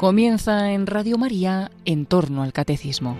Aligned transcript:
Comienza 0.00 0.72
en 0.72 0.86
Radio 0.86 1.18
María 1.18 1.70
en 1.84 2.06
torno 2.06 2.42
al 2.42 2.54
catecismo. 2.54 3.18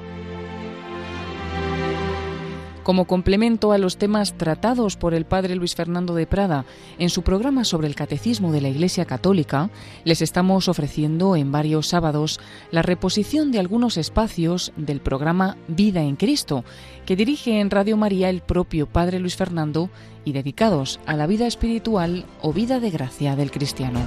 Como 2.82 3.04
complemento 3.04 3.72
a 3.72 3.76
los 3.76 3.98
temas 3.98 4.32
tratados 4.38 4.96
por 4.96 5.12
el 5.12 5.26
padre 5.26 5.56
Luis 5.56 5.74
Fernando 5.74 6.14
de 6.14 6.26
Prada 6.26 6.64
en 6.98 7.10
su 7.10 7.20
programa 7.20 7.64
sobre 7.64 7.86
el 7.86 7.94
catecismo 7.94 8.50
de 8.50 8.62
la 8.62 8.70
Iglesia 8.70 9.04
Católica, 9.04 9.68
les 10.04 10.22
estamos 10.22 10.68
ofreciendo 10.68 11.36
en 11.36 11.52
varios 11.52 11.86
sábados 11.86 12.40
la 12.70 12.80
reposición 12.80 13.52
de 13.52 13.58
algunos 13.58 13.98
espacios 13.98 14.72
del 14.78 15.00
programa 15.00 15.58
Vida 15.68 16.00
en 16.00 16.16
Cristo, 16.16 16.64
que 17.04 17.14
dirige 17.14 17.60
en 17.60 17.68
Radio 17.68 17.98
María 17.98 18.30
el 18.30 18.40
propio 18.40 18.86
padre 18.86 19.18
Luis 19.18 19.36
Fernando 19.36 19.90
y 20.24 20.32
dedicados 20.32 20.98
a 21.04 21.14
la 21.14 21.26
vida 21.26 21.46
espiritual 21.46 22.24
o 22.40 22.54
vida 22.54 22.80
de 22.80 22.88
gracia 22.88 23.36
del 23.36 23.50
cristiano. 23.50 24.00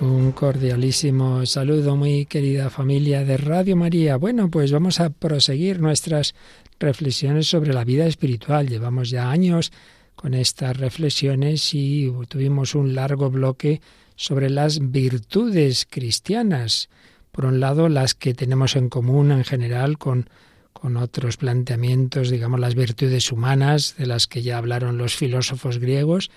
Un 0.00 0.32
cordialísimo 0.32 1.46
saludo, 1.46 1.96
muy 1.96 2.26
querida 2.26 2.68
familia 2.68 3.24
de 3.24 3.38
Radio 3.38 3.76
María. 3.76 4.18
Bueno, 4.18 4.50
pues 4.50 4.70
vamos 4.70 5.00
a 5.00 5.08
proseguir 5.08 5.80
nuestras 5.80 6.34
reflexiones 6.78 7.46
sobre 7.46 7.72
la 7.72 7.82
vida 7.82 8.04
espiritual. 8.04 8.68
Llevamos 8.68 9.08
ya 9.08 9.30
años 9.30 9.72
con 10.14 10.34
estas 10.34 10.76
reflexiones 10.76 11.72
y 11.72 12.12
tuvimos 12.28 12.74
un 12.74 12.94
largo 12.94 13.30
bloque 13.30 13.80
sobre 14.16 14.50
las 14.50 14.90
virtudes 14.90 15.86
cristianas. 15.88 16.90
Por 17.32 17.46
un 17.46 17.58
lado, 17.58 17.88
las 17.88 18.14
que 18.14 18.34
tenemos 18.34 18.76
en 18.76 18.90
común 18.90 19.32
en 19.32 19.44
general 19.44 19.96
con, 19.96 20.28
con 20.74 20.98
otros 20.98 21.38
planteamientos, 21.38 22.28
digamos, 22.28 22.60
las 22.60 22.74
virtudes 22.74 23.32
humanas, 23.32 23.94
de 23.96 24.04
las 24.04 24.26
que 24.26 24.42
ya 24.42 24.58
hablaron 24.58 24.98
los 24.98 25.16
filósofos 25.16 25.78
griegos, 25.78 26.30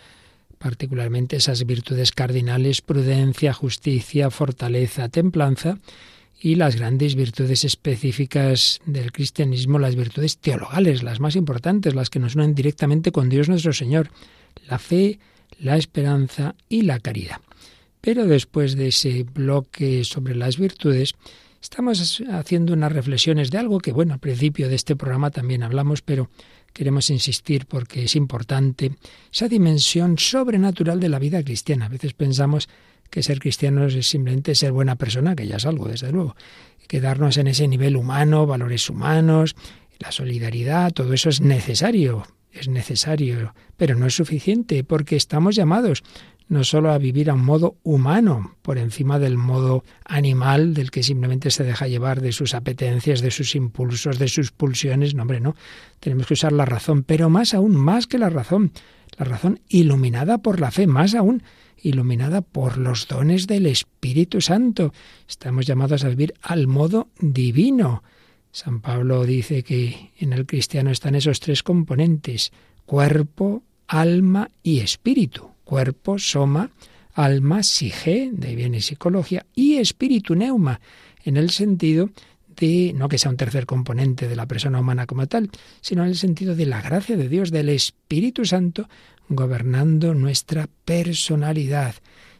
particularmente 0.59 1.37
esas 1.37 1.65
virtudes 1.65 2.11
cardinales, 2.11 2.81
prudencia, 2.81 3.53
justicia, 3.53 4.29
fortaleza, 4.29 5.09
templanza, 5.09 5.79
y 6.41 6.55
las 6.55 6.77
grandes 6.77 7.15
virtudes 7.15 7.65
específicas 7.65 8.79
del 8.85 9.11
cristianismo, 9.11 9.77
las 9.77 9.95
virtudes 9.95 10.37
teologales, 10.37 11.03
las 11.03 11.19
más 11.19 11.35
importantes, 11.35 11.95
las 11.95 12.09
que 12.09 12.19
nos 12.19 12.35
unen 12.35 12.55
directamente 12.55 13.11
con 13.11 13.27
Dios 13.27 13.49
nuestro 13.49 13.73
Señor, 13.73 14.09
la 14.69 14.79
fe, 14.79 15.19
la 15.59 15.75
esperanza 15.75 16.55
y 16.69 16.83
la 16.83 16.99
caridad. 16.99 17.41
Pero 17.99 18.25
después 18.25 18.77
de 18.77 18.87
ese 18.87 19.23
bloque 19.23 20.05
sobre 20.05 20.33
las 20.33 20.57
virtudes, 20.57 21.13
estamos 21.61 22.21
haciendo 22.31 22.71
unas 22.71 22.93
reflexiones 22.93 23.51
de 23.51 23.57
algo 23.57 23.79
que, 23.79 23.91
bueno, 23.91 24.13
al 24.13 24.19
principio 24.19 24.69
de 24.69 24.75
este 24.75 24.95
programa 24.95 25.31
también 25.31 25.63
hablamos, 25.63 26.01
pero 26.01 26.29
queremos 26.73 27.09
insistir 27.09 27.65
porque 27.65 28.03
es 28.03 28.15
importante 28.15 28.91
esa 29.31 29.47
dimensión 29.47 30.17
sobrenatural 30.17 30.99
de 30.99 31.09
la 31.09 31.19
vida 31.19 31.43
cristiana. 31.43 31.85
A 31.85 31.89
veces 31.89 32.13
pensamos 32.13 32.69
que 33.09 33.23
ser 33.23 33.39
cristianos 33.39 33.95
es 33.95 34.07
simplemente 34.07 34.55
ser 34.55 34.71
buena 34.71 34.95
persona, 34.95 35.35
que 35.35 35.47
ya 35.47 35.57
es 35.57 35.65
algo, 35.65 35.87
desde 35.87 36.11
luego. 36.11 36.35
Quedarnos 36.87 37.37
en 37.37 37.47
ese 37.47 37.67
nivel 37.67 37.95
humano, 37.95 38.45
valores 38.45 38.89
humanos, 38.89 39.55
la 39.99 40.11
solidaridad, 40.11 40.91
todo 40.91 41.13
eso 41.13 41.29
es 41.29 41.41
necesario, 41.41 42.25
es 42.51 42.67
necesario, 42.67 43.53
pero 43.77 43.95
no 43.95 44.07
es 44.07 44.15
suficiente 44.15 44.83
porque 44.83 45.15
estamos 45.15 45.55
llamados 45.55 46.03
no 46.49 46.63
solo 46.63 46.91
a 46.91 46.97
vivir 46.97 47.29
a 47.29 47.35
un 47.35 47.45
modo 47.45 47.77
humano, 47.83 48.55
por 48.63 48.79
encima 48.79 49.19
del 49.19 49.37
modo 49.37 49.83
animal, 50.03 50.73
del 50.73 50.89
que 50.89 51.03
simplemente 51.03 51.51
se 51.51 51.63
deja 51.63 51.87
llevar 51.87 52.21
de 52.21 52.31
sus 52.31 52.55
apetencias, 52.55 53.21
de 53.21 53.29
sus 53.29 53.55
impulsos, 53.55 54.17
de 54.17 54.27
sus 54.27 54.51
pulsiones. 54.51 55.13
No, 55.13 55.21
hombre, 55.21 55.39
no. 55.39 55.55
Tenemos 55.99 56.25
que 56.25 56.33
usar 56.33 56.51
la 56.51 56.65
razón, 56.65 57.03
pero 57.03 57.29
más 57.29 57.53
aún, 57.53 57.75
más 57.75 58.07
que 58.07 58.17
la 58.17 58.29
razón, 58.29 58.71
la 59.17 59.25
razón 59.25 59.59
iluminada 59.69 60.39
por 60.39 60.59
la 60.59 60.71
fe, 60.71 60.87
más 60.87 61.13
aún 61.13 61.43
iluminada 61.81 62.41
por 62.41 62.77
los 62.79 63.07
dones 63.07 63.45
del 63.45 63.67
Espíritu 63.67 64.41
Santo. 64.41 64.91
Estamos 65.27 65.67
llamados 65.67 66.03
a 66.03 66.09
vivir 66.09 66.33
al 66.41 66.65
modo 66.65 67.09
divino. 67.19 68.03
San 68.51 68.81
Pablo 68.81 69.23
dice 69.23 69.61
que 69.61 70.11
en 70.17 70.33
el 70.33 70.47
cristiano 70.47 70.89
están 70.89 71.13
esos 71.13 71.39
tres 71.39 71.61
componentes, 71.61 72.51
cuerpo, 72.87 73.61
alma 73.87 74.49
y 74.63 74.79
espíritu 74.79 75.51
cuerpo, 75.69 76.17
soma, 76.17 76.71
alma, 77.13 77.61
sige, 77.61 78.31
de 78.33 78.55
bien 78.55 78.73
y 78.73 78.81
psicología, 78.81 79.45
y 79.53 79.75
espíritu, 79.75 80.33
neuma, 80.33 80.81
en 81.23 81.37
el 81.37 81.51
sentido 81.51 82.09
de, 82.55 82.91
no 82.95 83.07
que 83.07 83.19
sea 83.19 83.29
un 83.29 83.37
tercer 83.37 83.67
componente 83.67 84.27
de 84.27 84.35
la 84.35 84.47
persona 84.47 84.79
humana 84.79 85.05
como 85.05 85.27
tal, 85.27 85.51
sino 85.79 86.01
en 86.01 86.09
el 86.09 86.15
sentido 86.15 86.55
de 86.55 86.65
la 86.65 86.81
gracia 86.81 87.15
de 87.17 87.29
Dios, 87.29 87.51
del 87.51 87.69
Espíritu 87.69 88.45
Santo, 88.45 88.89
gobernando 89.27 90.15
nuestra 90.15 90.67
personalidad. 90.85 91.93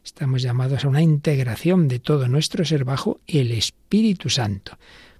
Estamos 0.03 0.41
llamados 0.41 0.83
a 0.83 0.87
una 0.87 1.03
integración 1.03 1.87
de 1.87 1.99
todo 1.99 2.27
nuestro 2.27 2.65
ser 2.65 2.83
bajo 2.83 3.19
el 3.27 3.51
Espíritu 3.51 4.31
Santo. 4.31 4.75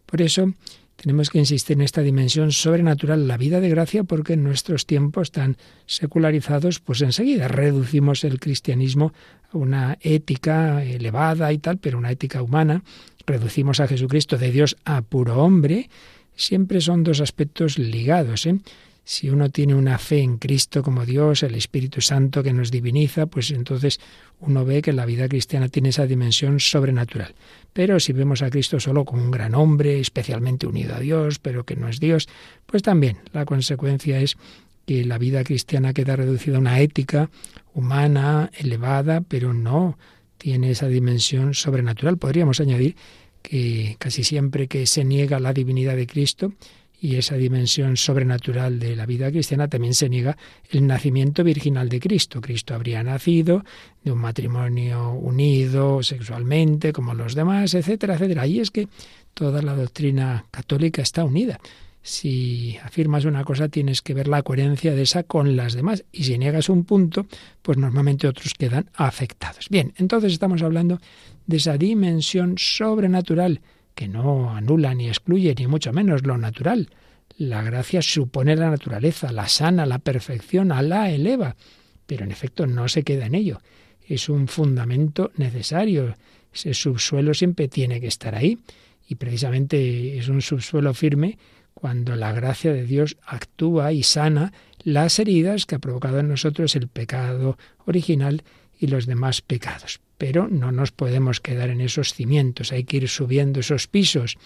Por 0.08 0.24
eso 0.24 0.52
tenemos 1.01 1.29
que 1.29 1.39
insistir 1.39 1.77
en 1.77 1.81
esta 1.81 2.01
dimensión 2.01 2.51
sobrenatural, 2.51 3.25
la 3.27 3.37
vida 3.37 3.61
de 3.61 3.69
gracia, 3.69 4.03
porque 4.03 4.33
en 4.33 4.43
nuestros 4.43 4.85
tiempos 4.85 5.31
tan 5.31 5.55
secularizados, 5.85 6.79
pues 6.81 7.01
enseguida 7.01 7.47
reducimos 7.47 8.25
el 8.25 8.39
cristianismo 8.39 9.13
a 9.53 9.57
una 9.57 9.97
ética 10.01 10.83
elevada 10.83 11.53
y 11.53 11.57
tal, 11.57 11.77
pero 11.77 11.97
una 11.97 12.11
ética 12.11 12.41
humana. 12.41 12.83
Reducimos 13.25 13.79
a 13.79 13.87
Jesucristo 13.87 14.37
de 14.37 14.51
Dios 14.51 14.75
a 14.83 15.01
puro 15.01 15.41
hombre. 15.41 15.89
Siempre 16.35 16.81
son 16.81 17.03
dos 17.03 17.21
aspectos 17.21 17.79
ligados. 17.79 18.45
¿eh? 18.45 18.59
Si 19.12 19.28
uno 19.28 19.50
tiene 19.50 19.74
una 19.74 19.97
fe 19.97 20.20
en 20.20 20.38
Cristo 20.38 20.84
como 20.84 21.03
Dios, 21.03 21.42
el 21.42 21.56
Espíritu 21.56 22.00
Santo 22.00 22.44
que 22.44 22.53
nos 22.53 22.70
diviniza, 22.70 23.25
pues 23.25 23.50
entonces 23.50 24.00
uno 24.40 24.66
ve 24.66 24.84
que 24.84 24.94
la 24.94 25.08
vida 25.08 25.28
cristiana 25.28 25.68
tiene 25.68 25.90
esa 25.90 26.06
dimensión 26.06 26.59
sobrenatural. 26.59 27.34
Pero 27.74 28.00
si 28.00 28.14
vemos 28.14 28.44
a 28.44 28.52
Cristo 28.52 28.80
solo 28.80 29.06
como 29.06 29.24
un 29.24 29.31
gran 29.31 29.56
hombre, 29.56 30.00
especialmente 30.00 30.68
unido 30.68 30.94
a 30.94 31.00
Dios, 31.00 31.40
pero 31.40 31.64
que 31.64 31.75
no 31.75 31.90
es 31.90 32.00
Dios, 32.00 32.30
pues 32.68 32.84
también 32.84 33.18
la 33.34 33.46
consecuencia 33.46 34.20
es 34.20 34.38
que 34.86 35.03
la 35.03 35.18
vida 35.18 35.44
cristiana 35.44 35.91
queda 35.91 36.16
reducida 36.16 36.58
a 36.58 36.59
una 36.59 36.80
ética 36.80 37.31
humana, 37.74 38.52
elevada, 38.59 39.22
pero 39.22 39.56
no 39.56 39.97
tiene 40.38 40.70
esa 40.70 40.88
dimensión 40.88 41.56
sobrenatural. 41.56 42.20
Podríamos 42.20 42.59
añadir 42.59 42.96
que 43.41 43.96
casi 43.97 44.24
siempre 44.24 44.68
que 44.68 44.86
se 44.86 45.03
niega 45.03 45.40
la 45.40 45.52
divinidad 45.52 45.96
de 45.96 46.06
Cristo, 46.06 46.53
y 47.01 47.15
esa 47.15 47.35
dimensión 47.35 47.95
sobrenatural 47.97 48.79
de 48.79 48.95
la 48.95 49.05
vida 49.05 49.31
cristiana 49.31 49.67
también 49.67 49.93
se 49.93 50.09
niega 50.09 50.37
el 50.69 50.85
nacimiento 50.85 51.43
virginal 51.43 51.87
de 51.87 51.99
Cristo. 51.99 52.41
Cristo 52.41 52.75
habría 52.75 53.03
nacido 53.03 53.63
de 54.03 54.11
un 54.11 54.19
matrimonio 54.19 55.11
unido 55.11 56.03
sexualmente 56.03 56.91
como 56.91 57.13
los 57.13 57.35
demás, 57.35 57.73
etcétera, 57.73 58.15
etcétera. 58.15 58.47
Y 58.47 58.59
es 58.59 58.71
que 58.71 58.87
toda 59.33 59.61
la 59.61 59.75
doctrina 59.75 60.45
católica 60.51 61.01
está 61.01 61.23
unida. 61.23 61.59
Si 62.01 62.77
afirmas 62.83 63.25
una 63.25 63.43
cosa 63.43 63.67
tienes 63.69 64.01
que 64.01 64.13
ver 64.13 64.27
la 64.27 64.41
coherencia 64.41 64.95
de 64.95 65.01
esa 65.01 65.23
con 65.23 65.55
las 65.55 65.73
demás 65.73 66.05
y 66.11 66.23
si 66.23 66.37
niegas 66.37 66.69
un 66.69 66.83
punto, 66.83 67.27
pues 67.61 67.77
normalmente 67.77 68.27
otros 68.27 68.53
quedan 68.53 68.89
afectados. 68.95 69.67
Bien, 69.69 69.93
entonces 69.97 70.33
estamos 70.33 70.61
hablando 70.61 70.99
de 71.45 71.57
esa 71.57 71.77
dimensión 71.77 72.55
sobrenatural 72.57 73.61
que 73.99 74.07
no 74.07 74.49
anula 74.51 74.93
ni 74.93 75.09
excluye, 75.09 75.53
ni 75.57 75.67
mucho 75.67 75.91
menos 75.91 76.25
lo 76.25 76.37
natural. 76.37 76.89
La 77.37 77.61
gracia 77.63 78.01
supone 78.01 78.55
la 78.55 78.69
naturaleza, 78.69 79.33
la 79.33 79.49
sana, 79.49 79.85
la 79.85 79.99
perfección, 79.99 80.69
la 80.69 81.11
eleva, 81.11 81.57
pero 82.07 82.23
en 82.23 82.31
efecto 82.31 82.65
no 82.65 82.87
se 82.87 83.03
queda 83.03 83.25
en 83.25 83.35
ello. 83.35 83.59
Es 84.07 84.29
un 84.29 84.47
fundamento 84.47 85.33
necesario. 85.35 86.15
Ese 86.53 86.73
subsuelo 86.73 87.33
siempre 87.33 87.67
tiene 87.67 87.99
que 87.99 88.07
estar 88.07 88.35
ahí 88.35 88.57
y 89.05 89.15
precisamente 89.15 90.17
es 90.17 90.29
un 90.29 90.41
subsuelo 90.41 90.93
firme 90.93 91.37
cuando 91.73 92.16
la 92.16 92.31
gracia 92.31 92.72
de 92.72 92.85
Dios 92.85 93.17
actúa 93.25 93.91
y 93.91 94.03
sana 94.03 94.53
las 94.81 95.19
heridas 95.19 95.66
que 95.66 95.75
ha 95.75 95.79
provocado 95.79 96.19
en 96.19 96.29
nosotros 96.29 96.73
el 96.78 96.87
pecado 96.87 97.57
original 97.85 98.43
y 98.79 98.87
los 98.87 99.07
demás 99.07 99.41
pecados 99.41 99.99
pero 100.19 100.49
no 100.49 100.73
nos 100.73 100.91
podemos 100.91 101.39
quedar 101.39 101.69
en 101.69 101.79
esos 101.79 102.13
cimientos, 102.13 102.73
hay 102.73 102.83
que 102.83 102.97
ir 102.97 103.07
subiendo 103.07 103.61
esos 103.61 103.87
pisos 103.87 104.37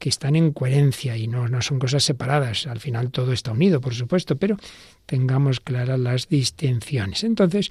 que 0.00 0.08
están 0.08 0.34
en 0.34 0.52
coherencia 0.52 1.16
y 1.16 1.28
no, 1.28 1.48
no 1.48 1.62
son 1.62 1.78
cosas 1.78 2.02
separadas. 2.02 2.66
Al 2.66 2.80
final 2.80 3.12
todo 3.12 3.32
está 3.32 3.52
unido, 3.52 3.80
por 3.80 3.94
supuesto, 3.94 4.36
pero 4.36 4.56
tengamos 5.06 5.60
claras 5.60 5.98
las 5.98 6.28
distinciones. 6.28 7.22
Entonces, 7.22 7.70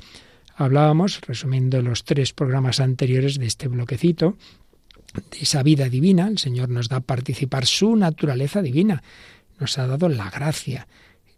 hablábamos, 0.56 1.20
resumiendo 1.22 1.82
los 1.82 2.06
tres 2.06 2.32
programas 2.32 2.80
anteriores 2.80 3.38
de 3.38 3.46
este 3.48 3.68
bloquecito, 3.68 4.38
de 5.14 5.40
esa 5.42 5.62
vida 5.62 5.90
divina. 5.90 6.28
El 6.28 6.40
Señor 6.40 6.70
nos 6.70 6.88
da 6.88 6.98
a 6.98 7.02
participar 7.02 7.66
su 7.66 7.98
naturaleza 7.98 8.62
divina, 8.62 9.04
nos 9.60 9.78
ha 9.78 9.86
dado 9.86 10.08
la 10.08 10.30
gracia 10.30 10.88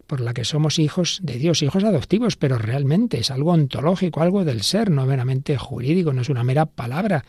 por 0.08 0.20
la 0.22 0.32
que 0.32 0.46
somos 0.46 0.78
hijos 0.78 1.20
de 1.22 1.34
Dios, 1.34 1.62
hijos 1.62 1.84
adoptivos, 1.84 2.36
pero 2.36 2.56
realmente 2.56 3.18
es 3.18 3.30
algo 3.30 3.52
ontológico, 3.52 4.22
algo 4.22 4.46
del 4.46 4.62
ser, 4.62 4.90
no 4.90 5.04
meramente 5.04 5.58
jurídico, 5.58 6.14
no 6.14 6.22
es 6.22 6.30
una 6.30 6.42
mera 6.42 6.64
palabra. 6.64 7.26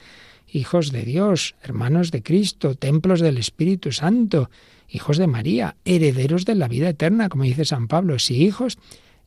hijos 0.51 0.91
de 0.91 1.03
Dios, 1.03 1.55
hermanos 1.61 2.09
de 2.09 2.23
Cristo, 2.23 2.73
templos 2.75 3.19
del 3.19 3.37
Espíritu 3.37 3.91
Santo, 3.91 4.49
hijos 4.87 5.17
de 5.17 5.27
María, 5.27 5.75
herederos 5.83 6.45
de 6.45 6.55
la 6.55 6.69
vida 6.69 6.89
eterna, 6.89 7.27
como 7.27 7.43
dice 7.43 7.65
San 7.65 7.89
Pablo, 7.89 8.17
sí, 8.17 8.45
hijos, 8.45 8.79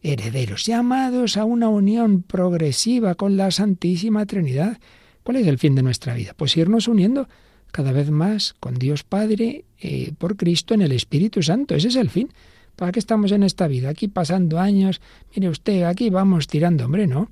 herederos, 0.03 0.65
llamados 0.65 1.37
a 1.37 1.45
una 1.45 1.69
unión 1.69 2.23
progresiva 2.23 3.15
con 3.15 3.37
la 3.37 3.51
Santísima 3.51 4.25
Trinidad. 4.25 4.79
¿Cuál 5.23 5.37
es 5.37 5.47
el 5.47 5.59
fin 5.59 5.75
de 5.75 5.83
nuestra 5.83 6.15
vida? 6.15 6.33
Pues 6.35 6.57
irnos 6.57 6.89
uniendo 6.89 7.29
cada 7.71 7.93
vez 7.93 8.11
más 8.11 8.55
con 8.59 8.75
Dios 8.77 9.05
Padre, 9.05 9.67
eh, 9.79 10.13
por 10.17 10.37
Cristo 10.37 10.73
en 10.73 10.81
el 10.81 10.93
Espíritu 10.93 11.43
Santo. 11.43 11.75
Ese 11.75 11.89
es 11.89 11.97
el 11.97 12.09
fin. 12.09 12.31
¿Para 12.83 12.91
qué 12.91 12.99
estamos 12.99 13.31
en 13.31 13.45
esta 13.45 13.69
vida? 13.69 13.91
Aquí 13.91 14.09
pasando 14.09 14.59
años, 14.59 15.01
mire 15.37 15.49
usted, 15.49 15.85
aquí 15.85 16.11
vamos 16.11 16.49
tirando, 16.49 16.87
hombre, 16.87 17.07
¿no? 17.07 17.31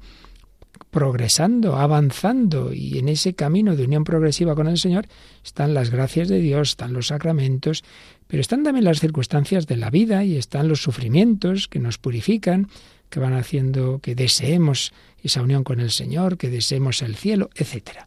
progresando, 0.90 1.74
avanzando 1.74 2.72
y 2.72 2.98
en 2.98 3.08
ese 3.08 3.34
camino 3.34 3.74
de 3.74 3.82
unión 3.82 4.04
progresiva 4.04 4.54
con 4.54 4.68
el 4.68 4.78
Señor 4.78 5.08
están 5.44 5.74
las 5.74 5.90
gracias 5.90 6.28
de 6.28 6.38
Dios, 6.38 6.68
están 6.68 6.92
los 6.92 7.08
sacramentos, 7.08 7.82
pero 8.28 8.40
están 8.40 8.62
también 8.62 8.84
las 8.84 9.00
circunstancias 9.00 9.66
de 9.66 9.76
la 9.76 9.90
vida 9.90 10.22
y 10.22 10.36
están 10.36 10.68
los 10.68 10.82
sufrimientos 10.82 11.66
que 11.66 11.80
nos 11.80 11.98
purifican, 11.98 12.68
que 13.08 13.18
van 13.18 13.32
haciendo 13.32 13.98
que 13.98 14.14
deseemos 14.14 14.92
esa 15.20 15.42
unión 15.42 15.64
con 15.64 15.80
el 15.80 15.90
Señor, 15.90 16.38
que 16.38 16.48
deseemos 16.48 17.02
el 17.02 17.16
cielo, 17.16 17.50
etc. 17.56 18.02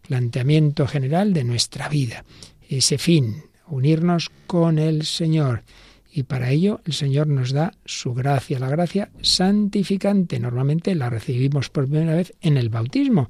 Planteamiento 0.00 0.86
general 0.86 1.34
de 1.34 1.44
nuestra 1.44 1.90
vida, 1.90 2.24
ese 2.70 2.96
fin, 2.96 3.42
unirnos 3.66 4.30
con 4.46 4.78
el 4.78 5.04
Señor. 5.04 5.62
Y 6.16 6.22
para 6.22 6.50
ello 6.50 6.80
el 6.86 6.94
Señor 6.94 7.26
nos 7.26 7.52
da 7.52 7.74
su 7.84 8.14
gracia, 8.14 8.58
la 8.58 8.70
gracia 8.70 9.10
santificante. 9.20 10.40
Normalmente 10.40 10.94
la 10.94 11.10
recibimos 11.10 11.68
por 11.68 11.86
primera 11.86 12.14
vez 12.14 12.32
en 12.40 12.56
el 12.56 12.70
bautismo. 12.70 13.28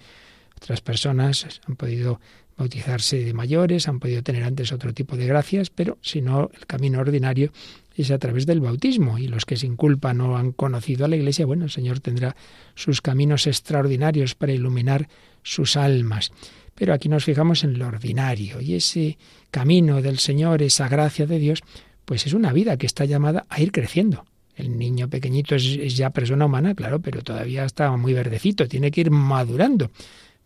Otras 0.56 0.82
personas 0.82 1.60
han 1.66 1.74
podido 1.74 2.20
bautizarse 2.56 3.24
de 3.24 3.34
mayores, 3.34 3.88
han 3.88 3.98
podido 3.98 4.22
tener 4.22 4.44
antes 4.44 4.70
otro 4.70 4.94
tipo 4.94 5.16
de 5.16 5.26
gracias, 5.26 5.68
pero 5.68 5.98
si 6.00 6.22
no, 6.22 6.48
el 6.54 6.64
camino 6.66 7.00
ordinario 7.00 7.50
es 7.96 8.12
a 8.12 8.18
través 8.18 8.46
del 8.46 8.60
bautismo. 8.60 9.18
Y 9.18 9.26
los 9.26 9.46
que 9.46 9.56
sin 9.56 9.74
culpa 9.74 10.14
no 10.14 10.36
han 10.36 10.52
conocido 10.52 11.06
a 11.06 11.08
la 11.08 11.16
Iglesia, 11.16 11.44
bueno, 11.44 11.64
el 11.64 11.72
Señor 11.72 11.98
tendrá 11.98 12.36
sus 12.76 13.00
caminos 13.00 13.48
extraordinarios 13.48 14.36
para 14.36 14.52
iluminar 14.52 15.08
sus 15.42 15.76
almas. 15.76 16.30
Pero 16.76 16.94
aquí 16.94 17.08
nos 17.08 17.24
fijamos 17.24 17.64
en 17.64 17.80
lo 17.80 17.88
ordinario 17.88 18.60
y 18.60 18.74
ese 18.74 19.18
camino 19.50 20.02
del 20.02 20.20
Señor, 20.20 20.62
esa 20.62 20.88
gracia 20.88 21.26
de 21.26 21.40
Dios, 21.40 21.64
pues 22.06 22.24
es 22.24 22.32
una 22.32 22.52
vida 22.52 22.78
que 22.78 22.86
está 22.86 23.04
llamada 23.04 23.44
a 23.50 23.60
ir 23.60 23.72
creciendo. 23.72 24.24
El 24.54 24.78
niño 24.78 25.08
pequeñito 25.08 25.54
es, 25.54 25.96
ya 25.96 26.10
persona 26.10 26.46
humana, 26.46 26.74
claro, 26.74 27.00
pero 27.00 27.20
todavía 27.22 27.66
está 27.66 27.94
muy 27.96 28.14
verdecito, 28.14 28.66
tiene 28.66 28.90
que 28.90 29.02
ir 29.02 29.10
madurando. 29.10 29.90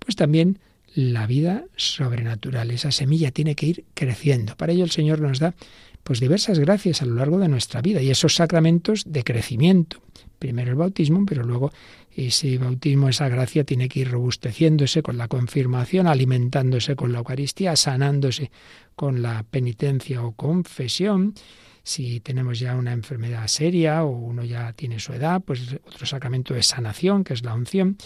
Pues 0.00 0.16
también 0.16 0.58
la 0.94 1.28
vida 1.28 1.64
sobrenatural, 1.76 2.72
esa 2.72 2.90
semilla 2.90 3.30
tiene 3.30 3.54
que 3.54 3.66
ir 3.66 3.84
creciendo. 3.94 4.56
Para 4.56 4.72
ello 4.72 4.82
el 4.82 4.90
Señor 4.90 5.20
nos 5.20 5.38
da 5.38 5.54
pues 6.02 6.18
diversas 6.18 6.58
gracias 6.58 7.02
a 7.02 7.06
lo 7.06 7.14
largo 7.14 7.38
de 7.38 7.48
nuestra 7.48 7.82
vida 7.82 8.02
y 8.02 8.10
esos 8.10 8.34
sacramentos 8.34 9.04
de 9.06 9.22
crecimiento. 9.22 10.00
Primero 10.38 10.70
el 10.70 10.76
bautismo, 10.76 11.24
pero 11.26 11.44
luego 11.44 11.70
ese 12.14 12.58
bautismo, 12.58 13.08
esa 13.08 13.28
gracia 13.28 13.64
tiene 13.64 13.88
que 13.88 14.00
ir 14.00 14.10
robusteciéndose 14.10 15.02
con 15.02 15.16
la 15.16 15.28
confirmación, 15.28 16.06
alimentándose 16.06 16.96
con 16.96 17.12
la 17.12 17.18
Eucaristía, 17.18 17.76
sanándose 17.76 18.50
con 18.96 19.22
la 19.22 19.44
penitencia 19.44 20.22
o 20.22 20.32
confesión. 20.32 21.34
Si 21.82 22.20
tenemos 22.20 22.58
ya 22.58 22.76
una 22.76 22.92
enfermedad 22.92 23.46
seria 23.46 24.04
o 24.04 24.10
uno 24.10 24.44
ya 24.44 24.72
tiene 24.74 25.00
su 25.00 25.12
edad, 25.12 25.40
pues 25.40 25.76
otro 25.84 26.06
sacramento 26.06 26.52
de 26.52 26.62
sanación, 26.62 27.24
que 27.24 27.32
es 27.32 27.42
la 27.42 27.54
unción, 27.54 27.96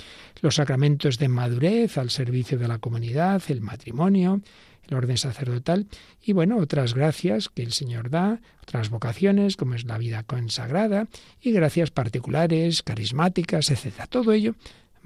los 0.40 0.54
sacramentos 0.54 1.18
de 1.18 1.28
madurez 1.28 1.98
al 1.98 2.10
servicio 2.10 2.58
de 2.58 2.68
la 2.68 2.78
comunidad, 2.78 3.42
el 3.48 3.60
matrimonio, 3.60 4.42
el 4.88 4.96
orden 4.96 5.16
sacerdotal 5.16 5.86
y 6.22 6.32
bueno, 6.32 6.58
otras 6.58 6.94
gracias 6.94 7.48
que 7.48 7.62
el 7.62 7.72
Señor 7.72 8.10
da, 8.10 8.40
otras 8.62 8.90
vocaciones 8.90 9.56
como 9.56 9.75
es 9.75 9.84
la 9.84 9.98
vida 9.98 10.22
consagrada 10.22 11.08
y 11.40 11.52
gracias 11.52 11.90
particulares, 11.90 12.82
carismáticas, 12.82 13.70
etcétera. 13.70 14.06
Todo 14.06 14.32
ello 14.32 14.54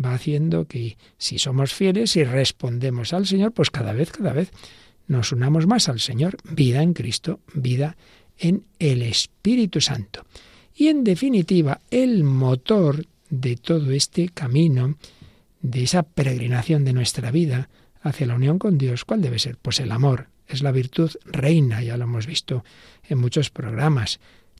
va 0.02 0.14
haciendo 0.14 0.66
que 0.66 0.96
si 1.16 1.38
somos 1.38 1.74
fieles 1.74 2.16
y 2.16 2.24
respondemos 2.24 3.12
al 3.12 3.26
Señor, 3.26 3.52
pues 3.52 3.70
cada 3.70 3.92
vez, 3.92 4.12
cada 4.12 4.32
vez 4.32 4.50
nos 5.06 5.32
unamos 5.32 5.66
más 5.66 5.88
al 5.88 6.00
Señor, 6.00 6.36
vida 6.44 6.82
en 6.82 6.92
Cristo, 6.92 7.40
vida 7.54 7.96
en 8.38 8.64
el 8.78 9.02
Espíritu 9.02 9.80
Santo. 9.80 10.24
Y 10.74 10.88
en 10.88 11.02
definitiva, 11.02 11.80
el 11.90 12.22
motor 12.22 13.04
de 13.30 13.56
todo 13.56 13.90
este 13.90 14.28
camino, 14.28 14.96
de 15.60 15.82
esa 15.82 16.04
peregrinación 16.04 16.84
de 16.84 16.92
nuestra 16.92 17.30
vida 17.30 17.68
hacia 18.08 18.26
la 18.26 18.34
unión 18.34 18.58
con 18.58 18.78
Dios, 18.78 19.04
¿cuál 19.04 19.22
debe 19.22 19.38
ser? 19.38 19.56
Pues 19.56 19.80
el 19.80 19.92
amor. 19.92 20.28
Es 20.46 20.62
la 20.62 20.72
virtud 20.72 21.10
reina, 21.26 21.82
ya 21.82 21.96
lo 21.96 22.04
hemos 22.04 22.26
visto 22.26 22.64
en 23.08 23.18
muchos 23.18 23.50
programas. 23.50 24.18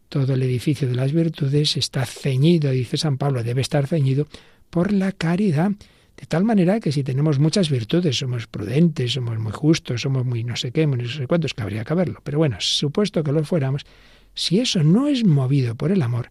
Todo 0.08 0.34
el 0.34 0.42
edificio 0.42 0.88
de 0.88 0.94
las 0.94 1.12
virtudes 1.12 1.76
está 1.76 2.04
ceñido, 2.04 2.70
dice 2.70 2.96
San 2.96 3.18
Pablo, 3.18 3.42
debe 3.42 3.62
estar 3.62 3.86
ceñido 3.86 4.26
por 4.70 4.92
la 4.92 5.12
caridad. 5.12 5.72
De 6.16 6.26
tal 6.26 6.44
manera 6.44 6.80
que 6.80 6.92
si 6.92 7.04
tenemos 7.04 7.38
muchas 7.38 7.70
virtudes, 7.70 8.18
somos 8.18 8.46
prudentes, 8.46 9.12
somos 9.12 9.38
muy 9.38 9.52
justos, 9.52 10.02
somos 10.02 10.26
muy 10.26 10.44
no 10.44 10.56
sé 10.56 10.72
qué, 10.72 10.86
no 10.86 11.08
sé 11.08 11.26
cuántos, 11.26 11.54
que 11.54 11.62
habría 11.62 11.84
que 11.84 11.94
verlo. 11.94 12.20
Pero 12.24 12.38
bueno, 12.38 12.56
supuesto 12.58 13.22
que 13.22 13.32
lo 13.32 13.44
fuéramos, 13.44 13.86
si 14.34 14.60
eso 14.60 14.82
no 14.82 15.08
es 15.08 15.24
movido 15.24 15.74
por 15.74 15.92
el 15.92 16.02
amor, 16.02 16.30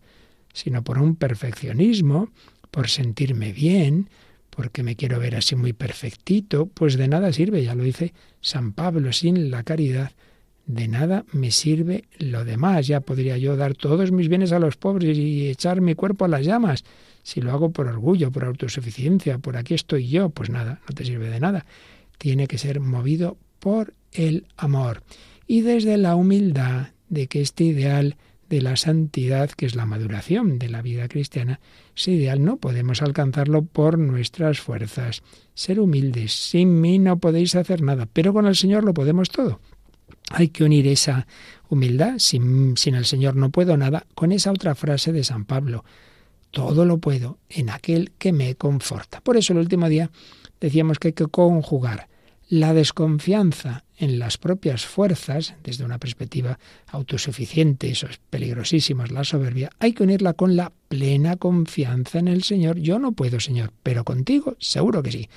sino 0.53 0.83
por 0.83 0.99
un 0.99 1.15
perfeccionismo, 1.15 2.29
por 2.69 2.89
sentirme 2.89 3.53
bien, 3.53 4.09
porque 4.57 4.81
me 4.81 4.95
quiero 4.95 5.19
ver 5.19 5.35
así 5.35 5.55
muy 5.55 5.71
perfectito, 5.71 6.65
pues 6.65 6.97
de 6.97 7.07
nada 7.07 7.31
sirve, 7.31 7.63
ya 7.63 7.75
lo 7.75 7.83
dice 7.83 8.15
San 8.41 8.73
Pablo, 8.73 9.13
sin 9.13 9.51
la 9.51 9.61
caridad, 9.61 10.13
de 10.65 10.87
nada 10.87 11.25
me 11.31 11.51
sirve 11.51 12.05
lo 12.17 12.43
demás. 12.43 12.87
Ya 12.87 13.01
podría 13.01 13.37
yo 13.37 13.55
dar 13.55 13.75
todos 13.75 14.11
mis 14.11 14.29
bienes 14.29 14.51
a 14.51 14.57
los 14.57 14.75
pobres 14.75 15.15
y 15.15 15.47
echar 15.47 15.79
mi 15.79 15.93
cuerpo 15.93 16.25
a 16.25 16.27
las 16.27 16.43
llamas. 16.43 16.85
Si 17.21 17.39
lo 17.39 17.51
hago 17.51 17.69
por 17.69 17.85
orgullo, 17.85 18.31
por 18.31 18.45
autosuficiencia, 18.45 19.37
por 19.37 19.57
aquí 19.57 19.75
estoy 19.75 20.07
yo, 20.07 20.31
pues 20.31 20.49
nada, 20.49 20.81
no 20.89 20.95
te 20.95 21.05
sirve 21.05 21.29
de 21.29 21.39
nada. 21.39 21.67
Tiene 22.17 22.47
que 22.47 22.57
ser 22.57 22.79
movido 22.79 23.37
por 23.59 23.93
el 24.11 24.47
amor. 24.57 25.03
Y 25.45 25.61
desde 25.61 25.97
la 25.97 26.15
humildad 26.15 26.87
de 27.09 27.27
que 27.27 27.41
este 27.41 27.63
ideal 27.63 28.17
de 28.49 28.61
la 28.61 28.75
santidad, 28.75 29.49
que 29.51 29.65
es 29.65 29.75
la 29.75 29.85
maduración 29.85 30.59
de 30.59 30.69
la 30.69 30.81
vida 30.81 31.07
cristiana, 31.07 31.59
ese 31.95 32.11
ideal 32.11 32.43
no 32.43 32.57
podemos 32.57 33.01
alcanzarlo 33.01 33.63
por 33.63 33.97
nuestras 33.97 34.59
fuerzas. 34.59 35.23
Ser 35.53 35.79
humildes, 35.79 36.33
sin 36.33 36.79
mí 36.81 36.99
no 36.99 37.19
podéis 37.19 37.55
hacer 37.55 37.81
nada, 37.81 38.07
pero 38.11 38.33
con 38.33 38.45
el 38.45 38.55
Señor 38.55 38.83
lo 38.83 38.93
podemos 38.93 39.29
todo. 39.29 39.59
Hay 40.29 40.49
que 40.49 40.63
unir 40.63 40.87
esa 40.87 41.27
humildad, 41.69 42.15
sin, 42.19 42.77
sin 42.77 42.95
el 42.95 43.05
Señor 43.05 43.35
no 43.35 43.49
puedo 43.49 43.77
nada, 43.77 44.05
con 44.13 44.31
esa 44.31 44.51
otra 44.51 44.75
frase 44.75 45.11
de 45.11 45.23
San 45.23 45.45
Pablo, 45.45 45.83
todo 46.51 46.85
lo 46.85 46.97
puedo 46.97 47.37
en 47.49 47.69
aquel 47.69 48.11
que 48.17 48.31
me 48.31 48.55
conforta. 48.55 49.21
Por 49.21 49.37
eso 49.37 49.53
el 49.53 49.59
último 49.59 49.89
día 49.89 50.09
decíamos 50.59 50.99
que 50.99 51.09
hay 51.09 51.13
que 51.13 51.27
conjugar 51.27 52.07
la 52.49 52.73
desconfianza 52.73 53.83
en 53.97 54.19
las 54.19 54.37
propias 54.37 54.85
fuerzas, 54.85 55.55
desde 55.63 55.83
una 55.83 55.99
perspectiva 55.99 56.59
autosuficiente, 56.87 57.89
eso 57.89 58.07
es 58.07 58.19
peligrosísimo, 58.29 59.03
es 59.03 59.11
la 59.11 59.23
soberbia, 59.23 59.69
hay 59.79 59.93
que 59.93 60.03
unirla 60.03 60.33
con 60.33 60.55
la 60.55 60.71
plena 60.87 61.35
confianza 61.35 62.19
en 62.19 62.27
el 62.27 62.43
Señor. 62.43 62.77
Yo 62.77 62.99
no 62.99 63.11
puedo, 63.11 63.39
Señor, 63.39 63.73
pero 63.83 64.03
contigo 64.03 64.55
seguro 64.59 65.03
que 65.03 65.11
sí. 65.11 65.29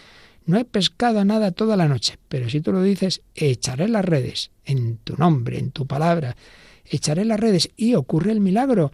No 0.46 0.58
he 0.58 0.64
pescado 0.64 1.24
nada 1.24 1.52
toda 1.52 1.76
la 1.76 1.88
noche, 1.88 2.18
pero 2.28 2.48
si 2.48 2.60
tú 2.60 2.72
lo 2.72 2.82
dices, 2.82 3.22
echaré 3.34 3.88
las 3.88 4.04
redes 4.04 4.50
en 4.64 4.98
tu 4.98 5.16
nombre, 5.16 5.58
en 5.58 5.70
tu 5.70 5.86
palabra, 5.86 6.36
echaré 6.84 7.24
las 7.24 7.40
redes 7.40 7.70
y 7.76 7.94
ocurre 7.94 8.32
el 8.32 8.40
milagro 8.40 8.92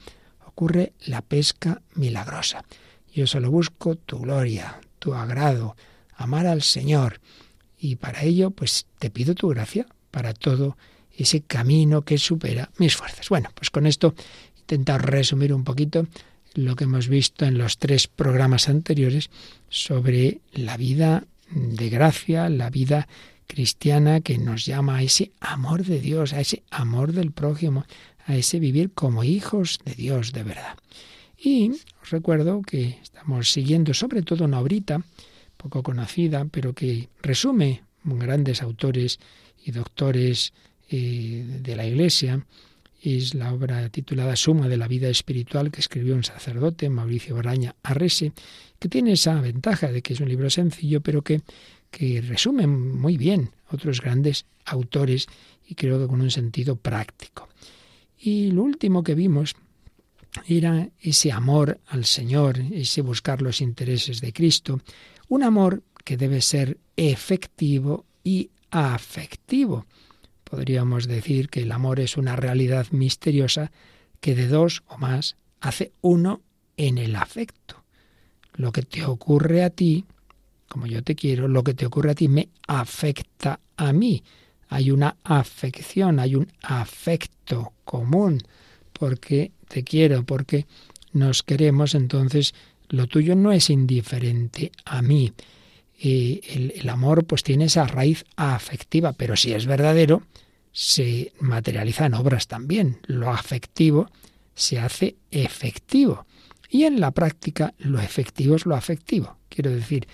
ocurre 0.57 0.95
la 1.05 1.21
pesca 1.21 1.83
milagrosa. 1.95 2.65
Yo 3.13 3.27
solo 3.27 3.51
busco 3.51 3.95
tu 3.95 4.21
gloria, 4.21 4.81
tu 4.99 5.13
agrado, 5.13 5.77
amar 6.17 6.47
al 6.47 6.63
Señor. 6.63 7.21
Y 7.79 7.97
para 7.97 8.23
ello, 8.23 8.51
pues 8.51 8.87
te 8.99 9.11
pido 9.11 9.35
tu 9.35 9.49
gracia 9.49 9.87
para 10.11 10.33
todo 10.35 10.77
ese 11.17 11.41
camino 11.41 12.03
que 12.03 12.19
supera 12.19 12.71
mis 12.79 12.97
fuerzas. 12.97 13.29
Bueno, 13.29 13.51
pues 13.55 13.71
con 13.71 13.87
esto 13.87 14.15
intentar 14.59 15.11
resumir 15.11 15.53
un 15.53 15.65
poquito 15.65 16.07
lo 16.55 16.75
que 16.75 16.85
hemos 16.85 17.09
visto 17.09 17.45
en 17.45 17.59
los 17.59 17.79
tres 17.79 18.09
programas 18.09 18.69
anteriores 18.69 19.31
sobre 19.69 20.41
la 20.53 20.77
vida 20.77 21.25
de 21.51 21.89
gracia, 21.91 22.49
la 22.49 22.71
vida 22.71 23.09
cristiana 23.47 24.21
que 24.21 24.39
nos 24.39 24.67
llama 24.67 24.97
a 24.97 25.03
ese 25.03 25.33
amor 25.41 25.85
de 25.85 26.01
Dios, 26.01 26.33
a 26.33 26.41
ese 26.41 26.63
amor 26.71 27.13
del 27.13 27.31
prójimo, 27.31 27.85
a 28.27 28.37
ese 28.37 28.59
vivir 28.59 28.91
como 28.93 29.23
hijos 29.23 29.79
de 29.85 29.95
Dios 29.95 30.33
de 30.33 30.43
verdad. 30.43 30.77
Y 31.39 31.71
os 32.03 32.11
recuerdo 32.11 32.63
que 32.63 32.99
estamos 33.03 33.53
siguiendo 33.53 33.95
sobre 33.95 34.23
todo 34.23 34.45
una 34.45 34.61
obrita 34.61 35.03
poco 35.69 35.83
conocida, 35.83 36.45
pero 36.47 36.73
que 36.73 37.09
resume 37.23 37.83
grandes 38.05 38.63
autores 38.63 39.19
y 39.65 39.73
doctores 39.73 40.53
eh, 40.91 41.45
de 41.63 41.77
la 41.77 41.87
Iglesia. 41.87 42.45
Es 43.03 43.35
la 43.35 43.53
obra 43.53 43.89
titulada 43.91 44.37
Suma 44.37 44.69
de 44.69 44.77
la 44.77 44.89
vida 44.89 45.09
espiritual 45.09 45.71
que 45.71 45.81
escribió 45.81 46.15
un 46.15 46.25
sacerdote, 46.25 46.89
Mauricio 46.89 47.37
Baraña 47.37 47.75
Arrese, 47.83 48.33
que 48.79 48.89
tiene 48.89 49.13
esa 49.13 49.41
ventaja 49.41 49.93
de 49.93 50.03
que 50.03 50.15
es 50.15 50.21
un 50.21 50.29
libro 50.29 50.51
sencillo, 50.51 51.01
pero 51.01 51.23
que 51.23 51.43
que 51.91 52.21
resumen 52.21 52.99
muy 52.99 53.17
bien 53.17 53.53
otros 53.71 54.01
grandes 54.01 54.45
autores 54.67 55.27
y 55.67 55.75
creo 55.75 55.99
que 55.99 56.07
con 56.07 56.21
un 56.21 56.31
sentido 56.31 56.77
práctico. 56.77 57.49
Y 58.19 58.51
lo 58.51 58.63
último 58.65 59.03
que 59.03 59.15
vimos 59.15 59.55
era 60.47 60.91
ese 61.01 61.33
amor 61.33 61.81
al 61.87 62.05
Señor, 62.05 62.59
ese 62.59 63.01
buscar 63.01 63.41
los 63.41 63.61
intereses 63.61 64.21
de 64.21 64.33
Cristo, 64.33 64.81
un 65.29 65.43
amor 65.43 65.83
que 66.05 66.17
debe 66.17 66.41
ser 66.41 66.79
efectivo 66.97 68.05
y 68.23 68.51
afectivo. 68.71 69.87
Podríamos 70.45 71.09
decir 71.09 71.49
que 71.49 71.63
el 71.63 71.73
amor 71.73 72.01
es 72.01 72.17
una 72.17 72.37
realidad 72.37 72.87
misteriosa 72.91 73.73
que 74.21 74.35
de 74.35 74.47
dos 74.49 74.83
o 74.87 74.99
más 74.99 75.37
hace 75.61 75.93
uno 76.01 76.43
en 76.77 76.99
el 76.99 77.17
afecto. 77.17 77.83
Lo 78.55 78.73
que 78.73 78.83
te 78.83 79.05
ocurre 79.05 79.65
a 79.65 79.71
ti, 79.71 80.05
como 80.69 80.87
yo 80.87 81.03
te 81.03 81.15
quiero, 81.15 81.49
lo 81.49 81.65
que 81.65 81.75
te 81.75 81.87
ocurre 81.87 82.13
a 82.13 82.15
ti 82.15 82.29
me 82.29 82.49
afecta 82.67 83.61
a 83.77 83.93
mí. 83.93 84.23
Hay 84.69 84.91
una 84.91 85.17
afección, 85.25 86.19
hay 86.19 86.35
un 86.35 86.49
afecto 86.63 87.73
común, 87.85 88.41
porque 88.93 89.53
te 89.69 89.85
quiero, 89.85 90.25
porque 90.25 90.67
nos 91.13 91.43
queremos, 91.43 91.95
entonces 91.95 92.55
lo 92.89 93.07
tuyo 93.07 93.35
no 93.35 93.53
es 93.53 93.71
indiferente 93.71 94.73
a 94.85 95.03
mí. 95.03 95.33
Y 95.99 96.41
el, 96.49 96.75
el, 96.77 96.89
amor 96.89 97.25
pues 97.25 97.43
tiene 97.43 97.65
esa 97.65 97.87
raíz 97.87 98.25
afectiva, 98.37 99.13
pero 99.15 99.35
si 99.35 99.53
es 99.53 99.67
verdadero, 99.67 100.23
se 100.73 101.33
materializa 101.41 102.07
en 102.07 102.15
obras 102.15 102.49
también. 102.49 102.99
Lo 103.07 103.31
afectivo 103.31 104.11
se 104.55 104.79
hace 104.79 105.17
efectivo. 105.31 106.27
Y 106.69 106.85
en 106.85 107.01
la 107.01 107.13
práctica 107.13 107.73
lo 107.79 108.01
efectivo 108.01 108.57
es 108.57 108.67
lo 108.67 108.75
afectivo. 108.75 109.39
Quiero 109.49 109.71
decir, 109.71 110.07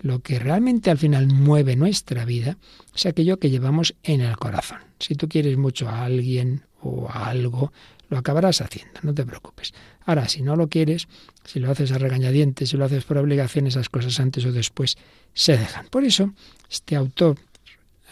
lo 0.00 0.20
que 0.20 0.38
realmente 0.38 0.90
al 0.90 0.98
final 0.98 1.28
mueve 1.28 1.76
nuestra 1.76 2.24
vida 2.24 2.58
es 2.94 3.06
aquello 3.06 3.38
que 3.38 3.50
llevamos 3.50 3.94
en 4.02 4.20
el 4.20 4.36
corazón. 4.36 4.78
Si 4.98 5.14
tú 5.14 5.28
quieres 5.28 5.56
mucho 5.56 5.88
a 5.88 6.04
alguien 6.04 6.64
o 6.80 7.08
a 7.08 7.28
algo, 7.28 7.72
lo 8.12 8.18
acabarás 8.18 8.60
haciendo, 8.60 9.00
no 9.02 9.14
te 9.14 9.24
preocupes. 9.24 9.72
Ahora, 10.04 10.28
si 10.28 10.42
no 10.42 10.54
lo 10.54 10.68
quieres, 10.68 11.08
si 11.46 11.60
lo 11.60 11.70
haces 11.70 11.92
a 11.92 11.98
regañadientes, 11.98 12.68
si 12.68 12.76
lo 12.76 12.84
haces 12.84 13.04
por 13.04 13.16
obligación, 13.16 13.66
esas 13.66 13.88
cosas 13.88 14.20
antes 14.20 14.44
o 14.44 14.52
después 14.52 14.98
se 15.32 15.56
dejan. 15.56 15.86
Por 15.88 16.04
eso, 16.04 16.34
este 16.70 16.94
autor 16.94 17.38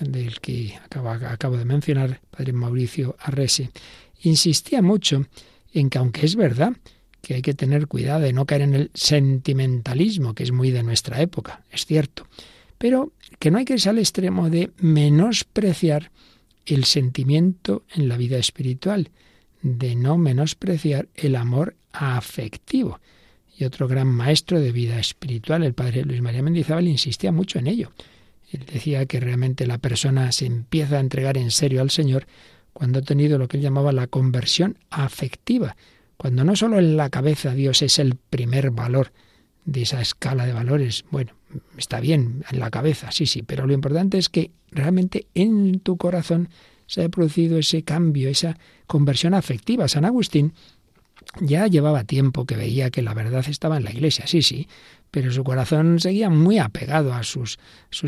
del 0.01 0.41
que 0.41 0.75
acabo, 0.83 1.11
acabo 1.11 1.59
de 1.59 1.67
mencionar, 1.67 2.23
padre 2.31 2.55
Mauricio 2.55 3.15
Arrese, 3.21 3.73
insistía 4.23 4.81
mucho 4.81 5.27
en 5.75 5.91
que 5.91 5.99
aunque 5.99 6.25
es 6.25 6.35
verdad 6.35 6.73
que 7.21 7.35
hay 7.35 7.43
que 7.43 7.53
tener 7.53 7.87
cuidado 7.87 8.21
de 8.21 8.33
no 8.33 8.47
caer 8.47 8.63
en 8.63 8.75
el 8.75 8.91
sentimentalismo, 8.95 10.35
que 10.35 10.45
es 10.45 10.51
muy 10.51 10.71
de 10.71 10.83
nuestra 10.83 11.21
época, 11.21 11.63
es 11.71 11.85
cierto, 11.85 12.27
pero 12.79 13.13
que 13.39 13.51
no 13.51 13.59
hay 13.59 13.67
que 13.67 13.75
irse 13.75 13.91
al 13.91 13.99
extremo 13.99 14.49
de 14.49 14.71
menospreciar 14.79 16.11
el 16.65 16.87
sentimiento 16.87 17.85
en 17.95 18.09
la 18.09 18.17
vida 18.17 18.39
espiritual, 18.39 19.11
de 19.63 19.95
no 19.95 20.19
menospreciar 20.19 21.09
el 21.15 21.37
amor 21.37 21.77
afectivo. 21.93 23.01
Y 23.57 23.65
otro 23.65 23.89
gran 23.89 24.07
maestro 24.07 24.59
de 24.59 24.73
vida 24.73 24.99
espiritual, 24.99 25.63
el 25.63 25.75
padre 25.75 26.05
Luis 26.05 26.23
María 26.23 26.43
Mendizábal, 26.43 26.89
insistía 26.89 27.31
mucho 27.31 27.59
en 27.59 27.67
ello. 27.67 27.93
Él 28.51 28.65
decía 28.71 29.07
que 29.07 29.21
realmente 29.21 29.67
la 29.67 29.79
persona 29.79 30.33
se 30.33 30.47
empieza 30.47 30.97
a 30.97 31.01
entregar 31.01 31.37
en 31.37 31.51
serio 31.51 31.81
al 31.83 31.91
Señor 31.91 32.27
cuando 32.73 33.01
ha 33.01 33.03
tenido 33.03 33.39
lo 33.39 33.49
que 33.49 33.59
él 33.59 33.63
llamaba 33.63 33.93
la 33.93 34.07
conversión 34.07 34.79
afectiva, 34.91 35.77
cuando 36.17 36.45
no 36.45 36.57
solo 36.57 36.79
en 36.79 36.97
la 36.97 37.11
cabeza 37.11 37.55
Dios 37.55 37.83
es 37.83 37.99
el 37.99 38.17
primer 38.17 38.71
valor 38.71 39.13
de 39.65 39.83
esa 39.83 40.01
escala 40.01 40.47
de 40.47 40.53
valores, 40.53 41.05
bueno, 41.11 41.33
está 41.77 42.01
bien 42.01 42.45
en 42.51 42.59
la 42.59 42.71
cabeza, 42.71 43.13
sí, 43.13 43.27
sí, 43.27 43.43
pero 43.43 43.67
lo 43.67 43.73
importante 43.73 44.19
es 44.19 44.29
que 44.29 44.51
realmente 44.71 45.27
en 45.35 45.81
tu 45.81 45.97
corazón 45.97 46.49
se 46.91 47.05
ha 47.05 47.09
producido 47.09 47.57
ese 47.57 47.85
cambio, 47.85 48.29
esa 48.29 48.59
conversión 48.89 49.33
afectiva. 49.35 49.87
San 49.87 50.05
Agustín 50.05 50.55
ya 51.41 51.69
llevaba 51.69 52.03
tiempo 52.03 52.47
que 52.47 52.57
veía 52.57 52.91
que 52.91 53.01
la 53.01 53.15
verdad 53.15 53.45
estaba 53.47 53.77
en 53.77 53.85
la 53.85 53.93
iglesia, 53.93 54.27
sí, 54.27 54.43
sí, 54.43 54.67
pero 55.13 55.31
su 55.31 55.45
corazón 55.45 56.01
seguía 56.01 56.31
muy 56.31 56.59
apegado 56.59 57.15
a 57.15 57.23
sus, 57.23 57.59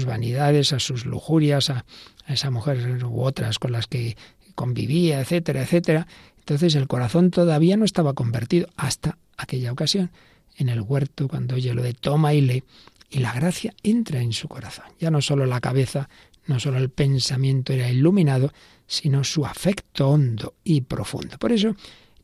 vanidades, 0.04 0.72
a 0.72 0.80
sus 0.80 1.06
lujurias, 1.06 1.70
a, 1.70 1.84
a 2.26 2.32
esa 2.32 2.50
mujer 2.50 3.04
u 3.04 3.22
otras 3.22 3.60
con 3.60 3.70
las 3.70 3.86
que 3.86 4.16
convivía, 4.56 5.20
etcétera, 5.20 5.62
etcétera. 5.62 6.08
Entonces 6.40 6.74
el 6.74 6.88
corazón 6.88 7.30
todavía 7.30 7.76
no 7.76 7.84
estaba 7.84 8.14
convertido 8.14 8.68
hasta 8.76 9.16
aquella 9.36 9.70
ocasión 9.70 10.10
en 10.56 10.68
el 10.68 10.80
huerto 10.80 11.28
cuando 11.28 11.54
oye 11.54 11.72
lo 11.72 11.82
de 11.82 11.94
toma 11.94 12.34
y 12.34 12.40
lee 12.40 12.64
y 13.12 13.18
la 13.18 13.32
gracia 13.32 13.74
entra 13.84 14.20
en 14.20 14.32
su 14.32 14.48
corazón. 14.48 14.86
Ya 14.98 15.10
no 15.10 15.20
solo 15.20 15.46
la 15.46 15.60
cabeza, 15.60 16.08
no 16.46 16.58
solo 16.60 16.78
el 16.78 16.90
pensamiento 16.90 17.72
era 17.72 17.90
iluminado, 17.90 18.52
sino 18.86 19.24
su 19.24 19.46
afecto 19.46 20.08
hondo 20.08 20.54
y 20.64 20.82
profundo. 20.82 21.38
Por 21.38 21.52
eso, 21.52 21.74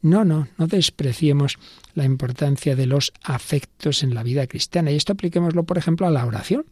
no, 0.02 0.24
no, 0.24 0.48
no 0.56 0.66
despreciemos 0.66 1.58
la 1.94 2.04
importancia 2.04 2.76
de 2.76 2.86
los 2.86 3.12
afectos 3.22 4.02
en 4.02 4.14
la 4.14 4.22
vida 4.22 4.46
cristiana. 4.46 4.90
Y 4.90 4.96
esto 4.96 5.12
apliquémoslo, 5.12 5.64
por 5.64 5.78
ejemplo, 5.78 6.06
a 6.06 6.10
la 6.10 6.24
oración. 6.24 6.66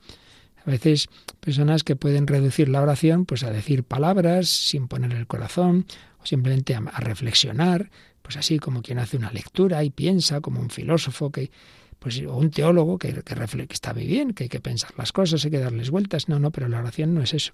A 0.65 0.71
veces 0.71 1.09
personas 1.41 1.85
que 1.85 1.97
pueden 1.97 2.27
reducir 2.27 2.69
la 2.69 2.83
oración 2.83 3.25
pues 3.25 3.45
a 3.45 3.51
decir 3.51 3.85
palabras 3.85 4.49
sin 4.49 4.89
poner 4.89 5.13
el 5.13 5.27
corazón 5.27 5.87
o 6.21 6.27
simplemente 6.27 6.75
a, 6.75 6.81
reflexionar, 6.99 7.91
pues 8.23 8.37
así 8.37 8.59
como 8.59 8.83
quien 8.83 8.99
hace 8.99 9.17
una 9.17 9.31
lectura 9.31 9.85
y 9.85 9.91
piensa 9.91 10.41
como 10.41 10.61
un 10.61 10.71
filósofo 10.71 11.31
que 11.31 11.53
pues 11.99 12.21
o 12.21 12.37
un 12.37 12.51
teólogo 12.51 12.99
que, 12.99 13.23
que, 13.23 13.67
que 13.67 13.75
está 13.75 13.95
muy 13.95 14.07
bien, 14.07 14.33
que 14.33 14.45
hay 14.45 14.49
que 14.49 14.61
pensar 14.61 14.93
las 14.97 15.13
cosas, 15.13 15.45
hay 15.45 15.51
que 15.51 15.59
darles 15.59 15.91
vueltas. 15.91 16.29
No, 16.29 16.39
no, 16.39 16.51
pero 16.51 16.69
la 16.69 16.79
oración 16.79 17.15
no 17.15 17.23
es 17.23 17.35
eso. 17.35 17.53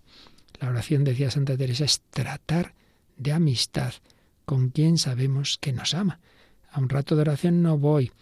La 0.61 0.69
oración, 0.69 1.05
decía 1.05 1.31
Santa 1.31 1.57
Teresa, 1.57 1.85
es 1.85 2.03
tratar 2.11 2.75
de 3.17 3.33
amistad 3.33 3.95
con 4.45 4.71
quien 4.71 4.99
sabemos 4.99 5.59
que 5.61 5.73
nos 5.73 5.95
ama. 5.95 6.21
A 6.71 6.81
un 6.81 6.89
rato 6.89 7.15
de 7.15 7.23
oración 7.23 7.63
no 7.63 7.79
voy 7.79 8.13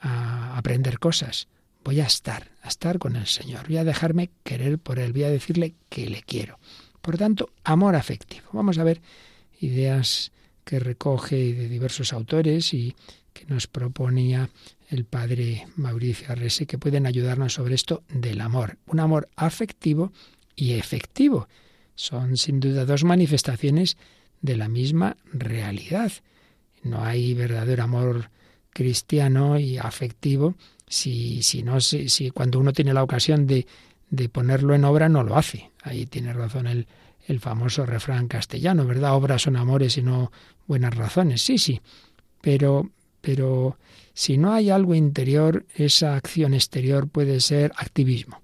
a 0.00 0.56
aprender 0.56 0.98
cosas, 0.98 1.48
voy 1.84 2.00
a 2.00 2.06
estar, 2.06 2.50
a 2.62 2.68
estar 2.68 2.98
con 2.98 3.16
el 3.16 3.26
Señor, 3.26 3.66
voy 3.68 3.78
a 3.78 3.84
dejarme 3.84 4.30
querer 4.44 4.78
por 4.78 4.98
Él, 4.98 5.12
voy 5.12 5.24
a 5.24 5.30
decirle 5.30 5.74
que 5.88 6.08
le 6.08 6.22
quiero. 6.22 6.58
Por 7.00 7.16
tanto, 7.16 7.50
amor 7.64 7.96
afectivo. 7.96 8.48
Vamos 8.52 8.78
a 8.78 8.84
ver 8.84 9.00
ideas 9.60 10.32
que 10.64 10.78
recoge 10.78 11.54
de 11.54 11.68
diversos 11.68 12.12
autores 12.12 12.74
y 12.74 12.94
que 13.32 13.46
nos 13.46 13.66
proponía 13.66 14.50
el 14.88 15.04
padre 15.04 15.66
Mauricio 15.76 16.32
Arrese, 16.32 16.66
que 16.66 16.78
pueden 16.78 17.06
ayudarnos 17.06 17.54
sobre 17.54 17.74
esto 17.74 18.02
del 18.08 18.40
amor. 18.40 18.78
Un 18.86 19.00
amor 19.00 19.28
afectivo 19.36 20.12
y 20.56 20.72
efectivo. 20.72 21.48
Son 21.94 22.36
sin 22.36 22.60
duda 22.60 22.84
dos 22.84 23.04
manifestaciones 23.04 23.96
de 24.40 24.56
la 24.56 24.68
misma 24.68 25.16
realidad. 25.32 26.12
No 26.82 27.04
hay 27.04 27.34
verdadero 27.34 27.82
amor 27.82 28.30
cristiano 28.70 29.58
y 29.58 29.78
afectivo 29.78 30.54
si, 30.86 31.42
si, 31.42 31.62
no, 31.62 31.80
si, 31.80 32.08
si 32.08 32.30
cuando 32.30 32.58
uno 32.58 32.72
tiene 32.72 32.94
la 32.94 33.02
ocasión 33.02 33.46
de, 33.46 33.66
de 34.10 34.28
ponerlo 34.28 34.74
en 34.74 34.84
obra 34.84 35.08
no 35.08 35.22
lo 35.22 35.36
hace. 35.36 35.70
Ahí 35.82 36.06
tiene 36.06 36.32
razón 36.32 36.66
el, 36.66 36.86
el 37.26 37.40
famoso 37.40 37.84
refrán 37.84 38.26
castellano, 38.26 38.86
¿verdad? 38.86 39.14
Obras 39.14 39.42
son 39.42 39.56
amores 39.56 39.98
y 39.98 40.02
no 40.02 40.32
buenas 40.66 40.94
razones. 40.96 41.42
Sí, 41.42 41.58
sí, 41.58 41.80
pero, 42.40 42.90
pero 43.28 43.76
si 44.14 44.38
no 44.38 44.54
hay 44.54 44.70
algo 44.70 44.94
interior, 44.94 45.66
esa 45.74 46.16
acción 46.16 46.54
exterior 46.54 47.08
puede 47.08 47.40
ser 47.40 47.72
activismo, 47.76 48.40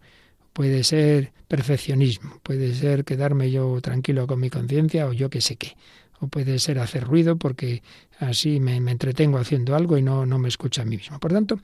puede 0.52 0.84
ser 0.84 1.32
perfeccionismo, 1.48 2.38
puede 2.42 2.74
ser 2.74 3.06
quedarme 3.06 3.50
yo 3.50 3.80
tranquilo 3.80 4.26
con 4.26 4.40
mi 4.40 4.50
conciencia 4.50 5.06
o 5.06 5.14
yo 5.14 5.30
qué 5.30 5.40
sé 5.40 5.56
qué, 5.56 5.74
o 6.20 6.28
puede 6.28 6.58
ser 6.58 6.78
hacer 6.80 7.04
ruido 7.04 7.38
porque 7.38 7.82
así 8.18 8.60
me, 8.60 8.76
entretengo 8.76 9.38
haciendo 9.38 9.74
algo 9.74 9.96
y 9.96 10.02
no, 10.02 10.26
no 10.26 10.38
me 10.38 10.48
escucho 10.48 10.82
a 10.82 10.84
mí 10.84 10.98
mismo. 10.98 11.18
Por 11.18 11.32
tanto, 11.32 11.58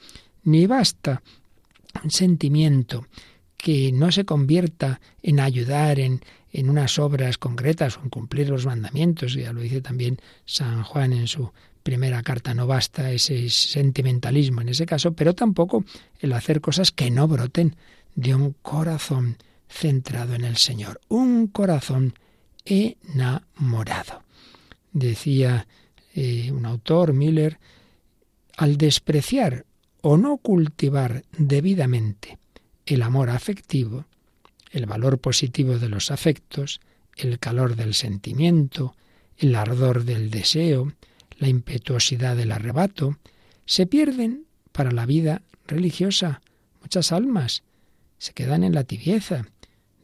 ni 0.45 0.67
basta 0.67 1.23
un 2.03 2.11
sentimiento 2.11 3.07
que 3.59 3.93
no 3.93 4.11
se 4.13 4.25
convierta 4.25 4.99
en 5.23 5.41
ayudar 5.41 6.01
en, 6.01 6.23
en 6.53 6.71
unas 6.71 6.99
obras 6.99 7.37
concretas 7.37 7.99
o 7.99 8.03
en 8.03 8.09
cumplir 8.09 8.49
los 8.49 8.65
mandamientos, 8.65 9.35
ya 9.35 9.53
lo 9.53 9.61
dice 9.61 9.83
también 9.83 10.17
San 10.47 10.85
Juan 10.85 11.13
en 11.13 11.27
su 11.27 11.53
primera 11.83 12.23
carta, 12.23 12.55
no 12.55 12.67
basta 12.67 13.11
ese 13.11 13.49
sentimentalismo 13.51 14.61
en 14.61 14.69
ese 14.69 14.87
caso, 14.87 15.13
pero 15.13 15.35
tampoco 15.35 15.85
el 16.21 16.33
hacer 16.33 16.61
cosas 16.61 16.93
que 16.93 17.11
no 17.11 17.27
broten 17.29 17.77
de 18.15 18.35
un 18.35 18.55
corazón 18.63 19.37
centrado 19.69 20.35
en 20.35 20.45
el 20.45 20.57
Señor, 20.57 21.01
un 21.09 21.47
corazón 21.47 22.15
enamorado. 22.65 24.23
Decía 24.93 25.67
eh, 26.15 26.51
un 26.53 26.67
autor, 26.67 27.13
Miller, 27.13 27.59
al 28.57 28.77
despreciar 28.77 29.65
o 30.03 30.17
no 30.17 30.39
cultivar 30.39 31.25
debidamente 31.37 32.39
el 32.87 33.03
amor 33.03 33.31
afectivo, 33.31 34.07
el 34.71 34.87
valor 34.87 35.19
positivo 35.19 35.79
de 35.79 35.89
los 35.89 36.11
afectos, 36.11 36.81
el 37.17 37.39
calor 37.39 37.77
del 37.77 37.95
sentimiento, 37.95 38.95
el 39.39 39.55
ardor 39.55 40.05
del 40.05 40.31
deseo, 40.31 40.93
la 41.41 41.49
impetuosidad 41.49 42.37
del 42.37 42.53
arrebato, 42.53 43.19
se 43.67 43.87
pierden 43.87 44.45
para 44.71 44.93
la 44.93 45.05
vida 45.05 45.43
religiosa. 45.67 46.41
Muchas 46.81 47.11
almas 47.11 47.65
se 48.19 48.33
quedan 48.33 48.63
en 48.63 48.75
la 48.75 48.85
tibieza, 48.85 49.47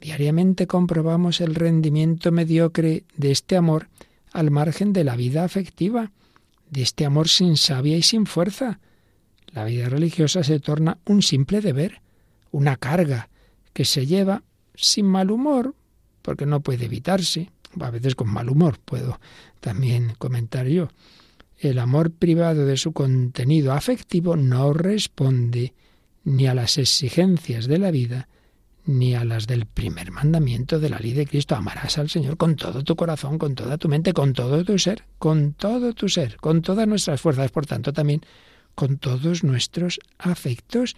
Diariamente 0.01 0.67
comprobamos 0.67 1.41
el 1.41 1.55
rendimiento 1.55 2.31
mediocre 2.31 3.05
de 3.17 3.31
este 3.31 3.57
amor 3.57 3.89
al 4.33 4.51
margen 4.51 4.93
de 4.93 5.05
la 5.05 5.17
vida 5.17 5.45
afectiva, 5.45 6.13
de 6.71 6.83
este 6.83 7.07
amor 7.07 7.29
sin 7.29 7.57
sabia 7.57 7.97
y 7.97 8.03
sin 8.03 8.27
fuerza. 8.27 8.79
La 9.49 9.65
vida 9.65 9.89
religiosa 9.89 10.45
se 10.45 10.61
torna 10.61 10.99
un 11.07 11.23
simple 11.23 11.61
deber, 11.61 12.03
una 12.51 12.77
carga 12.77 13.31
que 13.73 13.85
se 13.85 14.07
lleva 14.07 14.43
sin 14.75 15.07
mal 15.07 15.31
humor, 15.31 15.75
porque 16.23 16.45
no 16.45 16.61
puede 16.61 16.85
evitarse, 16.85 17.51
a 17.81 17.91
veces 17.91 18.15
con 18.15 18.29
mal 18.29 18.51
humor 18.51 18.79
puedo 18.85 19.19
también 19.61 20.15
comentar 20.19 20.67
yo. 20.67 20.89
El 21.59 21.79
amor 21.79 22.11
privado 22.11 22.67
de 22.67 22.77
su 22.77 22.93
contenido 22.93 23.73
afectivo 23.73 24.37
no 24.37 24.73
responde 24.73 25.75
ni 26.25 26.47
a 26.47 26.55
las 26.55 26.77
exigencias 26.77 27.67
de 27.67 27.79
la 27.79 27.91
vida, 27.91 28.29
ni 28.85 29.15
a 29.15 29.25
las 29.25 29.47
del 29.47 29.67
primer 29.67 30.13
mandamiento 30.13 30.79
de 30.79 30.91
la 30.91 30.99
ley 30.99 31.13
de 31.13 31.27
Cristo. 31.27 31.57
Amarás 31.57 31.99
al 31.99 32.11
Señor 32.11 32.37
con 32.37 32.57
todo 32.57 32.85
tu 32.85 32.95
corazón, 32.95 33.39
con 33.39 33.55
toda 33.55 33.79
tu 33.79 33.89
mente, 33.89 34.13
con 34.13 34.33
todo 34.33 34.65
tu 34.65 34.79
ser, 34.79 35.05
con 35.19 35.55
todo 35.55 35.95
tu 35.95 36.09
ser, 36.09 36.37
con 36.37 36.63
todas 36.63 36.87
nuestras 36.87 37.21
fuerzas, 37.21 37.51
por 37.51 37.67
tanto 37.67 37.93
también 37.93 38.21
con 38.75 38.99
todos 38.99 39.43
nuestros 39.43 39.99
afectos. 40.19 40.95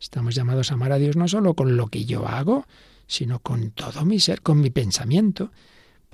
Estamos 0.00 0.34
llamados 0.34 0.70
a 0.70 0.74
amar 0.74 0.92
a 0.92 0.98
Dios 0.98 1.16
no 1.16 1.28
solo 1.28 1.54
con 1.54 1.76
lo 1.76 1.88
que 1.88 2.06
yo 2.06 2.26
hago, 2.26 2.66
sino 3.06 3.40
con 3.40 3.70
todo 3.72 4.04
mi 4.04 4.20
ser, 4.20 4.40
con 4.40 4.60
mi 4.60 4.70
pensamiento, 4.70 5.52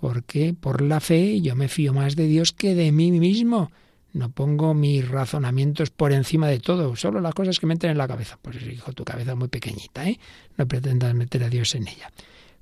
porque 0.04 0.52
por 0.52 0.82
la 0.82 1.00
fe 1.00 1.40
yo 1.40 1.56
me 1.56 1.66
fío 1.66 1.94
más 1.94 2.14
de 2.14 2.26
Dios 2.26 2.52
que 2.52 2.74
de 2.74 2.92
mí 2.92 3.10
mismo. 3.10 3.72
No 4.12 4.28
pongo 4.28 4.74
mis 4.74 5.08
razonamientos 5.08 5.88
por 5.88 6.12
encima 6.12 6.46
de 6.46 6.60
todo, 6.60 6.94
solo 6.94 7.22
las 7.22 7.32
cosas 7.32 7.58
que 7.58 7.64
me 7.64 7.72
entran 7.72 7.92
en 7.92 7.96
la 7.96 8.06
cabeza. 8.06 8.38
Pues 8.42 8.56
hijo, 8.70 8.92
tu 8.92 9.02
cabeza 9.02 9.30
es 9.30 9.38
muy 9.38 9.48
pequeñita, 9.48 10.06
¿eh? 10.06 10.20
No 10.58 10.68
pretendas 10.68 11.14
meter 11.14 11.42
a 11.42 11.48
Dios 11.48 11.74
en 11.74 11.88
ella. 11.88 12.12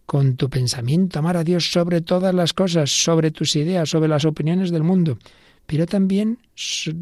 Con 0.06 0.36
tu 0.36 0.48
pensamiento, 0.48 1.18
amar 1.18 1.36
a 1.36 1.42
Dios 1.42 1.72
sobre 1.72 2.00
todas 2.00 2.32
las 2.32 2.52
cosas, 2.52 2.92
sobre 2.92 3.32
tus 3.32 3.56
ideas, 3.56 3.90
sobre 3.90 4.08
las 4.08 4.24
opiniones 4.24 4.70
del 4.70 4.84
mundo, 4.84 5.18
pero 5.66 5.86
también, 5.86 6.38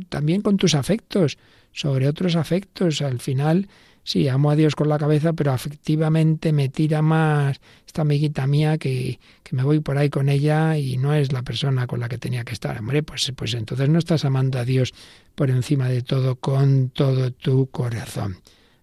también 0.08 0.40
con 0.40 0.56
tus 0.56 0.74
afectos, 0.74 1.36
sobre 1.72 2.08
otros 2.08 2.34
afectos. 2.34 3.02
Al 3.02 3.20
final, 3.20 3.68
sí, 4.04 4.28
amo 4.28 4.50
a 4.50 4.56
Dios 4.56 4.74
con 4.74 4.88
la 4.88 4.98
cabeza, 4.98 5.32
pero 5.32 5.52
afectivamente 5.52 6.52
me 6.52 6.68
tira 6.68 7.02
más 7.02 7.60
esta 7.86 8.02
amiguita 8.02 8.46
mía 8.46 8.78
que, 8.78 9.18
que, 9.42 9.56
me 9.56 9.62
voy 9.62 9.80
por 9.80 9.98
ahí 9.98 10.10
con 10.10 10.28
ella 10.28 10.76
y 10.78 10.96
no 10.96 11.14
es 11.14 11.32
la 11.32 11.42
persona 11.42 11.86
con 11.86 12.00
la 12.00 12.08
que 12.08 12.18
tenía 12.18 12.44
que 12.44 12.52
estar. 12.52 12.78
Hombre, 12.78 13.02
pues, 13.02 13.32
pues 13.36 13.54
entonces 13.54 13.88
no 13.88 13.98
estás 13.98 14.24
amando 14.24 14.58
a 14.58 14.64
Dios 14.64 14.94
por 15.34 15.50
encima 15.50 15.88
de 15.88 16.02
todo, 16.02 16.36
con 16.36 16.90
todo 16.90 17.30
tu 17.30 17.66
corazón. 17.70 18.38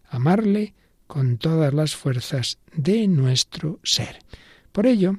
Amarle 0.09 0.73
con 1.07 1.37
todas 1.37 1.73
las 1.73 1.95
fuerzas 1.95 2.59
de 2.73 3.07
nuestro 3.07 3.79
ser. 3.83 4.19
Por 4.71 4.85
ello, 4.85 5.17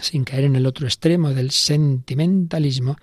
sin 0.00 0.24
caer 0.24 0.44
en 0.44 0.56
el 0.56 0.66
otro 0.66 0.86
extremo 0.86 1.32
del 1.32 1.50
sentimentalismo, 1.50 2.96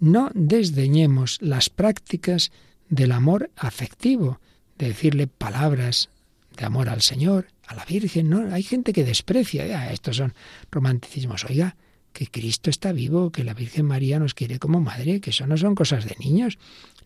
no 0.00 0.30
desdeñemos 0.34 1.38
las 1.40 1.70
prácticas 1.70 2.50
del 2.88 3.12
amor 3.12 3.50
afectivo, 3.56 4.40
de 4.82 4.88
decirle 4.88 5.28
palabras 5.28 6.10
de 6.56 6.64
amor 6.64 6.88
al 6.88 7.02
Señor, 7.02 7.46
a 7.68 7.74
la 7.74 7.84
Virgen. 7.84 8.28
No, 8.28 8.52
hay 8.52 8.64
gente 8.64 8.92
que 8.92 9.04
desprecia, 9.04 9.62
ah, 9.78 9.92
estos 9.92 10.16
son 10.16 10.34
romanticismos. 10.72 11.44
Oiga, 11.44 11.76
que 12.12 12.26
Cristo 12.26 12.68
está 12.68 12.92
vivo, 12.92 13.30
que 13.30 13.44
la 13.44 13.54
Virgen 13.54 13.86
María 13.86 14.18
nos 14.18 14.34
quiere 14.34 14.58
como 14.58 14.80
madre, 14.80 15.20
que 15.20 15.30
eso 15.30 15.46
no 15.46 15.56
son 15.56 15.76
cosas 15.76 16.04
de 16.04 16.16
niños. 16.18 16.58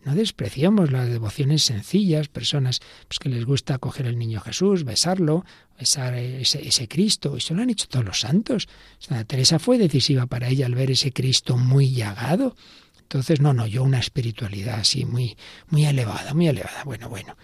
No 0.03 0.15
despreciamos 0.15 0.91
las 0.91 1.07
devociones 1.07 1.63
sencillas, 1.63 2.29
personas 2.29 2.81
pues, 3.07 3.19
que 3.19 3.29
les 3.29 3.45
gusta 3.45 3.77
coger 3.77 4.07
el 4.07 4.17
niño 4.17 4.41
Jesús, 4.41 4.83
besarlo, 4.83 5.45
besar 5.77 6.15
ese, 6.15 6.67
ese 6.67 6.87
Cristo. 6.87 7.37
Eso 7.37 7.53
lo 7.53 7.61
han 7.61 7.69
hecho 7.69 7.87
todos 7.87 8.05
los 8.05 8.21
santos. 8.21 8.67
Santa 8.97 9.23
Teresa 9.23 9.59
fue 9.59 9.77
decisiva 9.77 10.25
para 10.25 10.49
ella 10.49 10.65
al 10.65 10.73
ver 10.73 10.89
ese 10.89 11.13
Cristo 11.13 11.57
muy 11.57 11.91
llagado. 11.91 12.55
Entonces, 13.01 13.39
no, 13.39 13.53
no, 13.53 13.67
yo 13.67 13.83
una 13.83 13.99
espiritualidad 13.99 14.79
así 14.79 15.05
muy, 15.05 15.37
muy 15.69 15.85
elevada, 15.85 16.33
muy 16.33 16.47
elevada. 16.47 16.83
Bueno, 16.83 17.07
bueno. 17.07 17.37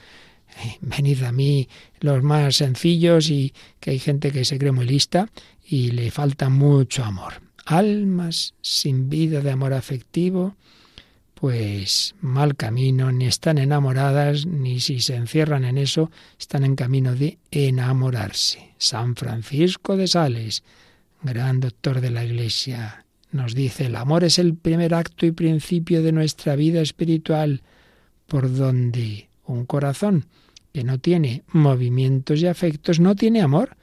Venid 0.81 1.23
a 1.23 1.31
mí 1.31 1.67
los 1.99 2.23
más 2.23 2.57
sencillos 2.57 3.29
y 3.29 3.53
que 3.79 3.91
hay 3.91 3.99
gente 3.99 4.31
que 4.31 4.45
se 4.45 4.57
cree 4.57 4.71
muy 4.71 4.85
lista 4.85 5.29
y 5.65 5.91
le 5.91 6.11
falta 6.11 6.49
mucho 6.49 7.03
amor. 7.03 7.41
Almas 7.65 8.53
sin 8.61 9.09
vida 9.09 9.39
de 9.41 9.51
amor 9.51 9.73
afectivo, 9.73 10.55
pues 11.35 12.15
mal 12.21 12.55
camino, 12.55 13.11
ni 13.11 13.25
están 13.25 13.57
enamoradas, 13.57 14.45
ni 14.45 14.79
si 14.79 14.99
se 14.99 15.15
encierran 15.15 15.65
en 15.65 15.77
eso, 15.77 16.11
están 16.39 16.63
en 16.63 16.75
camino 16.75 17.15
de 17.15 17.37
enamorarse. 17.51 18.73
San 18.77 19.15
Francisco 19.15 19.95
de 19.95 20.07
Sales, 20.07 20.63
gran 21.21 21.59
doctor 21.59 22.01
de 22.01 22.11
la 22.11 22.25
Iglesia, 22.25 23.05
nos 23.31 23.55
dice, 23.55 23.87
el 23.87 23.95
amor 23.95 24.23
es 24.23 24.39
el 24.39 24.55
primer 24.55 24.93
acto 24.93 25.25
y 25.25 25.31
principio 25.31 26.03
de 26.03 26.11
nuestra 26.11 26.55
vida 26.55 26.81
espiritual, 26.81 27.61
por 28.27 28.53
donde 28.53 29.27
un 29.45 29.65
corazón 29.65 30.25
que 30.73 30.83
no 30.83 30.99
tiene 30.99 31.43
movimientos 31.51 32.41
y 32.41 32.47
afectos 32.47 32.99
no 32.99 33.15
tiene 33.15 33.41
amor. 33.41 33.77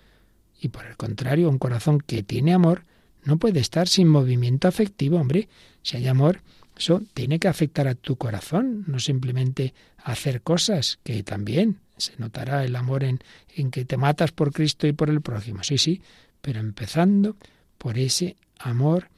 Y 0.61 0.69
por 0.69 0.85
el 0.87 0.97
contrario, 0.97 1.49
un 1.49 1.59
corazón 1.59 2.01
que 2.01 2.23
tiene 2.23 2.53
amor 2.53 2.83
no 3.25 3.39
puede 3.39 3.61
estar 3.61 3.89
sin 3.89 4.09
movimiento 4.09 4.69
afectivo, 4.69 5.19
hombre. 5.19 5.49
Si 5.83 5.97
hay 5.97 6.09
amor, 6.09 6.43
eso 6.77 7.03
tiene 7.15 7.39
que 7.39 7.49
afectar 7.49 7.87
a 7.87 7.95
tu 7.95 8.17
corazón, 8.17 8.85
no 8.87 8.99
simplemente 8.99 9.73
hacer 9.99 10.43
cosas, 10.43 10.99
que 11.03 11.23
también 11.23 11.79
se 11.97 12.13
notará 12.19 12.65
el 12.65 12.75
amor 12.75 13.05
en, 13.05 13.21
en 13.55 13.71
que 13.71 13.85
te 13.85 13.97
matas 13.97 14.33
por 14.33 14.53
Cristo 14.53 14.87
y 14.87 14.93
por 14.93 15.11
el 15.11 15.21
prójimo. 15.21 15.63
Sí, 15.63 15.79
sí, 15.79 16.03
pero 16.41 16.61
empezando 16.61 17.37
por 17.79 17.99
ese 17.99 18.37
amor 18.59 19.09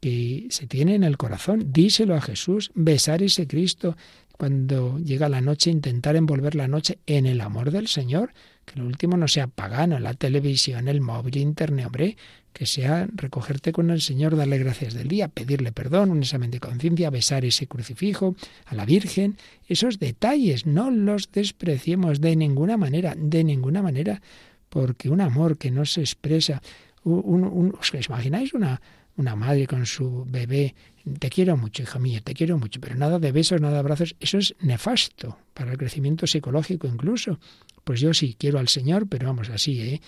que 0.00 0.48
se 0.50 0.66
tiene 0.66 0.96
en 0.96 1.04
el 1.04 1.16
corazón. 1.16 1.72
Díselo 1.72 2.16
a 2.16 2.20
Jesús, 2.20 2.72
besar 2.74 3.22
ese 3.22 3.46
Cristo. 3.46 3.96
Cuando 4.42 4.98
llega 4.98 5.28
la 5.28 5.40
noche, 5.40 5.70
intentar 5.70 6.16
envolver 6.16 6.56
la 6.56 6.66
noche 6.66 6.98
en 7.06 7.26
el 7.26 7.40
amor 7.40 7.70
del 7.70 7.86
Señor. 7.86 8.32
Que 8.64 8.80
lo 8.80 8.86
último 8.86 9.16
no 9.16 9.28
sea 9.28 9.46
pagano, 9.46 10.00
la 10.00 10.14
televisión, 10.14 10.88
el 10.88 11.00
móvil, 11.00 11.36
internet, 11.36 11.86
hombre, 11.86 12.16
que 12.52 12.66
sea 12.66 13.06
recogerte 13.14 13.70
con 13.70 13.90
el 13.90 14.00
Señor, 14.00 14.34
darle 14.34 14.58
gracias 14.58 14.94
del 14.94 15.06
día, 15.06 15.28
pedirle 15.28 15.70
perdón, 15.70 16.10
un 16.10 16.24
examen 16.24 16.50
de 16.50 16.58
conciencia, 16.58 17.08
besar 17.10 17.44
ese 17.44 17.68
crucifijo, 17.68 18.34
a 18.66 18.74
la 18.74 18.84
Virgen. 18.84 19.36
Esos 19.68 20.00
detalles 20.00 20.66
no 20.66 20.90
los 20.90 21.30
despreciemos 21.30 22.20
de 22.20 22.34
ninguna 22.34 22.76
manera, 22.76 23.14
de 23.16 23.44
ninguna 23.44 23.80
manera, 23.80 24.22
porque 24.70 25.08
un 25.08 25.20
amor 25.20 25.56
que 25.56 25.70
no 25.70 25.84
se 25.84 26.00
expresa, 26.00 26.60
un, 27.04 27.76
¿os 27.78 27.92
imagináis 27.94 28.54
una, 28.54 28.80
una 29.16 29.36
madre 29.36 29.66
con 29.66 29.86
su 29.86 30.24
bebé, 30.28 30.74
te 31.18 31.30
quiero 31.30 31.56
mucho, 31.56 31.82
hijo 31.82 31.98
mío, 31.98 32.20
te 32.22 32.34
quiero 32.34 32.58
mucho, 32.58 32.80
pero 32.80 32.94
nada 32.94 33.18
de 33.18 33.32
besos, 33.32 33.60
nada 33.60 33.74
de 33.74 33.80
abrazos, 33.80 34.14
eso 34.20 34.38
es 34.38 34.54
nefasto 34.60 35.38
para 35.54 35.72
el 35.72 35.78
crecimiento 35.78 36.26
psicológico 36.26 36.86
incluso. 36.86 37.38
Pues 37.84 38.00
yo 38.00 38.14
sí 38.14 38.36
quiero 38.38 38.58
al 38.58 38.68
Señor, 38.68 39.08
pero 39.08 39.26
vamos 39.26 39.50
así, 39.50 39.80
¿eh? 39.80 40.00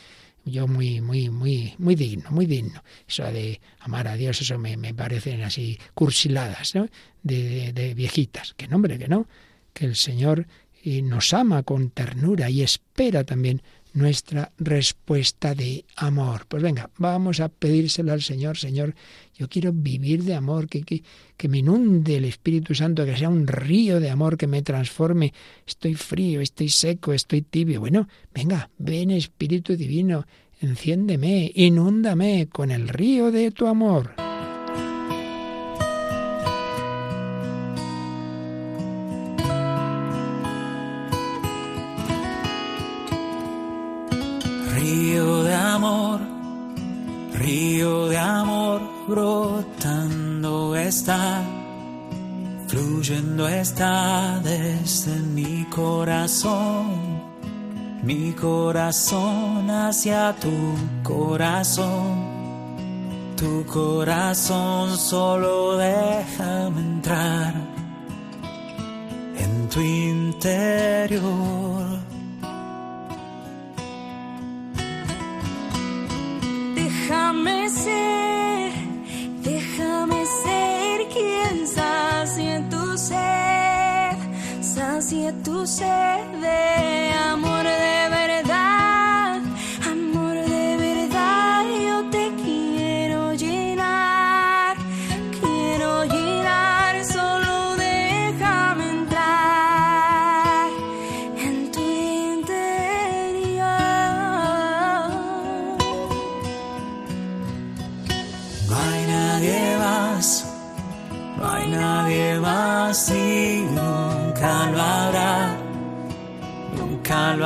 Yo 0.46 0.68
muy, 0.68 1.00
muy, 1.00 1.30
muy, 1.30 1.74
muy 1.78 1.94
digno, 1.94 2.30
muy 2.30 2.44
digno. 2.44 2.84
Eso 3.08 3.24
de 3.24 3.60
amar 3.80 4.06
a 4.08 4.16
Dios, 4.16 4.40
eso 4.42 4.58
me, 4.58 4.76
me 4.76 4.92
parecen 4.92 5.42
así 5.42 5.78
cursiladas, 5.94 6.74
¿no? 6.74 6.86
De, 7.22 7.72
de, 7.72 7.94
viejitas. 7.94 8.52
Que 8.54 8.68
no, 8.68 8.76
hombre, 8.76 8.98
que 8.98 9.08
no. 9.08 9.26
Que 9.72 9.86
el 9.86 9.96
Señor 9.96 10.46
eh, 10.82 11.00
nos 11.00 11.32
ama 11.32 11.62
con 11.62 11.88
ternura 11.90 12.50
y 12.50 12.60
espera 12.60 13.24
también 13.24 13.62
nuestra 13.94 14.52
respuesta 14.58 15.54
de 15.54 15.84
amor. 15.96 16.46
Pues 16.48 16.62
venga, 16.62 16.90
vamos 16.98 17.40
a 17.40 17.48
pedírselo 17.48 18.12
al 18.12 18.22
Señor, 18.22 18.58
Señor, 18.58 18.94
yo 19.34 19.48
quiero 19.48 19.72
vivir 19.72 20.24
de 20.24 20.34
amor, 20.34 20.68
que, 20.68 20.82
que, 20.82 21.02
que, 21.36 21.48
me 21.48 21.58
inunde 21.58 22.16
el 22.16 22.24
Espíritu 22.24 22.74
Santo, 22.74 23.04
que 23.04 23.16
sea 23.16 23.28
un 23.28 23.46
río 23.46 24.00
de 24.00 24.10
amor 24.10 24.36
que 24.36 24.46
me 24.46 24.62
transforme. 24.62 25.32
Estoy 25.66 25.94
frío, 25.94 26.40
estoy 26.40 26.68
seco, 26.68 27.12
estoy 27.12 27.42
tibio. 27.42 27.80
Bueno, 27.80 28.08
venga, 28.34 28.68
ven 28.78 29.12
Espíritu 29.12 29.76
Divino, 29.76 30.26
enciéndeme, 30.60 31.50
inúndame 31.54 32.48
con 32.48 32.70
el 32.70 32.88
río 32.88 33.30
de 33.30 33.50
tu 33.52 33.66
amor. 33.66 34.23
Brotando 49.06 50.74
está, 50.76 51.42
fluyendo 52.68 53.48
está 53.48 54.40
desde 54.42 55.16
mi 55.20 55.64
corazón, 55.66 57.22
mi 58.02 58.32
corazón 58.32 59.70
hacia 59.70 60.34
tu 60.34 60.74
corazón. 61.02 62.34
Tu 63.36 63.64
corazón 63.66 64.96
solo 64.96 65.76
déjame 65.76 66.80
entrar 66.80 67.54
en 69.36 69.68
tu 69.68 69.80
interior 69.80 71.64
que 85.24 85.32
tú 85.42 85.66
se 85.66 85.84
de 85.84 87.12
amor. 87.30 87.53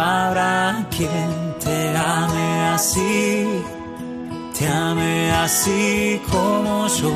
Habrá 0.00 0.87
quien 0.90 1.54
te 1.58 1.96
ame 1.96 2.68
así, 2.74 3.62
te 4.58 4.68
ame 4.68 5.30
así 5.32 6.20
como 6.30 6.87
yo 6.88 7.12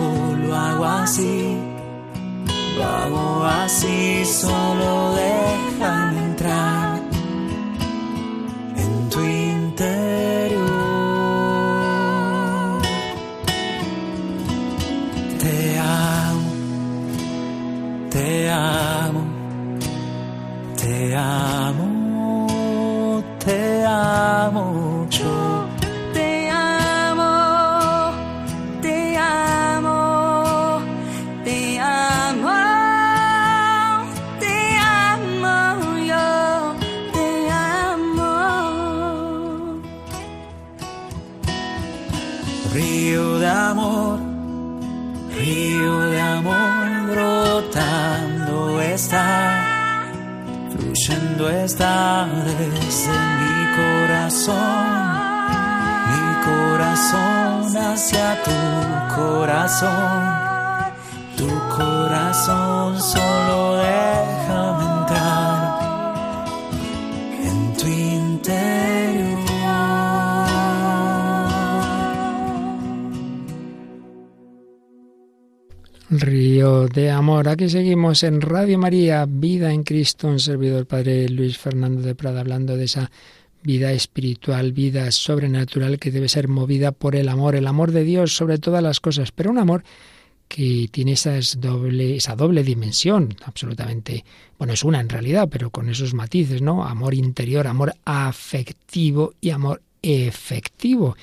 lo 0.47 0.57
hago 0.57 0.85
así, 0.85 1.57
lo 2.77 2.85
hago 2.85 3.45
así, 3.45 4.25
solo 4.25 5.12
corazón, 54.45 55.13
mi 56.11 56.27
corazón 56.45 57.77
hacia 57.77 58.43
tu 58.43 59.15
corazón, 59.15 60.23
tu 61.37 61.49
corazón 61.77 63.01
solo 63.01 63.77
déjame 63.77 64.85
entrar 65.01 66.45
en 67.41 67.77
tu 67.77 67.87
interior. 67.87 69.39
Río 76.11 76.89
de 76.89 77.11
Amor. 77.11 77.49
Aquí 77.49 77.69
seguimos 77.69 78.23
en 78.25 78.41
Radio 78.41 78.79
María, 78.79 79.25
Vida 79.29 79.73
en 79.73 79.83
Cristo, 79.85 80.29
un 80.29 80.41
servidor 80.41 80.87
Padre 80.87 81.29
Luis 81.29 81.57
Fernando 81.59 82.03
de 82.03 82.15
Prada, 82.15 82.41
hablando 82.41 82.77
de 82.77 82.85
esa 82.85 83.11
vida 83.63 83.93
espiritual, 83.93 84.73
vida 84.73 85.11
sobrenatural 85.13 85.99
que 85.99 86.11
debe 86.11 86.29
ser 86.29 86.49
movida 86.49 86.93
por 86.93 87.17
el 87.17 87.29
amor, 87.29 87.55
el 87.57 87.67
amor 87.67 87.93
de 87.93 88.05
Dios 88.05 88.35
sobre 88.35 88.59
todas 88.59 88.83
las 88.83 89.01
cosas, 89.01 89.33
pero 89.33 89.51
un 89.51 89.59
amor 89.59 89.85
que 90.49 90.89
tiene 90.91 91.13
esas 91.13 91.61
doble, 91.61 92.17
esa 92.17 92.37
doble 92.37 92.63
dimensión, 92.63 93.35
absolutamente, 93.45 94.25
bueno, 94.59 94.75
es 94.75 94.85
una 94.85 95.01
en 95.01 95.09
realidad, 95.09 95.49
pero 95.51 95.71
con 95.71 95.89
esos 95.89 96.13
matices, 96.13 96.61
¿no? 96.61 96.85
Amor 96.85 97.15
interior, 97.15 97.67
amor 97.67 97.95
afectivo 98.05 99.33
y 99.41 99.51
amor 99.51 99.81
efectivo. 100.03 101.17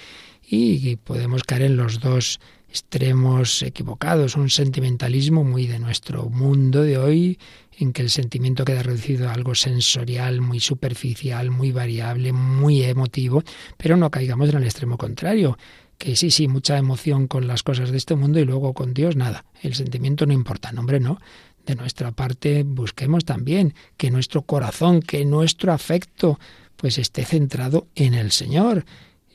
Y 0.49 0.95
podemos 0.95 1.43
caer 1.43 1.62
en 1.63 1.78
los 1.78 1.99
dos 1.99 2.39
extremos 2.69 3.62
equivocados, 3.62 4.36
un 4.36 4.49
sentimentalismo 4.49 5.43
muy 5.43 5.67
de 5.67 5.80
nuestro 5.80 6.30
mundo 6.30 6.82
de 6.82 6.97
hoy, 6.97 7.39
en 7.80 7.94
que 7.94 8.02
el 8.02 8.10
sentimiento 8.10 8.65
queda 8.65 8.84
reducido 8.84 9.30
a 9.30 9.34
algo 9.34 9.56
sensorial, 9.56 10.42
muy 10.42 10.60
superficial, 10.60 11.50
muy 11.50 11.72
variable, 11.72 12.34
muy 12.34 12.84
emotivo, 12.84 13.42
pero 13.78 13.96
no 13.96 14.12
caigamos 14.12 14.50
en 14.50 14.58
el 14.58 14.63
extremo 14.65 14.98
contrario, 14.98 15.58
que 15.98 16.15
sí, 16.18 16.30
sí, 16.30 16.48
mucha 16.48 16.78
emoción 16.78 17.28
con 17.28 17.48
las 17.48 17.63
cosas 17.63 17.92
de 17.92 17.98
este 17.98 18.15
mundo 18.15 18.39
y 18.39 18.46
luego 18.46 18.74
con 18.74 18.94
Dios 18.94 19.15
nada. 19.15 19.46
El 19.62 19.76
sentimiento 19.76 20.26
no 20.26 20.34
importa, 20.34 20.72
no, 20.72 20.82
hombre, 20.82 21.00
no. 21.00 21.20
De 21.65 21.76
nuestra 21.76 22.12
parte 22.12 22.63
busquemos 22.63 23.26
también 23.26 23.74
que 23.96 24.12
nuestro 24.12 24.42
corazón, 24.42 25.02
que 25.02 25.24
nuestro 25.24 25.72
afecto, 25.72 26.39
pues 26.76 26.98
esté 26.98 27.24
centrado 27.26 27.88
en 27.96 28.13
el 28.13 28.32
Señor. 28.32 28.86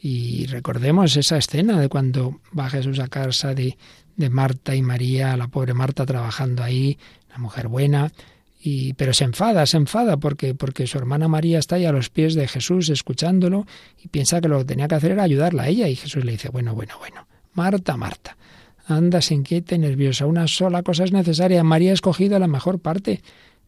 Y 0.02 0.46
recordemos 0.46 1.16
esa 1.16 1.38
escena 1.38 1.80
de 1.80 1.88
cuando 1.88 2.40
va 2.58 2.68
Jesús 2.68 2.98
a 2.98 3.08
casa 3.08 3.54
de, 3.54 3.78
de 4.16 4.30
Marta 4.30 4.74
y 4.74 4.82
María, 4.82 5.36
la 5.36 5.48
pobre 5.48 5.74
Marta 5.74 6.04
trabajando 6.04 6.62
ahí, 6.62 6.98
la 7.30 7.38
mujer 7.38 7.68
buena, 7.68 8.12
y, 8.66 8.94
pero 8.94 9.12
se 9.12 9.24
enfada, 9.24 9.66
se 9.66 9.76
enfada 9.76 10.16
porque, 10.16 10.54
porque 10.54 10.86
su 10.86 10.96
hermana 10.96 11.28
María 11.28 11.58
está 11.58 11.76
ahí 11.76 11.84
a 11.84 11.92
los 11.92 12.08
pies 12.08 12.34
de 12.34 12.48
Jesús 12.48 12.88
escuchándolo 12.88 13.66
y 14.02 14.08
piensa 14.08 14.40
que 14.40 14.48
lo 14.48 14.60
que 14.60 14.64
tenía 14.64 14.88
que 14.88 14.94
hacer 14.94 15.10
era 15.10 15.22
ayudarla 15.22 15.64
a 15.64 15.68
ella. 15.68 15.86
Y 15.86 15.96
Jesús 15.96 16.24
le 16.24 16.32
dice, 16.32 16.48
bueno, 16.48 16.74
bueno, 16.74 16.94
bueno, 16.98 17.26
Marta, 17.52 17.98
Marta, 17.98 18.38
andas 18.86 19.30
inquieta 19.32 19.74
y 19.74 19.80
nerviosa, 19.80 20.24
una 20.24 20.48
sola 20.48 20.82
cosa 20.82 21.04
es 21.04 21.12
necesaria, 21.12 21.62
María 21.62 21.90
ha 21.90 21.92
escogido 21.92 22.38
la 22.38 22.46
mejor 22.46 22.78
parte. 22.78 23.20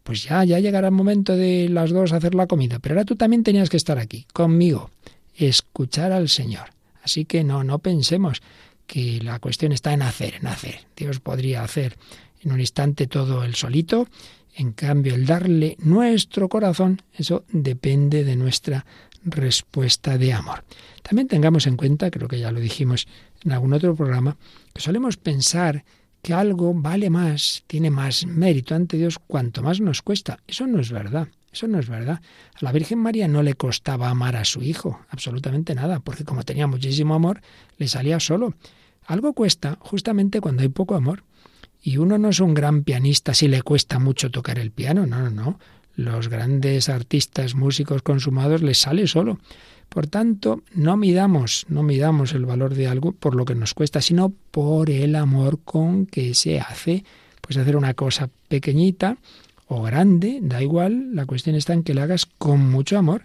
Pues 0.02 0.24
ya, 0.24 0.42
ya 0.44 0.60
llegará 0.60 0.88
el 0.88 0.94
momento 0.94 1.36
de 1.36 1.68
las 1.68 1.90
dos 1.90 2.14
hacer 2.14 2.34
la 2.34 2.46
comida, 2.46 2.78
pero 2.78 2.94
ahora 2.94 3.04
tú 3.04 3.16
también 3.16 3.42
tenías 3.42 3.68
que 3.68 3.76
estar 3.76 3.98
aquí, 3.98 4.24
conmigo, 4.32 4.90
escuchar 5.34 6.10
al 6.12 6.30
Señor. 6.30 6.70
Así 7.02 7.26
que 7.26 7.44
no, 7.44 7.64
no 7.64 7.80
pensemos 7.80 8.40
que 8.86 9.20
la 9.22 9.40
cuestión 9.40 9.72
está 9.72 9.92
en 9.92 10.00
hacer, 10.00 10.36
en 10.36 10.46
hacer. 10.46 10.86
Dios 10.96 11.20
podría 11.20 11.64
hacer 11.64 11.98
en 12.42 12.52
un 12.52 12.60
instante 12.60 13.06
todo 13.06 13.44
el 13.44 13.56
solito 13.56 14.08
en 14.56 14.72
cambio, 14.72 15.14
el 15.14 15.26
darle 15.26 15.76
nuestro 15.80 16.48
corazón, 16.48 17.02
eso 17.12 17.44
depende 17.52 18.24
de 18.24 18.36
nuestra 18.36 18.86
respuesta 19.22 20.16
de 20.16 20.32
amor. 20.32 20.64
También 21.02 21.28
tengamos 21.28 21.66
en 21.66 21.76
cuenta, 21.76 22.10
creo 22.10 22.26
que 22.26 22.38
ya 22.38 22.50
lo 22.52 22.60
dijimos 22.60 23.06
en 23.44 23.52
algún 23.52 23.74
otro 23.74 23.94
programa, 23.94 24.36
que 24.72 24.80
solemos 24.80 25.18
pensar 25.18 25.84
que 26.22 26.32
algo 26.32 26.72
vale 26.74 27.10
más, 27.10 27.64
tiene 27.66 27.90
más 27.90 28.26
mérito 28.26 28.74
ante 28.74 28.96
Dios 28.96 29.18
cuanto 29.18 29.62
más 29.62 29.80
nos 29.80 30.00
cuesta. 30.00 30.40
Eso 30.46 30.66
no 30.66 30.80
es 30.80 30.90
verdad. 30.90 31.28
Eso 31.52 31.68
no 31.68 31.78
es 31.78 31.88
verdad. 31.88 32.20
A 32.54 32.58
la 32.64 32.72
Virgen 32.72 32.98
María 32.98 33.28
no 33.28 33.42
le 33.42 33.54
costaba 33.54 34.10
amar 34.10 34.36
a 34.36 34.44
su 34.44 34.62
hijo, 34.62 35.00
absolutamente 35.10 35.74
nada, 35.74 36.00
porque 36.00 36.24
como 36.24 36.42
tenía 36.42 36.66
muchísimo 36.66 37.14
amor, 37.14 37.40
le 37.78 37.88
salía 37.88 38.20
solo. 38.20 38.54
Algo 39.06 39.32
cuesta 39.32 39.78
justamente 39.80 40.40
cuando 40.40 40.62
hay 40.62 40.68
poco 40.68 40.94
amor. 40.94 41.24
Y 41.82 41.98
uno 41.98 42.18
no 42.18 42.30
es 42.30 42.40
un 42.40 42.54
gran 42.54 42.82
pianista 42.82 43.34
si 43.34 43.48
le 43.48 43.62
cuesta 43.62 43.98
mucho 43.98 44.30
tocar 44.30 44.58
el 44.58 44.70
piano, 44.70 45.06
no, 45.06 45.20
no, 45.20 45.30
no. 45.30 45.58
Los 45.94 46.28
grandes 46.28 46.88
artistas, 46.88 47.54
músicos 47.54 48.02
consumados 48.02 48.62
les 48.62 48.78
sale 48.78 49.06
solo. 49.06 49.38
Por 49.88 50.06
tanto, 50.08 50.62
no 50.74 50.96
midamos, 50.96 51.64
no 51.68 51.82
midamos 51.82 52.32
el 52.32 52.44
valor 52.44 52.74
de 52.74 52.88
algo 52.88 53.12
por 53.12 53.34
lo 53.34 53.44
que 53.44 53.54
nos 53.54 53.72
cuesta, 53.72 54.02
sino 54.02 54.32
por 54.50 54.90
el 54.90 55.14
amor 55.14 55.60
con 55.64 56.06
que 56.06 56.34
se 56.34 56.60
hace. 56.60 57.04
Pues 57.40 57.56
hacer 57.56 57.76
una 57.76 57.94
cosa 57.94 58.28
pequeñita 58.48 59.16
o 59.68 59.82
grande, 59.82 60.40
da 60.42 60.62
igual, 60.62 61.14
la 61.14 61.26
cuestión 61.26 61.56
está 61.56 61.72
en 61.72 61.82
que 61.82 61.94
la 61.94 62.04
hagas 62.04 62.26
con 62.26 62.68
mucho 62.68 62.98
amor, 62.98 63.24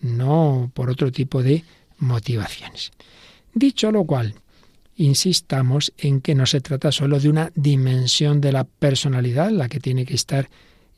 no 0.00 0.70
por 0.74 0.90
otro 0.90 1.10
tipo 1.12 1.42
de 1.42 1.64
motivaciones. 1.98 2.92
Dicho 3.54 3.90
lo 3.92 4.04
cual, 4.04 4.34
insistamos 4.96 5.92
en 5.96 6.20
que 6.20 6.34
no 6.34 6.46
se 6.46 6.60
trata 6.60 6.92
solo 6.92 7.18
de 7.18 7.28
una 7.28 7.50
dimensión 7.54 8.40
de 8.40 8.52
la 8.52 8.64
personalidad, 8.64 9.50
la 9.50 9.68
que 9.68 9.80
tiene 9.80 10.04
que 10.04 10.14
estar 10.14 10.48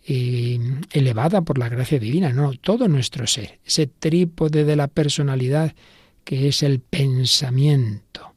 eh, 0.06 0.58
elevada 0.92 1.42
por 1.42 1.58
la 1.58 1.68
gracia 1.68 1.98
divina, 1.98 2.32
no, 2.32 2.52
todo 2.54 2.88
nuestro 2.88 3.26
ser, 3.26 3.58
ese 3.64 3.86
trípode 3.86 4.64
de 4.64 4.76
la 4.76 4.88
personalidad 4.88 5.74
que 6.24 6.48
es 6.48 6.62
el 6.62 6.80
pensamiento, 6.80 8.34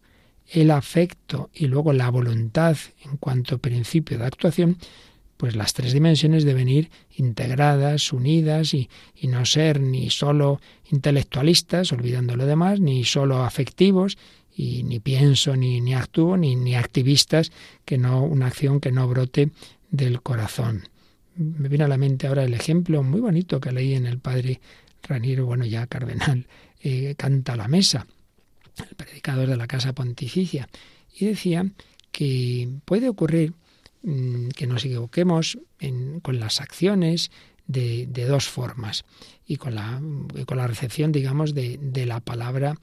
el 0.49 0.71
afecto 0.71 1.49
y 1.53 1.67
luego 1.67 1.91
la 1.91 2.09
voluntad 2.09 2.77
en 3.03 3.17
cuanto 3.17 3.57
principio 3.57 4.17
de 4.17 4.25
actuación, 4.25 4.77
pues 5.35 5.55
las 5.55 5.73
tres 5.73 5.93
dimensiones 5.93 6.45
deben 6.45 6.67
ir 6.67 6.89
integradas, 7.15 8.11
unidas 8.11 8.73
y, 8.73 8.89
y, 9.15 9.27
no 9.27 9.45
ser 9.45 9.79
ni 9.79 10.09
solo 10.09 10.59
intelectualistas, 10.89 11.91
olvidando 11.91 12.35
lo 12.35 12.45
demás, 12.45 12.79
ni 12.79 13.03
solo 13.03 13.43
afectivos, 13.43 14.17
y 14.57 14.81
ni 14.81 14.99
pienso 14.99 15.55
ni, 15.55 15.79
ni 15.81 15.93
actúo, 15.93 16.35
ni, 16.35 16.55
ni 16.55 16.75
activistas, 16.75 17.51
que 17.85 17.99
no, 17.99 18.23
una 18.23 18.47
acción 18.47 18.79
que 18.79 18.91
no 18.91 19.07
brote 19.07 19.51
del 19.91 20.23
corazón. 20.23 20.89
Me 21.35 21.69
viene 21.69 21.83
a 21.83 21.87
la 21.87 21.97
mente 21.97 22.25
ahora 22.25 22.43
el 22.43 22.55
ejemplo 22.55 23.03
muy 23.03 23.21
bonito 23.21 23.59
que 23.59 23.71
leí 23.71 23.93
en 23.93 24.07
el 24.07 24.17
padre 24.17 24.59
Raniero, 25.03 25.45
bueno, 25.45 25.63
ya 25.63 25.85
cardenal, 25.85 26.47
eh, 26.81 27.13
canta 27.15 27.55
la 27.55 27.67
mesa, 27.67 28.07
el 28.89 28.95
predicador 28.95 29.47
de 29.47 29.57
la 29.57 29.67
Casa 29.67 29.93
Pontificia, 29.93 30.67
y 31.15 31.25
decía 31.25 31.69
que 32.11 32.67
puede 32.83 33.09
ocurrir 33.09 33.53
mm, 34.01 34.49
que 34.49 34.65
nos 34.65 34.83
equivoquemos 34.83 35.59
con 36.23 36.39
las 36.39 36.61
acciones 36.61 37.29
de, 37.67 38.07
dos 38.27 38.47
formas 38.47 39.05
y 39.45 39.57
con 39.57 39.75
la, 39.75 40.01
con 40.47 40.57
la 40.57 40.65
recepción, 40.65 41.11
digamos, 41.11 41.53
de, 41.53 41.77
de, 41.79 42.07
la 42.07 42.21
palabra 42.21 42.75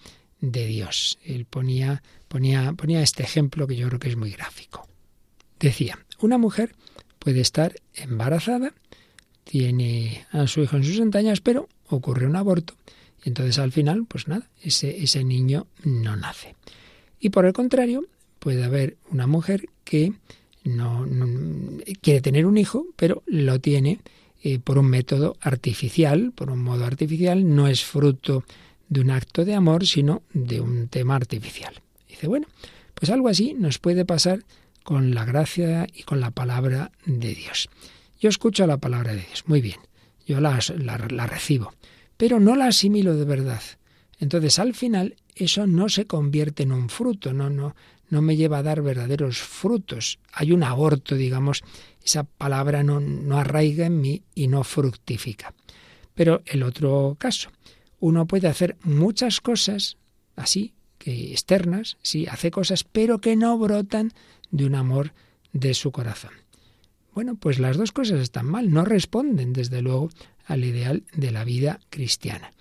de 0.52 0.66
Dios. 0.66 1.18
Él 1.24 1.44
ponía, 1.44 2.02
ponía, 2.28 2.72
ponía 2.72 3.02
este 3.02 3.22
ejemplo 3.22 3.66
que 3.66 3.76
yo 3.76 3.88
creo 3.88 4.00
que 4.00 4.08
es 4.08 4.16
muy 4.16 4.30
gráfico. 4.30 4.88
Decía, 5.58 5.98
una 6.20 6.38
mujer 6.38 6.74
puede 7.18 7.40
estar 7.40 7.74
embarazada, 7.94 8.72
tiene 9.44 10.26
a 10.30 10.46
su 10.46 10.62
hijo 10.62 10.76
en 10.76 10.84
sus 10.84 10.98
entrañas, 10.98 11.40
pero 11.40 11.68
ocurre 11.88 12.26
un 12.26 12.36
aborto. 12.36 12.74
Y 13.24 13.28
entonces 13.28 13.58
al 13.58 13.72
final, 13.72 14.04
pues 14.06 14.28
nada, 14.28 14.48
ese, 14.62 15.02
ese 15.02 15.24
niño 15.24 15.66
no 15.84 16.16
nace. 16.16 16.56
Y 17.20 17.30
por 17.30 17.46
el 17.46 17.52
contrario, 17.52 18.06
puede 18.38 18.64
haber 18.64 18.98
una 19.10 19.26
mujer 19.26 19.66
que 19.84 20.12
no, 20.64 21.06
quiere 22.00 22.20
tener 22.20 22.46
un 22.46 22.58
hijo, 22.58 22.86
pero 22.96 23.22
lo 23.26 23.60
tiene 23.60 24.00
eh, 24.42 24.58
por 24.58 24.78
un 24.78 24.86
método 24.86 25.36
artificial, 25.40 26.32
por 26.34 26.50
un 26.50 26.62
modo 26.62 26.84
artificial, 26.84 27.54
no 27.54 27.68
es 27.68 27.84
fruto 27.84 28.44
de 28.88 29.00
un 29.00 29.10
acto 29.10 29.44
de 29.44 29.54
amor, 29.54 29.86
sino 29.86 30.22
de 30.32 30.60
un 30.60 30.88
tema 30.88 31.16
artificial. 31.16 31.74
Dice, 32.08 32.26
bueno, 32.26 32.46
pues 32.94 33.10
algo 33.10 33.28
así 33.28 33.54
nos 33.54 33.78
puede 33.78 34.04
pasar 34.04 34.44
con 34.82 35.14
la 35.14 35.24
gracia 35.24 35.86
y 35.92 36.02
con 36.02 36.20
la 36.20 36.30
palabra 36.30 36.92
de 37.06 37.34
Dios. 37.34 37.68
Yo 38.20 38.28
escucho 38.28 38.66
la 38.66 38.78
palabra 38.78 39.12
de 39.14 39.22
Dios, 39.22 39.44
muy 39.46 39.60
bien, 39.60 39.80
yo 40.26 40.40
la, 40.40 40.58
la, 40.78 41.26
recibo, 41.26 41.74
pero 42.16 42.40
no 42.40 42.54
la 42.54 42.66
asimilo 42.66 43.16
de 43.16 43.24
verdad. 43.24 43.62
Entonces, 44.20 44.58
al 44.58 44.74
final, 44.74 45.16
eso 45.34 45.66
no 45.66 45.88
se 45.88 46.06
convierte 46.06 46.62
en 46.62 46.72
un 46.72 46.88
fruto, 46.88 47.32
no, 47.32 47.50
no, 47.50 47.74
no 48.08 48.22
me 48.22 48.36
lleva 48.36 48.58
a 48.58 48.62
dar 48.62 48.82
verdaderos 48.82 49.38
frutos. 49.38 50.18
Hay 50.32 50.52
un 50.52 50.62
aborto, 50.62 51.16
digamos, 51.16 51.62
esa 52.04 52.24
palabra 52.24 52.82
no, 52.82 53.00
no 53.00 53.38
arraiga 53.38 53.86
en 53.86 54.00
mí 54.00 54.22
y 54.34 54.48
no 54.48 54.62
fructifica. 54.64 55.52
Pero 56.14 56.42
el 56.46 56.62
otro 56.62 57.16
caso, 57.18 57.50
uno 58.04 58.26
puede 58.26 58.48
hacer 58.48 58.76
muchas 58.82 59.40
cosas 59.40 59.96
así, 60.36 60.74
que 60.98 61.32
externas, 61.32 61.96
sí, 62.02 62.26
hace 62.26 62.50
cosas, 62.50 62.84
pero 62.84 63.18
que 63.18 63.34
no 63.34 63.56
brotan 63.56 64.12
de 64.50 64.66
un 64.66 64.74
amor 64.74 65.14
de 65.54 65.72
su 65.72 65.90
corazón. 65.90 66.32
Bueno, 67.14 67.36
pues 67.36 67.58
las 67.58 67.78
dos 67.78 67.92
cosas 67.92 68.20
están 68.20 68.44
mal, 68.44 68.70
no 68.70 68.84
responden 68.84 69.54
desde 69.54 69.80
luego 69.80 70.10
al 70.44 70.64
ideal 70.66 71.04
de 71.16 71.30
la 71.30 71.44
vida 71.44 71.80
cristiana. 71.88 72.52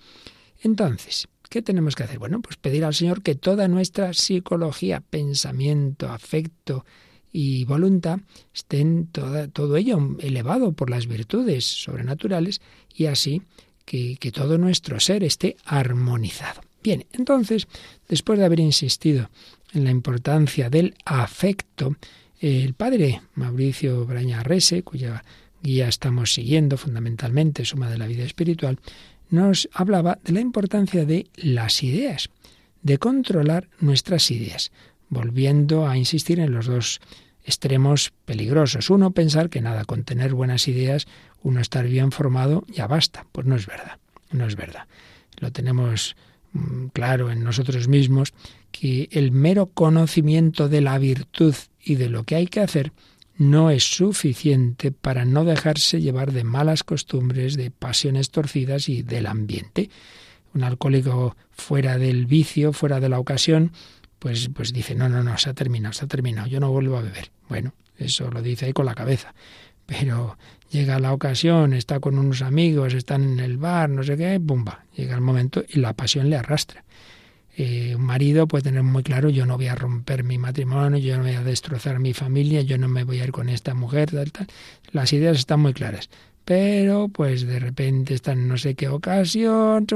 Entonces, 0.62 1.28
¿qué 1.50 1.60
tenemos 1.60 1.94
que 1.94 2.04
hacer? 2.04 2.18
Bueno, 2.18 2.40
pues 2.40 2.56
pedir 2.56 2.82
al 2.86 2.94
Señor 2.94 3.22
que 3.22 3.34
toda 3.34 3.68
nuestra 3.68 4.14
psicología, 4.14 5.02
pensamiento, 5.02 6.08
afecto 6.08 6.86
y 7.30 7.64
voluntad 7.64 8.20
estén 8.54 9.08
todo 9.08 9.76
ello 9.76 10.16
elevado 10.20 10.72
por 10.72 10.88
las 10.88 11.06
virtudes 11.06 11.66
sobrenaturales 11.66 12.62
y 12.94 13.06
así 13.06 13.42
que, 13.84 14.16
todo 14.32 14.58
nuestro 14.58 14.98
ser 15.00 15.24
esté 15.24 15.56
armonizado. 15.64 16.62
Bien, 16.82 17.06
entonces, 17.12 17.66
después 18.08 18.38
de 18.38 18.44
haber 18.44 18.60
insistido 18.60 19.30
en 19.72 19.84
la 19.84 19.90
importancia 19.90 20.70
del 20.70 20.94
afecto, 21.04 21.96
el 22.40 22.74
padre 22.74 23.22
Mauricio 23.34 24.04
Braña 24.06 24.42
Rese, 24.42 24.82
cuya 24.82 25.24
guía 25.62 25.88
estamos 25.88 26.34
siguiendo 26.34 26.76
fundamentalmente, 26.76 27.64
Suma 27.64 27.88
de 27.88 27.98
la 27.98 28.06
Vida 28.06 28.24
Espiritual, 28.24 28.78
nos 29.30 29.68
hablaba 29.72 30.18
de 30.22 30.32
la 30.32 30.40
importancia 30.40 31.04
de 31.04 31.26
las 31.36 31.82
ideas, 31.82 32.28
de 32.82 32.98
controlar 32.98 33.68
nuestras 33.80 34.30
ideas, 34.30 34.72
volviendo 35.08 35.86
a 35.86 35.96
insistir 35.96 36.38
en 36.38 36.52
los 36.52 36.66
dos 36.66 37.00
extremos 37.44 38.12
peligrosos. 38.24 38.90
Uno, 38.90 39.12
pensar 39.12 39.50
que 39.50 39.60
nada, 39.60 39.84
con 39.84 40.04
tener 40.04 40.34
buenas 40.34 40.66
ideas, 40.66 41.06
uno 41.42 41.60
estar 41.60 41.86
bien 41.86 42.10
formado, 42.10 42.64
ya 42.68 42.86
basta. 42.86 43.26
Pues 43.32 43.46
no 43.46 43.54
es 43.54 43.66
verdad, 43.66 43.98
no 44.32 44.46
es 44.46 44.56
verdad. 44.56 44.86
Lo 45.38 45.52
tenemos 45.52 46.16
mm, 46.52 46.86
claro 46.86 47.30
en 47.30 47.44
nosotros 47.44 47.86
mismos 47.86 48.32
que 48.72 49.08
el 49.12 49.30
mero 49.30 49.66
conocimiento 49.66 50.68
de 50.68 50.80
la 50.80 50.98
virtud 50.98 51.54
y 51.82 51.96
de 51.96 52.08
lo 52.08 52.24
que 52.24 52.36
hay 52.36 52.46
que 52.46 52.60
hacer 52.60 52.92
no 53.36 53.70
es 53.70 53.84
suficiente 53.84 54.92
para 54.92 55.24
no 55.24 55.44
dejarse 55.44 56.00
llevar 56.00 56.32
de 56.32 56.44
malas 56.44 56.84
costumbres, 56.84 57.56
de 57.56 57.70
pasiones 57.70 58.30
torcidas 58.30 58.88
y 58.88 59.02
del 59.02 59.26
ambiente. 59.26 59.90
Un 60.54 60.62
alcohólico 60.62 61.36
fuera 61.50 61.98
del 61.98 62.26
vicio, 62.26 62.72
fuera 62.72 63.00
de 63.00 63.08
la 63.08 63.18
ocasión, 63.18 63.72
pues, 64.18 64.50
pues 64.54 64.72
dice, 64.72 64.94
no, 64.94 65.08
no, 65.08 65.22
no, 65.22 65.36
se 65.38 65.50
ha 65.50 65.54
terminado, 65.54 65.92
se 65.92 66.04
ha 66.04 66.08
terminado, 66.08 66.46
yo 66.48 66.60
no 66.60 66.70
vuelvo 66.70 66.96
a 66.96 67.02
beber. 67.02 67.30
Bueno, 67.48 67.74
eso 67.98 68.30
lo 68.30 68.42
dice 68.42 68.66
ahí 68.66 68.72
con 68.72 68.86
la 68.86 68.94
cabeza. 68.94 69.34
Pero 69.86 70.38
llega 70.70 70.98
la 70.98 71.12
ocasión, 71.12 71.74
está 71.74 72.00
con 72.00 72.18
unos 72.18 72.42
amigos, 72.42 72.94
están 72.94 73.22
en 73.24 73.40
el 73.40 73.58
bar, 73.58 73.90
no 73.90 74.02
sé 74.02 74.16
qué, 74.16 74.38
¡bumba! 74.38 74.86
Llega 74.96 75.14
el 75.14 75.20
momento 75.20 75.62
y 75.68 75.78
la 75.78 75.92
pasión 75.92 76.30
le 76.30 76.36
arrastra. 76.36 76.84
Eh, 77.56 77.94
un 77.94 78.02
marido 78.02 78.48
puede 78.48 78.64
tener 78.64 78.82
muy 78.82 79.04
claro, 79.04 79.28
yo 79.28 79.46
no 79.46 79.56
voy 79.56 79.68
a 79.68 79.76
romper 79.76 80.24
mi 80.24 80.38
matrimonio, 80.38 80.98
yo 80.98 81.16
no 81.16 81.22
voy 81.22 81.34
a 81.34 81.44
destrozar 81.44 82.00
mi 82.00 82.12
familia, 82.12 82.62
yo 82.62 82.78
no 82.78 82.88
me 82.88 83.04
voy 83.04 83.20
a 83.20 83.24
ir 83.24 83.32
con 83.32 83.48
esta 83.48 83.74
mujer, 83.74 84.10
tal, 84.10 84.32
tal. 84.32 84.46
Las 84.90 85.12
ideas 85.12 85.38
están 85.38 85.60
muy 85.60 85.72
claras. 85.72 86.10
Pero, 86.44 87.08
pues 87.08 87.46
de 87.46 87.58
repente 87.58 88.14
está 88.14 88.32
en 88.32 88.48
no 88.48 88.58
sé 88.58 88.74
qué 88.74 88.88
ocasión, 88.88 89.86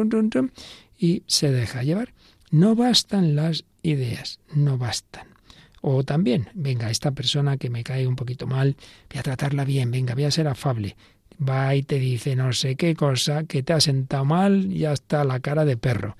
y 0.99 1.23
se 1.27 1.51
deja 1.51 1.83
llevar. 1.83 2.15
No 2.51 2.75
bastan 2.75 3.37
las 3.37 3.65
ideas, 3.83 4.41
no 4.55 4.79
bastan. 4.79 5.29
O 5.81 6.03
también, 6.03 6.49
venga, 6.55 6.91
esta 6.91 7.13
persona 7.13 7.57
que 7.57 7.71
me 7.71 7.85
cae 7.85 8.07
un 8.07 8.17
poquito 8.17 8.47
mal, 8.47 8.77
voy 9.11 9.19
a 9.19 9.23
tratarla 9.23 9.65
bien, 9.65 9.91
venga, 9.91 10.15
voy 10.15 10.25
a 10.25 10.31
ser 10.31 10.49
afable. 10.49 10.97
Va 11.41 11.75
y 11.75 11.83
te 11.85 11.99
dice 11.99 12.35
no 12.35 12.53
sé 12.53 12.75
qué 12.75 12.97
cosa, 12.97 13.45
que 13.45 13.63
te 13.63 13.73
ha 13.73 13.81
sentado 13.81 14.25
mal 14.25 14.73
y 14.73 14.87
hasta 14.87 15.25
la 15.25 15.39
cara 15.41 15.65
de 15.65 15.77
perro. 15.77 16.17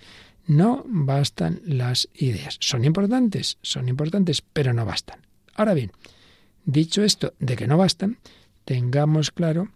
No 0.47 0.85
bastan 0.87 1.61
las 1.65 2.09
ideas. 2.15 2.57
Son 2.61 2.85
importantes, 2.85 3.59
son 3.63 3.89
importantes, 3.89 4.43
pero 4.43 4.73
no 4.73 4.87
bastan. 4.87 5.21
Ahora 5.55 5.75
bien, 5.75 5.91
dicho 6.65 7.03
esto 7.03 7.35
de 7.41 7.57
que 7.57 7.67
no 7.67 7.77
bastan, 7.77 8.19
tengamos 8.65 9.33
claro 9.33 9.71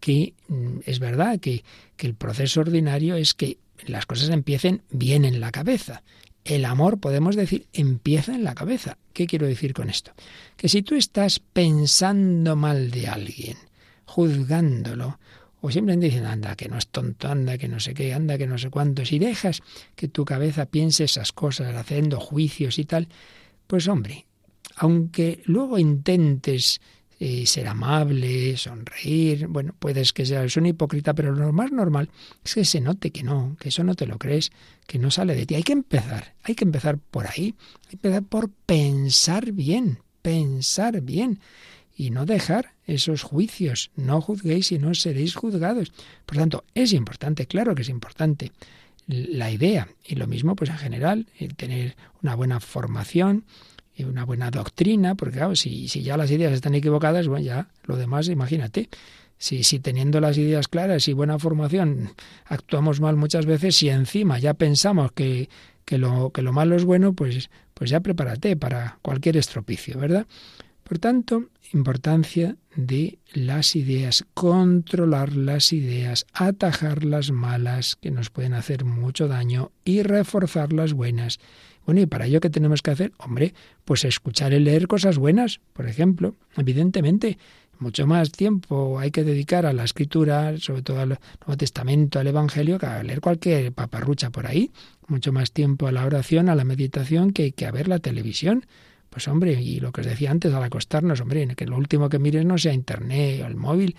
que 0.00 0.32
mm, 0.48 0.78
es 0.86 0.98
verdad 0.98 1.38
que, 1.40 1.62
que 1.96 2.06
el 2.06 2.14
proceso 2.14 2.60
ordinario 2.60 3.16
es 3.16 3.34
que 3.34 3.58
las 3.86 4.06
cosas 4.06 4.30
empiecen 4.30 4.82
bien 4.90 5.24
en 5.24 5.40
la 5.40 5.52
cabeza. 5.52 6.02
El 6.44 6.66
amor, 6.66 6.98
podemos 6.98 7.36
decir, 7.36 7.66
empieza 7.72 8.34
en 8.34 8.44
la 8.44 8.54
cabeza. 8.54 8.98
¿Qué 9.14 9.26
quiero 9.26 9.46
decir 9.46 9.72
con 9.72 9.88
esto? 9.88 10.12
Que 10.56 10.68
si 10.68 10.82
tú 10.82 10.94
estás 10.94 11.40
pensando 11.40 12.54
mal 12.54 12.90
de 12.90 13.08
alguien, 13.08 13.56
juzgándolo, 14.04 15.18
o 15.62 15.70
simplemente 15.70 16.06
dicen, 16.06 16.26
anda, 16.26 16.54
que 16.54 16.68
no 16.68 16.76
es 16.76 16.88
tonto, 16.88 17.28
anda, 17.28 17.56
que 17.56 17.68
no 17.68 17.80
sé 17.80 17.94
qué, 17.94 18.12
anda, 18.12 18.36
que 18.36 18.46
no 18.46 18.58
sé 18.58 18.68
cuánto. 18.68 19.06
Si 19.06 19.18
dejas 19.18 19.62
que 19.96 20.08
tu 20.08 20.26
cabeza 20.26 20.66
piense 20.66 21.04
esas 21.04 21.32
cosas, 21.32 21.74
haciendo 21.74 22.20
juicios 22.20 22.78
y 22.78 22.84
tal, 22.84 23.08
pues 23.66 23.88
hombre, 23.88 24.26
aunque 24.76 25.40
luego 25.46 25.78
intentes 25.78 26.82
ser 27.46 27.68
amable, 27.68 28.56
sonreír, 28.56 29.46
bueno, 29.46 29.74
puedes 29.78 30.12
que 30.12 30.26
seas 30.26 30.56
un 30.56 30.66
hipócrita, 30.66 31.14
pero 31.14 31.32
lo 31.32 31.52
más 31.52 31.72
normal 31.72 32.10
es 32.44 32.54
que 32.54 32.64
se 32.64 32.80
note 32.80 33.10
que 33.10 33.22
no, 33.22 33.56
que 33.58 33.70
eso 33.70 33.82
no 33.82 33.94
te 33.94 34.06
lo 34.06 34.18
crees, 34.18 34.52
que 34.86 34.98
no 34.98 35.10
sale 35.10 35.34
de 35.34 35.46
ti. 35.46 35.54
Hay 35.54 35.62
que 35.62 35.72
empezar, 35.72 36.34
hay 36.42 36.54
que 36.54 36.64
empezar 36.64 36.98
por 36.98 37.26
ahí, 37.26 37.54
hay 37.84 37.90
que 37.90 37.96
empezar 37.96 38.22
por 38.24 38.50
pensar 38.50 39.52
bien, 39.52 39.98
pensar 40.22 41.00
bien 41.00 41.40
y 41.96 42.10
no 42.10 42.26
dejar 42.26 42.74
esos 42.86 43.22
juicios. 43.22 43.90
No 43.96 44.20
juzguéis 44.20 44.72
y 44.72 44.78
no 44.78 44.94
seréis 44.94 45.34
juzgados. 45.34 45.92
Por 46.26 46.36
tanto, 46.36 46.64
es 46.74 46.92
importante, 46.92 47.46
claro 47.46 47.74
que 47.74 47.82
es 47.82 47.88
importante 47.88 48.52
la 49.06 49.50
idea 49.50 49.88
y 50.04 50.14
lo 50.14 50.26
mismo 50.26 50.56
pues 50.56 50.70
en 50.70 50.78
general, 50.78 51.26
el 51.38 51.54
tener 51.54 51.96
una 52.22 52.34
buena 52.34 52.60
formación 52.60 53.44
una 54.02 54.24
buena 54.24 54.50
doctrina, 54.50 55.14
porque 55.14 55.38
claro, 55.38 55.54
si, 55.54 55.88
si 55.88 56.02
ya 56.02 56.16
las 56.16 56.30
ideas 56.30 56.52
están 56.52 56.74
equivocadas, 56.74 57.28
bueno, 57.28 57.44
ya 57.44 57.68
lo 57.84 57.96
demás, 57.96 58.28
imagínate. 58.28 58.88
Si, 59.38 59.62
si 59.62 59.78
teniendo 59.78 60.20
las 60.20 60.38
ideas 60.38 60.68
claras 60.68 61.06
y 61.08 61.12
buena 61.12 61.38
formación 61.38 62.10
actuamos 62.46 63.00
mal 63.00 63.16
muchas 63.16 63.46
veces, 63.46 63.76
si 63.76 63.88
encima 63.88 64.38
ya 64.38 64.54
pensamos 64.54 65.12
que, 65.12 65.48
que, 65.84 65.98
lo, 65.98 66.30
que 66.30 66.42
lo 66.42 66.52
malo 66.52 66.76
es 66.76 66.84
bueno, 66.84 67.12
pues, 67.12 67.50
pues 67.74 67.90
ya 67.90 68.00
prepárate 68.00 68.56
para 68.56 68.98
cualquier 69.02 69.36
estropicio, 69.36 69.98
¿verdad? 69.98 70.26
Por 70.84 70.98
tanto, 70.98 71.44
importancia 71.72 72.56
de 72.76 73.18
las 73.32 73.74
ideas, 73.74 74.24
controlar 74.34 75.34
las 75.34 75.72
ideas, 75.72 76.26
atajar 76.32 77.04
las 77.04 77.30
malas 77.30 77.96
que 77.96 78.10
nos 78.10 78.30
pueden 78.30 78.52
hacer 78.52 78.84
mucho 78.84 79.26
daño 79.26 79.72
y 79.84 80.02
reforzar 80.02 80.72
las 80.72 80.92
buenas. 80.92 81.38
Bueno, 81.86 82.00
¿y 82.00 82.06
para 82.06 82.26
ello 82.26 82.40
qué 82.40 82.50
tenemos 82.50 82.82
que 82.82 82.90
hacer? 82.90 83.12
Hombre, 83.18 83.54
pues 83.84 84.04
escuchar 84.04 84.52
y 84.52 84.58
leer 84.58 84.88
cosas 84.88 85.18
buenas, 85.18 85.60
por 85.72 85.86
ejemplo. 85.86 86.34
Evidentemente, 86.56 87.38
mucho 87.78 88.06
más 88.06 88.32
tiempo 88.32 88.98
hay 88.98 89.10
que 89.10 89.24
dedicar 89.24 89.66
a 89.66 89.72
la 89.72 89.84
escritura, 89.84 90.56
sobre 90.58 90.82
todo 90.82 91.00
al 91.00 91.08
Nuevo 91.08 91.56
Testamento, 91.58 92.18
al 92.18 92.26
Evangelio, 92.26 92.78
que 92.78 92.86
a 92.86 93.02
leer 93.02 93.20
cualquier 93.20 93.72
paparrucha 93.72 94.30
por 94.30 94.46
ahí. 94.46 94.70
Mucho 95.08 95.32
más 95.32 95.52
tiempo 95.52 95.86
a 95.86 95.92
la 95.92 96.06
oración, 96.06 96.48
a 96.48 96.54
la 96.54 96.64
meditación, 96.64 97.32
que, 97.32 97.52
que 97.52 97.66
a 97.66 97.70
ver 97.70 97.88
la 97.88 97.98
televisión. 97.98 98.64
Pues 99.10 99.28
hombre, 99.28 99.60
y 99.60 99.78
lo 99.80 99.92
que 99.92 100.00
os 100.00 100.06
decía 100.06 100.30
antes, 100.30 100.52
al 100.54 100.62
acostarnos, 100.62 101.20
hombre, 101.20 101.46
que 101.54 101.66
lo 101.66 101.76
último 101.76 102.08
que 102.08 102.18
mires 102.18 102.44
no 102.44 102.58
sea 102.58 102.72
internet 102.72 103.42
o 103.42 103.46
el 103.46 103.54
móvil, 103.54 103.94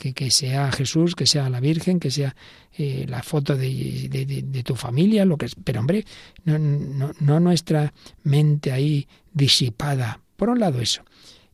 que, 0.00 0.30
sea 0.30 0.72
Jesús, 0.72 1.14
que 1.14 1.26
sea 1.26 1.50
la 1.50 1.60
Virgen, 1.60 2.00
que 2.00 2.10
sea 2.10 2.34
eh, 2.76 3.04
la 3.08 3.22
foto 3.22 3.56
de, 3.56 4.62
tu 4.64 4.74
familia, 4.74 5.24
lo 5.24 5.36
que 5.36 5.46
es. 5.46 5.54
Pero 5.62 5.80
hombre, 5.80 6.04
no, 6.44 6.58
no, 6.58 7.12
no 7.20 7.40
nuestra 7.40 7.92
mente 8.22 8.72
ahí 8.72 9.06
disipada. 9.32 10.20
Por 10.36 10.48
un 10.48 10.60
lado 10.60 10.80
eso 10.80 11.02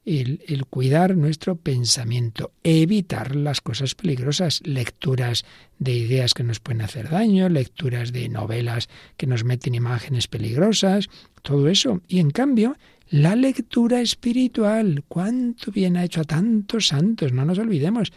el, 0.07 0.65
cuidar 0.71 1.17
nuestro 1.17 1.57
pensamiento, 1.57 2.53
evitar 2.63 3.35
las 3.35 3.61
cosas 3.61 3.97
peligrosas, 3.97 4.63
lecturas 4.65 5.45
de 5.81 5.95
ideas 5.95 6.33
que 6.33 6.45
nos 6.45 6.61
pueden 6.61 6.83
hacer 6.83 7.11
daño, 7.11 7.49
lecturas 7.49 8.13
de 8.13 8.29
novelas 8.29 8.89
que 9.17 9.27
nos 9.27 9.45
meten 9.45 9.75
imágenes 9.75 10.29
peligrosas, 10.29 11.09
todo 11.43 11.69
eso. 11.69 12.01
Y 12.07 12.21
en 12.21 12.31
cambio, 12.31 12.77
la 13.11 13.35
lectura 13.35 14.01
espiritual, 14.01 15.03
cuánto 15.09 15.73
bien 15.73 15.97
ha 15.97 16.05
hecho 16.05 16.21
a 16.21 16.25
tantos 16.25 16.89
santos, 16.89 17.33
no 17.33 17.45
nos 17.45 17.59
olvidemos 17.59 18.13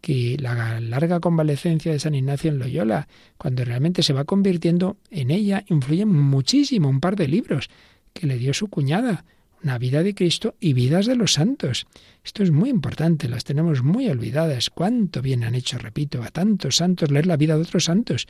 que 0.00 0.36
la 0.38 0.80
larga 0.80 1.20
convalecencia 1.20 1.92
de 1.92 1.98
San 1.98 2.14
Ignacio 2.14 2.50
en 2.50 2.58
Loyola, 2.58 3.08
cuando 3.38 3.64
realmente 3.64 4.02
se 4.02 4.12
va 4.12 4.24
convirtiendo 4.24 4.96
en 5.10 5.30
ella, 5.30 5.64
influye 5.68 6.06
muchísimo 6.06 6.88
un 6.88 7.00
par 7.00 7.16
de 7.16 7.28
libros 7.28 7.70
que 8.12 8.26
le 8.26 8.38
dio 8.38 8.54
su 8.54 8.68
cuñada, 8.68 9.24
una 9.62 9.78
vida 9.78 10.02
de 10.02 10.14
Cristo 10.14 10.54
y 10.60 10.74
vidas 10.74 11.06
de 11.06 11.16
los 11.16 11.32
santos. 11.32 11.86
Esto 12.24 12.42
es 12.42 12.50
muy 12.50 12.70
importante, 12.70 13.28
las 13.28 13.44
tenemos 13.44 13.82
muy 13.82 14.08
olvidadas. 14.08 14.70
Cuánto 14.70 15.22
bien 15.22 15.44
han 15.44 15.54
hecho, 15.54 15.78
repito, 15.78 16.22
a 16.22 16.28
tantos 16.28 16.76
santos 16.76 17.10
leer 17.10 17.26
la 17.26 17.36
vida 17.36 17.56
de 17.56 17.62
otros 17.62 17.84
santos. 17.84 18.26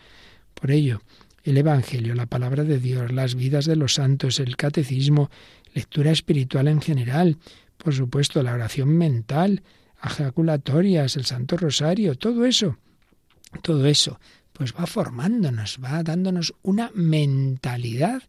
Por 0.55 0.70
ello, 0.70 1.02
el 1.44 1.59
Evangelio, 1.59 2.14
la 2.14 2.26
palabra 2.26 2.64
de 2.64 2.79
Dios, 2.79 3.12
las 3.12 3.35
vidas 3.35 3.66
de 3.66 3.76
los 3.76 3.94
santos, 3.94 4.40
el 4.40 4.57
catecismo, 4.57 5.31
lectura 5.74 6.11
espiritual 6.11 6.68
en 6.68 6.81
general, 6.81 7.37
por 7.76 7.94
supuesto, 7.94 8.42
la 8.42 8.55
oración 8.55 8.88
mental, 8.96 9.62
ejaculatorias, 10.03 11.17
el 11.17 11.25
Santo 11.25 11.57
Rosario, 11.57 12.15
todo 12.17 12.45
eso, 12.45 12.77
todo 13.63 13.87
eso, 13.87 14.21
pues 14.53 14.75
va 14.75 14.87
formándonos, 14.87 15.79
va 15.83 16.03
dándonos 16.03 16.55
una 16.63 16.91
mentalidad. 16.95 18.23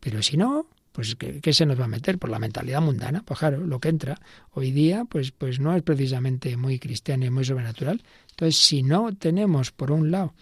Pero 0.00 0.22
si 0.22 0.36
no, 0.36 0.66
pues 0.92 1.16
¿qué, 1.16 1.52
se 1.52 1.66
nos 1.66 1.78
va 1.78 1.84
a 1.84 1.88
meter? 1.88 2.18
Por 2.18 2.30
la 2.30 2.38
mentalidad 2.38 2.80
mundana, 2.80 3.22
pues 3.24 3.38
claro, 3.38 3.64
lo 3.64 3.78
que 3.78 3.88
entra 3.88 4.20
hoy 4.52 4.70
día, 4.70 5.04
pues, 5.04 5.30
pues 5.30 5.60
no 5.60 5.74
es 5.74 5.82
precisamente 5.82 6.56
muy 6.56 6.78
cristiano 6.78 7.24
y 7.24 7.30
muy 7.30 7.44
sobrenatural. 7.44 8.02
Entonces, 8.30 8.60
si 8.60 8.82
no 8.82 9.14
tenemos, 9.14 9.70
por 9.70 9.92
un 9.92 10.10
lado, 10.10 10.34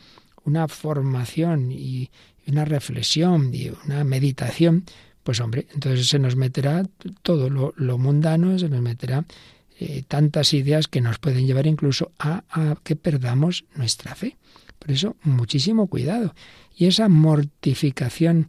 una 0.45 0.69
formación 0.69 1.71
y 1.71 2.11
una 2.47 2.65
reflexión 2.65 3.55
y 3.55 3.71
una 3.85 4.05
meditación, 4.05 4.85
pues 5.23 5.41
hombre, 5.41 5.67
entonces 5.75 6.09
se 6.09 6.19
nos 6.19 6.37
meterá 6.37 6.85
todo 7.23 7.51
lo, 7.51 7.99
mundano, 7.99 8.59
se 8.59 8.71
nos 8.71 8.81
meterá 8.81 9.27
eh, 9.81 10.03
tantas 10.09 10.55
ideas 10.55 10.89
que 10.89 11.01
nos 11.01 11.21
pueden 11.21 11.47
llevar 11.47 11.69
incluso 11.69 12.11
a, 12.19 12.43
que 12.83 12.97
perdamos 12.97 13.65
nuestra 13.77 14.17
fe. 14.17 14.37
Por 14.81 14.91
eso, 14.91 15.15
muchísimo 15.23 15.87
cuidado. 15.87 16.35
Y 16.77 16.87
esa 16.87 17.09
mortificación 17.09 18.49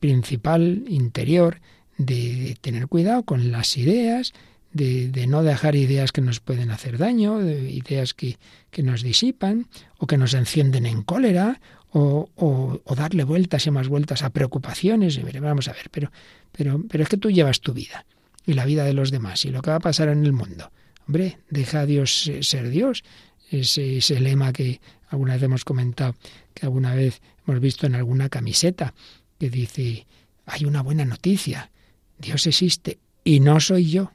principal 0.00 0.84
interior 0.88 1.60
de 1.98 2.56
tener 2.60 2.88
cuidado 2.88 3.22
con 3.22 3.52
las 3.52 3.76
ideas, 3.76 4.32
de, 4.72 5.26
no 5.28 5.44
dejar 5.44 5.76
ideas 5.76 6.10
que 6.10 6.20
nos 6.20 6.40
pueden 6.40 6.72
hacer 6.72 6.98
daño, 6.98 7.38
de 7.38 7.70
ideas 7.70 8.12
que, 8.12 8.36
nos 8.82 9.02
disipan 9.02 9.68
o 9.98 10.08
que 10.08 10.18
nos 10.18 10.34
encienden 10.34 10.84
en 10.84 11.02
cólera 11.02 11.60
o, 11.92 12.80
darle 12.96 13.22
vueltas 13.22 13.68
y 13.68 13.70
más 13.70 13.86
vueltas 13.86 14.22
a 14.22 14.30
preocupaciones. 14.30 15.20
Vamos 15.40 15.68
a 15.68 15.72
ver, 15.74 15.90
pero, 15.92 16.10
pero, 16.50 16.82
pero 16.88 17.04
es 17.04 17.08
que 17.08 17.18
tú 17.18 17.30
llevas 17.30 17.60
tu 17.60 17.72
vida 17.72 18.04
y 18.46 18.54
la 18.54 18.64
vida 18.64 18.84
de 18.84 18.94
los 18.94 19.10
demás 19.10 19.44
y 19.44 19.50
lo 19.50 19.60
que 19.60 19.70
va 19.70 19.76
a 19.76 19.80
pasar 19.80 20.08
en 20.08 20.24
el 20.24 20.32
mundo. 20.32 20.70
Hombre, 21.06 21.38
deja 21.50 21.80
a 21.80 21.86
Dios 21.86 22.30
ser 22.40 22.70
Dios. 22.70 23.04
Ese, 23.50 23.98
ese 23.98 24.20
lema 24.20 24.52
que 24.52 24.80
alguna 25.08 25.34
vez 25.34 25.42
hemos 25.42 25.64
comentado, 25.64 26.16
que 26.54 26.66
alguna 26.66 26.94
vez 26.94 27.20
hemos 27.46 27.60
visto 27.60 27.86
en 27.86 27.94
alguna 27.94 28.28
camiseta, 28.28 28.94
que 29.38 29.50
dice, 29.50 30.06
hay 30.46 30.64
una 30.64 30.82
buena 30.82 31.04
noticia, 31.04 31.70
Dios 32.18 32.46
existe 32.46 32.98
y 33.22 33.40
no 33.40 33.60
soy 33.60 33.90
yo, 33.90 34.12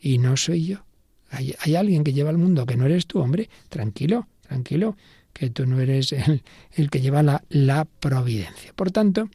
y 0.00 0.18
no 0.18 0.36
soy 0.36 0.66
yo. 0.66 0.84
Hay, 1.30 1.76
alguien 1.76 2.02
que 2.04 2.12
lleva 2.12 2.30
el 2.30 2.38
mundo 2.38 2.66
que 2.66 2.76
no 2.76 2.86
eres 2.86 3.06
tú, 3.06 3.20
hombre, 3.20 3.48
tranquilo, 3.68 4.26
tranquilo, 4.40 4.96
que 5.32 5.50
tú 5.50 5.64
no 5.66 5.78
eres 5.78 6.12
el, 6.12 6.42
el 6.72 6.90
que 6.90 7.00
lleva 7.00 7.22
la, 7.22 7.44
la 7.48 7.84
providencia. 7.84 8.72
Por 8.74 8.90
tanto, 8.90 9.30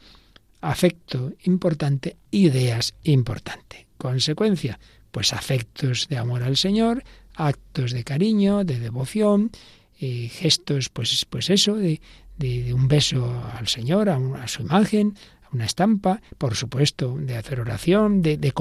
afecto 0.59 1.33
importante, 1.43 2.17
ideas 2.31 2.95
importante. 3.03 3.84
Consecuencia, 3.97 4.79
pues 5.11 5.33
afectos 5.33 6.07
de 6.09 6.17
amor 6.17 6.43
al 6.43 6.57
Señor, 6.57 7.03
actos 7.35 7.91
de 7.91 8.03
cariño, 8.03 8.63
de 8.63 8.79
devoción, 8.79 9.51
eh, 9.99 10.29
gestos, 10.29 10.89
pues, 10.89 11.25
pues 11.29 11.49
eso, 11.49 11.75
de, 11.75 12.01
de, 12.37 12.73
un 12.73 12.87
beso 12.87 13.43
al 13.57 13.67
Señor, 13.67 14.09
a, 14.09 14.47
su 14.47 14.63
imagen, 14.63 15.15
a 15.44 15.44
una 15.55 15.65
estampa, 15.65 16.21
por 16.37 16.55
supuesto, 16.55 17.15
de 17.17 17.37
hacer 17.37 17.59
oración, 17.59 18.21
de, 18.21 18.37
de. 18.37 18.53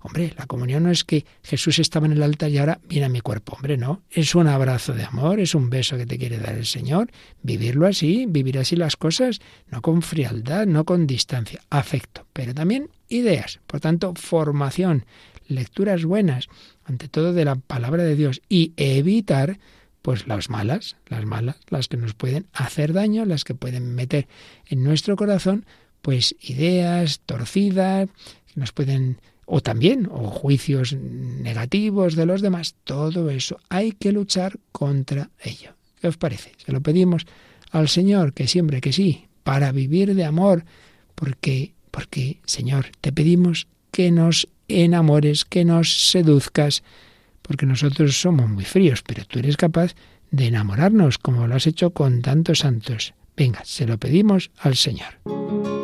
Hombre, 0.00 0.34
la 0.36 0.46
comunión 0.46 0.84
no 0.84 0.90
es 0.90 1.04
que 1.04 1.24
Jesús 1.42 1.78
estaba 1.78 2.06
en 2.06 2.12
el 2.12 2.22
altar 2.22 2.50
y 2.50 2.58
ahora 2.58 2.80
viene 2.88 3.06
a 3.06 3.08
mi 3.08 3.20
cuerpo. 3.20 3.54
Hombre, 3.56 3.76
no. 3.76 4.02
Es 4.10 4.34
un 4.34 4.48
abrazo 4.48 4.92
de 4.92 5.04
amor, 5.04 5.40
es 5.40 5.54
un 5.54 5.70
beso 5.70 5.96
que 5.96 6.06
te 6.06 6.18
quiere 6.18 6.38
dar 6.38 6.54
el 6.54 6.66
Señor. 6.66 7.10
Vivirlo 7.42 7.86
así, 7.86 8.26
vivir 8.28 8.58
así 8.58 8.76
las 8.76 8.96
cosas, 8.96 9.40
no 9.70 9.82
con 9.82 10.02
frialdad, 10.02 10.66
no 10.66 10.84
con 10.84 11.06
distancia, 11.06 11.60
afecto, 11.70 12.26
pero 12.32 12.54
también 12.54 12.90
ideas. 13.08 13.60
Por 13.66 13.80
tanto, 13.80 14.14
formación, 14.14 15.04
lecturas 15.48 16.04
buenas, 16.04 16.48
ante 16.84 17.08
todo 17.08 17.32
de 17.32 17.44
la 17.44 17.56
palabra 17.56 18.02
de 18.04 18.16
Dios 18.16 18.42
y 18.48 18.72
evitar 18.76 19.58
pues 20.06 20.28
las 20.28 20.50
malas, 20.50 20.96
las 21.08 21.24
malas, 21.24 21.56
las 21.68 21.88
que 21.88 21.96
nos 21.96 22.14
pueden 22.14 22.46
hacer 22.52 22.92
daño, 22.92 23.24
las 23.24 23.42
que 23.42 23.56
pueden 23.56 23.96
meter 23.96 24.28
en 24.66 24.84
nuestro 24.84 25.16
corazón, 25.16 25.66
pues 26.06 26.36
ideas 26.40 27.18
torcidas, 27.26 28.08
que 28.46 28.60
nos 28.60 28.70
pueden, 28.70 29.18
o 29.44 29.60
también, 29.60 30.06
o 30.08 30.30
juicios 30.30 30.92
negativos 30.92 32.14
de 32.14 32.26
los 32.26 32.42
demás, 32.42 32.76
todo 32.84 33.28
eso 33.28 33.58
hay 33.70 33.90
que 33.90 34.12
luchar 34.12 34.60
contra 34.70 35.30
ello. 35.42 35.74
¿Qué 36.00 36.06
os 36.06 36.16
parece? 36.16 36.52
Se 36.64 36.70
lo 36.70 36.80
pedimos 36.80 37.26
al 37.72 37.88
Señor, 37.88 38.34
que 38.34 38.46
siempre 38.46 38.80
que 38.80 38.92
sí, 38.92 39.26
para 39.42 39.72
vivir 39.72 40.14
de 40.14 40.24
amor, 40.24 40.64
porque, 41.16 41.74
porque, 41.90 42.38
Señor, 42.46 42.92
te 43.00 43.10
pedimos 43.10 43.66
que 43.90 44.12
nos 44.12 44.46
enamores, 44.68 45.44
que 45.44 45.64
nos 45.64 46.08
seduzcas, 46.12 46.84
porque 47.42 47.66
nosotros 47.66 48.16
somos 48.16 48.48
muy 48.48 48.64
fríos, 48.64 49.02
pero 49.02 49.24
tú 49.24 49.40
eres 49.40 49.56
capaz 49.56 49.96
de 50.30 50.46
enamorarnos 50.46 51.18
como 51.18 51.48
lo 51.48 51.56
has 51.56 51.66
hecho 51.66 51.90
con 51.90 52.22
tantos 52.22 52.60
santos. 52.60 53.12
Venga, 53.36 53.62
se 53.64 53.88
lo 53.88 53.98
pedimos 53.98 54.52
al 54.60 54.76
Señor. 54.76 55.75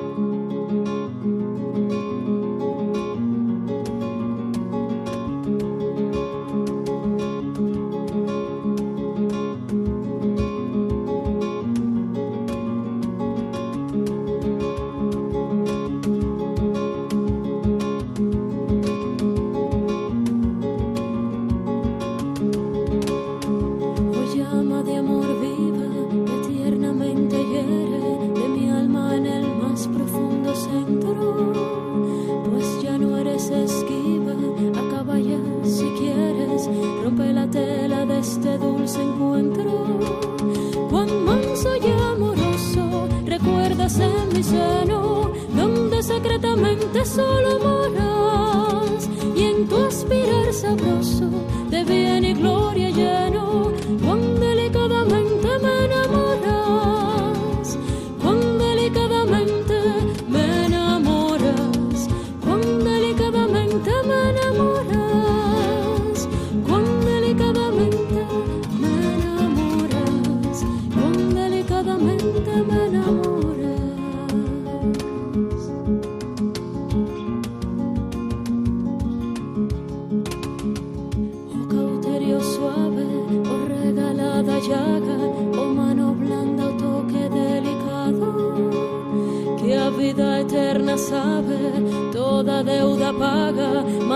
Cuando 46.55 48.02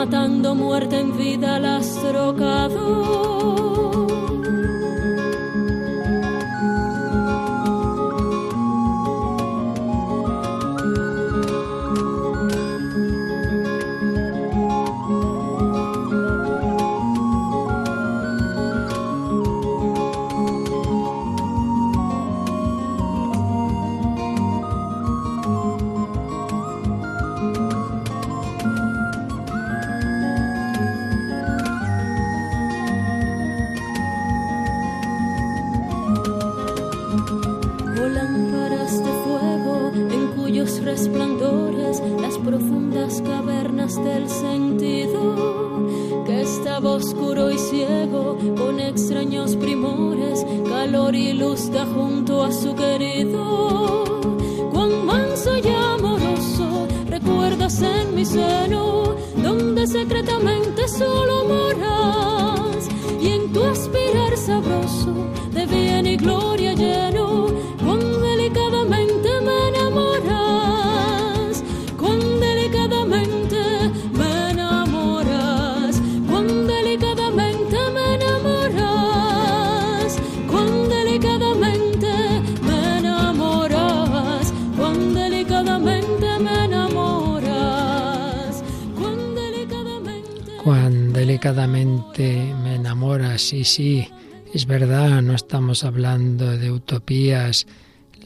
matando 0.07 0.55
muerte 0.55 0.86
calor 50.87 51.15
y 51.15 51.33
luz 51.33 51.71
da 51.71 51.85
junto 51.85 52.43
a 52.45 52.53
su 52.53 52.75
querido. 52.75 54.05
Cuán 54.73 55.05
manso 55.05 55.57
y 55.57 55.69
amoroso 55.69 56.87
recuerdas 57.09 57.83
en 57.83 58.15
mi 58.15 58.25
seno, 58.25 59.15
donde 59.43 59.87
secretamente 59.87 60.89
solo 60.89 61.45
moras 61.45 62.89
y 63.21 63.29
en 63.29 63.53
tu 63.53 63.65
aspirar 63.65 64.37
sabroso 64.37 65.13
de 65.53 65.67
bien 65.67 66.07
y 66.07 66.17
gloria 66.17 66.56
delicadamente 91.37 92.55
me 92.63 92.77
enamora, 92.77 93.37
sí, 93.37 93.65
sí, 93.65 94.09
es 94.55 94.65
verdad, 94.65 95.21
no 95.21 95.35
estamos 95.35 95.85
hablando 95.85 96.57
de 96.57 96.71
utopías. 96.71 97.67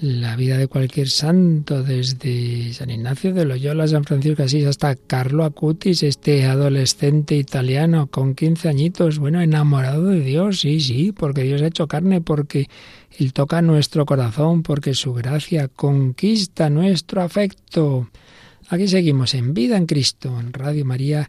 La 0.00 0.36
vida 0.36 0.56
de 0.56 0.68
cualquier 0.68 1.08
santo, 1.08 1.82
desde 1.82 2.72
San 2.72 2.88
Ignacio 2.88 3.34
de 3.34 3.46
Loyola, 3.46 3.88
San 3.88 4.04
Francisco 4.04 4.44
Asís, 4.44 4.64
hasta 4.64 4.94
Carlo 4.94 5.42
Acutis, 5.44 6.04
este 6.04 6.44
adolescente 6.44 7.34
italiano 7.34 8.06
con 8.06 8.36
15 8.36 8.68
añitos, 8.68 9.18
bueno, 9.18 9.40
enamorado 9.40 10.04
de 10.04 10.20
Dios, 10.20 10.61
sí, 10.61 10.78
sí, 10.78 11.11
porque 11.11 11.42
Dios 11.42 11.62
ha 11.62 11.66
hecho 11.66 11.88
carne, 11.88 12.20
porque 12.20 12.68
Él 13.18 13.32
toca 13.32 13.61
nuestro 13.61 14.06
corazón, 14.06 14.62
porque 14.62 14.94
su 14.94 15.12
gracia 15.14 15.66
conquista 15.66 16.70
nuestro 16.70 17.22
afecto. 17.22 18.08
Aquí 18.68 18.86
seguimos 18.86 19.34
en 19.34 19.52
Vida 19.52 19.76
en 19.76 19.86
Cristo, 19.86 20.38
en 20.38 20.52
Radio 20.52 20.84
María 20.84 21.28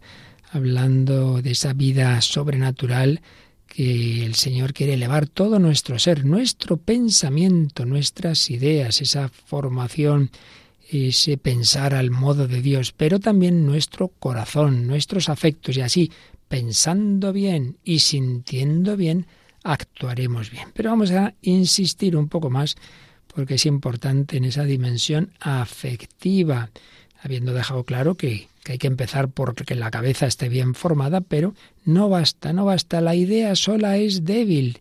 hablando 0.51 1.41
de 1.41 1.51
esa 1.51 1.73
vida 1.73 2.19
sobrenatural 2.21 3.21
que 3.67 4.25
el 4.25 4.35
Señor 4.35 4.73
quiere 4.73 4.95
elevar 4.95 5.27
todo 5.27 5.57
nuestro 5.57 5.97
ser, 5.97 6.25
nuestro 6.25 6.75
pensamiento, 6.75 7.85
nuestras 7.85 8.49
ideas, 8.49 9.01
esa 9.01 9.29
formación, 9.29 10.29
ese 10.89 11.37
pensar 11.37 11.93
al 11.93 12.11
modo 12.11 12.49
de 12.49 12.61
Dios, 12.61 12.91
pero 12.91 13.19
también 13.19 13.65
nuestro 13.65 14.09
corazón, 14.09 14.87
nuestros 14.87 15.29
afectos 15.29 15.77
y 15.77 15.81
así, 15.81 16.11
pensando 16.49 17.31
bien 17.31 17.77
y 17.85 17.99
sintiendo 17.99 18.97
bien, 18.97 19.25
actuaremos 19.63 20.51
bien. 20.51 20.67
Pero 20.73 20.89
vamos 20.89 21.11
a 21.11 21.33
insistir 21.41 22.17
un 22.17 22.27
poco 22.27 22.49
más 22.49 22.75
porque 23.33 23.55
es 23.55 23.65
importante 23.65 24.35
en 24.35 24.43
esa 24.43 24.65
dimensión 24.65 25.31
afectiva, 25.39 26.71
habiendo 27.23 27.53
dejado 27.53 27.85
claro 27.85 28.15
que 28.15 28.49
que 28.63 28.73
hay 28.73 28.77
que 28.77 28.87
empezar 28.87 29.29
porque 29.29 29.75
la 29.75 29.91
cabeza 29.91 30.27
esté 30.27 30.49
bien 30.49 30.75
formada, 30.75 31.21
pero 31.21 31.53
no 31.83 32.09
basta, 32.09 32.53
no 32.53 32.65
basta. 32.65 33.01
La 33.01 33.15
idea 33.15 33.55
sola 33.55 33.97
es 33.97 34.23
débil. 34.23 34.79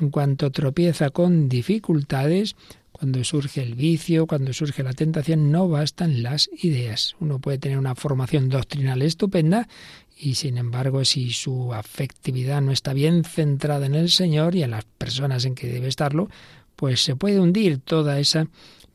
En 0.00 0.10
cuanto 0.10 0.50
tropieza 0.52 1.10
con 1.10 1.48
dificultades, 1.48 2.54
cuando 2.92 3.24
surge 3.24 3.62
el 3.62 3.74
vicio, 3.74 4.26
cuando 4.26 4.52
surge 4.52 4.82
la 4.82 4.92
tentación, 4.92 5.50
no 5.50 5.68
bastan 5.68 6.22
las 6.22 6.48
ideas. 6.62 7.14
Uno 7.20 7.38
puede 7.40 7.58
tener 7.58 7.78
una 7.78 7.94
formación 7.94 8.48
doctrinal 8.48 9.02
estupenda 9.02 9.68
y 10.18 10.36
sin 10.36 10.56
embargo 10.56 11.04
si 11.04 11.30
su 11.30 11.74
afectividad 11.74 12.62
no 12.62 12.72
está 12.72 12.94
bien 12.94 13.24
centrada 13.24 13.84
en 13.84 13.94
el 13.94 14.08
Señor 14.10 14.54
y 14.54 14.62
en 14.62 14.70
las 14.70 14.84
personas 14.84 15.44
en 15.44 15.54
que 15.54 15.66
debe 15.66 15.88
estarlo, 15.88 16.30
pues 16.74 17.02
se 17.02 17.16
puede 17.16 17.38
hundir 17.38 17.80
toda 17.80 18.18
esa 18.18 18.48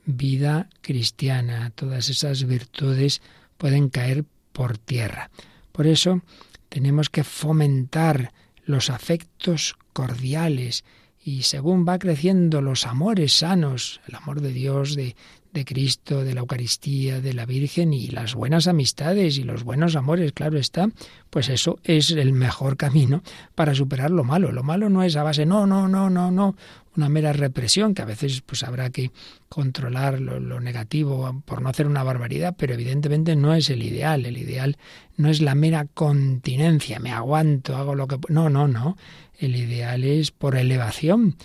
vida 0.06 0.68
cristiana, 0.82 1.72
todas 1.76 2.10
esas 2.10 2.46
virtudes 2.46 3.22
pueden 3.62 3.90
caer 3.90 4.26
por 4.54 4.80
tierra. 4.80 5.30
Por 5.72 5.86
eso 5.86 6.24
tenemos 6.68 7.12
que 7.12 7.24
fomentar 7.24 8.34
los 8.66 8.90
afectos 8.90 9.76
cordiales 9.94 10.84
y 11.24 11.44
según 11.44 11.86
va 11.88 12.00
creciendo 12.00 12.64
los 12.64 12.88
amores 12.88 13.34
sanos, 13.38 14.02
el 14.08 14.16
amor 14.16 14.42
de 14.42 14.52
Dios, 14.52 14.96
de, 14.96 15.16
de 15.54 15.66
Cristo, 15.66 16.24
de 16.24 16.34
la 16.34 16.42
Eucaristía, 16.42 17.20
de 17.22 17.34
la 17.34 17.46
Virgen 17.46 17.94
y 17.94 18.08
las 18.08 18.36
buenas 18.36 18.68
amistades 18.68 19.38
y 19.38 19.44
los 19.44 19.64
buenos 19.64 19.96
amores, 19.96 20.32
claro 20.32 20.58
está, 20.58 20.90
pues 21.30 21.50
eso 21.50 21.80
es 21.84 22.12
el 22.12 22.34
mejor 22.34 22.78
camino 22.78 23.22
para 23.56 23.76
superar 23.76 24.12
lo 24.12 24.24
malo. 24.24 24.52
Lo 24.52 24.64
malo 24.64 24.90
no 24.90 25.04
es 25.04 25.16
a 25.16 25.24
base, 25.24 25.46
no, 25.46 25.68
no, 25.68 25.88
no, 25.88 26.10
no, 26.10 26.32
no, 26.32 26.56
una 26.96 27.10
mera 27.10 27.34
represión, 27.34 27.94
que 27.94 28.02
a 28.02 28.06
veces 28.06 28.42
pues 28.42 28.64
habrá 28.64 28.90
que 28.90 29.12
controlar 29.50 30.20
lo, 30.20 30.60
negativo 30.60 31.42
por 31.46 31.62
no 31.62 31.70
hacer 31.70 31.88
una 31.88 32.04
barbaridad, 32.04 32.56
pero 32.58 32.74
evidentemente 32.74 33.36
no 33.36 33.54
es 33.54 33.70
el 33.70 33.84
ideal. 33.84 34.26
El 34.26 34.38
ideal 34.38 34.78
no 35.18 35.30
es 35.30 35.42
la 35.42 35.56
mera 35.56 35.86
continencia, 35.94 37.00
me 37.00 37.12
aguanto, 37.12 37.76
hago 37.76 37.96
lo 37.96 38.08
que... 38.08 38.18
No, 38.30 38.50
no, 38.50 38.68
no. 38.68 38.98
El 39.38 39.56
ideal 39.56 40.04
es 40.04 40.32
por 40.32 40.56
elevación. 40.56 41.36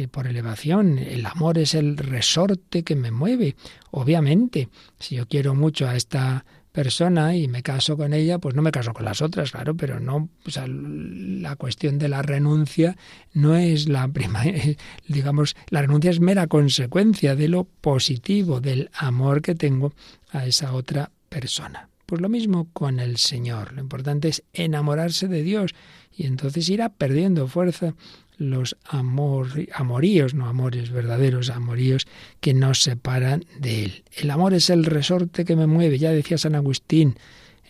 Eh, 0.00 0.08
por 0.08 0.26
elevación. 0.26 0.98
El 0.98 1.26
amor 1.26 1.58
es 1.58 1.74
el 1.74 1.98
resorte 1.98 2.82
que 2.84 2.96
me 2.96 3.10
mueve. 3.10 3.54
Obviamente, 3.90 4.70
si 4.98 5.16
yo 5.16 5.26
quiero 5.26 5.54
mucho 5.54 5.86
a 5.86 5.94
esta 5.94 6.46
persona 6.72 7.36
y 7.36 7.48
me 7.48 7.62
caso 7.62 7.98
con 7.98 8.14
ella, 8.14 8.38
pues 8.38 8.54
no 8.54 8.62
me 8.62 8.70
caso 8.70 8.94
con 8.94 9.04
las 9.04 9.20
otras, 9.20 9.50
claro, 9.50 9.74
pero 9.76 10.00
no, 10.00 10.30
la 10.56 11.56
cuestión 11.56 11.98
de 11.98 12.08
la 12.08 12.22
renuncia 12.22 12.96
no 13.34 13.56
es 13.56 13.88
la 13.88 14.08
prima, 14.08 14.42
digamos, 15.08 15.54
la 15.68 15.82
renuncia 15.82 16.10
es 16.10 16.20
mera 16.20 16.46
consecuencia 16.46 17.36
de 17.36 17.48
lo 17.48 17.64
positivo, 17.64 18.60
del 18.60 18.88
amor 18.94 19.42
que 19.42 19.54
tengo 19.54 19.92
a 20.30 20.46
esa 20.46 20.72
otra 20.72 21.10
persona. 21.28 21.88
Pues 22.06 22.22
lo 22.22 22.28
mismo 22.28 22.68
con 22.72 23.00
el 23.00 23.18
Señor. 23.18 23.74
Lo 23.74 23.82
importante 23.82 24.28
es 24.28 24.42
enamorarse 24.52 25.28
de 25.28 25.42
Dios 25.42 25.74
y 26.16 26.26
entonces 26.26 26.68
irá 26.68 26.88
perdiendo 26.88 27.46
fuerza 27.48 27.94
los 28.40 28.76
amor, 28.86 29.48
amoríos, 29.74 30.32
no 30.32 30.46
amores 30.46 30.90
verdaderos, 30.90 31.50
amoríos 31.50 32.06
que 32.40 32.54
nos 32.54 32.82
separan 32.82 33.44
de 33.58 33.84
Él. 33.84 34.04
El 34.16 34.30
amor 34.30 34.54
es 34.54 34.70
el 34.70 34.86
resorte 34.86 35.44
que 35.44 35.56
me 35.56 35.66
mueve, 35.66 35.98
ya 35.98 36.10
decía 36.10 36.38
San 36.38 36.54
Agustín, 36.54 37.16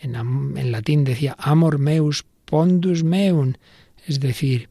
en, 0.01 0.71
latín 0.71 1.03
decía 1.03 1.35
amor 1.39 1.81
meus 1.81 2.25
pondus 2.45 3.03
meum, 3.03 3.55
es 4.07 4.21
decir, 4.21 4.69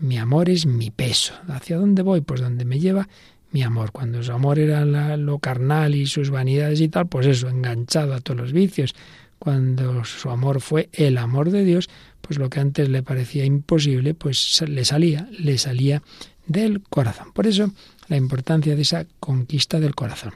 mi 0.00 0.18
amor 0.18 0.50
es 0.50 0.66
mi 0.66 0.90
peso. 0.90 1.32
¿Hacia 1.48 1.76
dónde 1.76 2.02
voy? 2.02 2.22
Pues 2.22 2.40
donde 2.40 2.64
me 2.64 2.80
lleva 2.80 3.08
mi 3.52 3.62
amor. 3.62 3.92
Cuando 3.92 4.24
su 4.24 4.32
amor 4.32 4.58
era 4.58 4.84
lo 5.16 5.38
carnal 5.38 5.94
y 5.94 6.06
sus 6.06 6.30
vanidades 6.30 6.80
y 6.80 6.88
tal, 6.88 7.06
pues 7.06 7.26
eso, 7.26 7.48
enganchado 7.48 8.14
a 8.14 8.20
todos 8.20 8.40
los 8.40 8.52
vicios. 8.52 8.94
Cuando 9.38 10.04
su 10.04 10.30
amor 10.30 10.60
fue 10.60 10.88
el 10.92 11.18
amor 11.18 11.50
de 11.50 11.64
Dios, 11.64 11.88
pues 12.20 12.38
lo 12.38 12.50
que 12.50 12.60
antes 12.60 12.88
le 12.88 13.02
parecía 13.02 13.44
imposible, 13.44 14.14
pues 14.14 14.62
le 14.66 14.84
salía, 14.84 15.28
le 15.38 15.58
salía 15.58 16.02
del 16.46 16.82
corazón. 16.82 17.32
Por 17.32 17.46
eso 17.46 17.70
la 18.08 18.16
importancia 18.16 18.74
de 18.74 18.82
esa 18.82 19.06
conquista 19.20 19.80
del 19.80 19.94
corazón. 19.94 20.34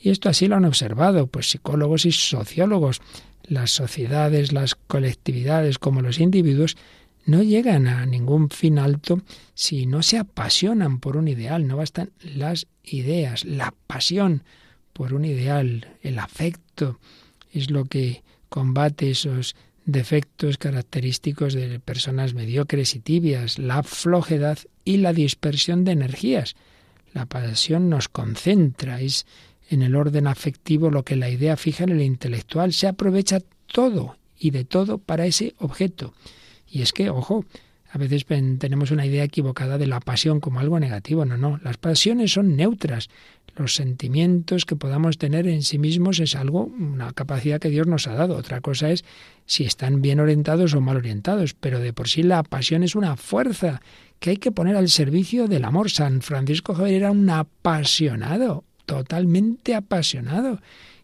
Y 0.00 0.10
esto 0.10 0.28
así 0.28 0.46
lo 0.46 0.56
han 0.56 0.64
observado, 0.64 1.26
pues 1.26 1.50
psicólogos 1.50 2.06
y 2.06 2.12
sociólogos. 2.12 3.00
Las 3.44 3.70
sociedades, 3.70 4.52
las 4.52 4.74
colectividades 4.74 5.78
como 5.78 6.02
los 6.02 6.20
individuos 6.20 6.76
no 7.24 7.42
llegan 7.42 7.86
a 7.86 8.06
ningún 8.06 8.50
fin 8.50 8.78
alto 8.78 9.20
si 9.54 9.86
no 9.86 10.02
se 10.02 10.18
apasionan 10.18 11.00
por 11.00 11.16
un 11.16 11.28
ideal. 11.28 11.66
No 11.66 11.76
bastan 11.76 12.10
las 12.22 12.66
ideas, 12.84 13.44
la 13.44 13.74
pasión 13.86 14.44
por 14.92 15.14
un 15.14 15.24
ideal, 15.24 15.96
el 16.02 16.18
afecto, 16.18 16.98
es 17.52 17.70
lo 17.70 17.84
que 17.84 18.22
combate 18.48 19.10
esos 19.10 19.56
defectos 19.84 20.58
característicos 20.58 21.54
de 21.54 21.80
personas 21.80 22.34
mediocres 22.34 22.94
y 22.94 23.00
tibias, 23.00 23.58
la 23.58 23.82
flojedad 23.82 24.58
y 24.84 24.98
la 24.98 25.12
dispersión 25.12 25.84
de 25.84 25.92
energías. 25.92 26.56
La 27.14 27.26
pasión 27.26 27.88
nos 27.88 28.08
concentra, 28.08 29.00
es 29.00 29.26
en 29.70 29.82
el 29.82 29.96
orden 29.96 30.26
afectivo 30.26 30.90
lo 30.90 31.04
que 31.04 31.16
la 31.16 31.30
idea 31.30 31.56
fija 31.56 31.84
en 31.84 31.90
el 31.90 32.02
intelectual, 32.02 32.72
se 32.72 32.86
aprovecha 32.86 33.40
todo 33.66 34.16
y 34.38 34.50
de 34.50 34.64
todo 34.64 34.98
para 34.98 35.26
ese 35.26 35.54
objeto. 35.58 36.14
Y 36.70 36.82
es 36.82 36.92
que, 36.92 37.10
ojo, 37.10 37.44
a 37.90 37.98
veces 37.98 38.26
tenemos 38.26 38.90
una 38.90 39.06
idea 39.06 39.24
equivocada 39.24 39.78
de 39.78 39.86
la 39.86 40.00
pasión 40.00 40.40
como 40.40 40.60
algo 40.60 40.78
negativo. 40.78 41.24
No, 41.24 41.38
no, 41.38 41.58
las 41.62 41.78
pasiones 41.78 42.32
son 42.32 42.56
neutras. 42.56 43.08
Los 43.58 43.74
sentimientos 43.74 44.64
que 44.64 44.76
podamos 44.76 45.18
tener 45.18 45.48
en 45.48 45.62
sí 45.62 45.78
mismos 45.78 46.20
es 46.20 46.36
algo, 46.36 46.66
una 46.66 47.12
capacidad 47.12 47.58
que 47.58 47.70
Dios 47.70 47.88
nos 47.88 48.06
ha 48.06 48.14
dado. 48.14 48.36
Otra 48.36 48.60
cosa 48.60 48.90
es 48.90 49.04
si 49.46 49.64
están 49.64 50.00
bien 50.00 50.20
orientados 50.20 50.74
o 50.74 50.80
mal 50.80 50.96
orientados. 50.96 51.54
Pero 51.54 51.80
de 51.80 51.92
por 51.92 52.08
sí 52.08 52.22
la 52.22 52.44
pasión 52.44 52.84
es 52.84 52.94
una 52.94 53.16
fuerza 53.16 53.82
que 54.20 54.30
hay 54.30 54.36
que 54.36 54.52
poner 54.52 54.76
al 54.76 54.88
servicio 54.88 55.48
del 55.48 55.64
amor. 55.64 55.90
San 55.90 56.22
Francisco 56.22 56.72
Javier 56.72 56.98
era 56.98 57.10
un 57.10 57.28
apasionado, 57.28 58.62
totalmente 58.86 59.74
apasionado. 59.74 60.60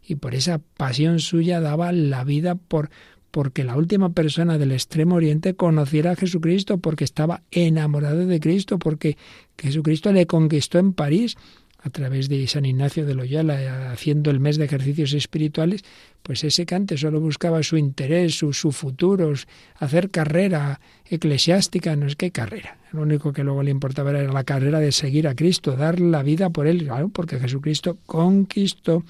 Y 0.06 0.14
por 0.14 0.36
esa 0.36 0.60
pasión 0.76 1.18
suya 1.18 1.60
daba 1.60 1.90
la 1.90 2.22
vida 2.22 2.54
por 2.54 2.88
porque 3.32 3.64
la 3.64 3.76
última 3.76 4.10
persona 4.10 4.58
del 4.58 4.70
extremo 4.70 5.16
oriente 5.16 5.54
conociera 5.54 6.12
a 6.12 6.14
Jesucristo, 6.16 6.78
porque 6.78 7.02
estaba 7.02 7.42
enamorado 7.50 8.26
de 8.26 8.38
Cristo, 8.38 8.78
porque 8.78 9.18
Jesucristo 9.58 10.12
le 10.12 10.28
conquistó 10.28 10.78
en 10.78 10.92
París 10.92 11.36
a 11.84 11.90
través 11.90 12.30
de 12.30 12.46
San 12.46 12.64
Ignacio 12.64 13.04
de 13.04 13.14
Loyola, 13.14 13.92
haciendo 13.92 14.30
el 14.30 14.40
mes 14.40 14.56
de 14.56 14.64
ejercicios 14.64 15.12
espirituales, 15.12 15.84
pues 16.22 16.42
ese 16.42 16.64
cante 16.64 16.96
solo 16.96 17.20
buscaba 17.20 17.62
su 17.62 17.76
interés, 17.76 18.38
su, 18.38 18.54
su 18.54 18.72
futuro, 18.72 19.34
hacer 19.76 20.10
carrera 20.10 20.80
eclesiástica, 21.04 21.94
no 21.94 22.06
es 22.06 22.16
que 22.16 22.30
carrera. 22.30 22.78
Lo 22.90 23.02
único 23.02 23.34
que 23.34 23.44
luego 23.44 23.62
le 23.62 23.70
importaba 23.70 24.10
era 24.10 24.32
la 24.32 24.44
carrera 24.44 24.80
de 24.80 24.92
seguir 24.92 25.28
a 25.28 25.34
Cristo, 25.34 25.76
dar 25.76 26.00
la 26.00 26.22
vida 26.22 26.48
por 26.48 26.66
él, 26.66 26.84
claro, 26.84 27.10
porque 27.10 27.38
Jesucristo 27.38 27.98
conquistó 28.06 29.04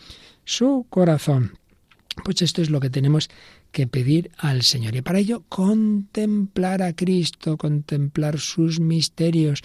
su 0.45 0.85
corazón. 0.91 1.53
Pues 2.25 2.43
esto 2.43 2.61
es 2.61 2.70
lo 2.70 2.81
que 2.81 2.91
tenemos 2.91 3.31
que 3.70 3.87
pedir 3.87 4.33
al 4.39 4.62
Señor. 4.62 4.97
Y 4.97 5.03
para 5.03 5.20
ello 5.20 5.45
contemplar 5.49 6.83
a 6.83 6.93
Cristo, 6.93 7.57
contemplar 7.57 8.41
sus 8.41 8.81
misterios. 8.81 9.62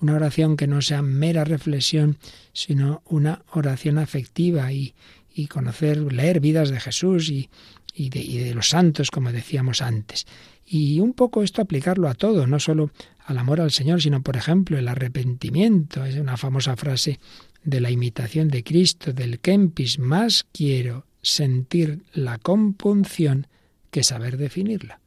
Una 0.00 0.14
oración 0.14 0.56
que 0.56 0.66
no 0.66 0.80
sea 0.82 1.02
mera 1.02 1.44
reflexión, 1.44 2.18
sino 2.52 3.02
una 3.06 3.42
oración 3.52 3.98
afectiva 3.98 4.72
y, 4.72 4.94
y 5.34 5.46
conocer, 5.46 6.12
leer 6.12 6.40
vidas 6.40 6.70
de 6.70 6.80
Jesús 6.80 7.28
y, 7.30 7.50
y, 7.94 8.08
de, 8.10 8.20
y 8.20 8.38
de 8.38 8.54
los 8.54 8.70
santos, 8.70 9.10
como 9.10 9.32
decíamos 9.32 9.82
antes. 9.82 10.26
Y 10.66 11.00
un 11.00 11.12
poco 11.12 11.42
esto 11.42 11.62
aplicarlo 11.62 12.08
a 12.08 12.14
todo, 12.14 12.46
no 12.46 12.60
solo 12.60 12.90
al 13.26 13.38
amor 13.38 13.60
al 13.60 13.70
Señor, 13.70 14.00
sino, 14.00 14.22
por 14.22 14.36
ejemplo, 14.36 14.78
el 14.78 14.88
arrepentimiento. 14.88 16.04
Es 16.04 16.16
una 16.16 16.36
famosa 16.36 16.76
frase 16.76 17.18
de 17.64 17.80
la 17.80 17.90
imitación 17.90 18.48
de 18.48 18.64
Cristo, 18.64 19.12
del 19.12 19.40
Kempis, 19.40 19.98
más 19.98 20.46
quiero 20.52 21.06
sentir 21.22 22.02
la 22.12 22.38
compunción 22.38 23.46
que 23.90 24.02
saber 24.02 24.36
definirla. 24.36 25.00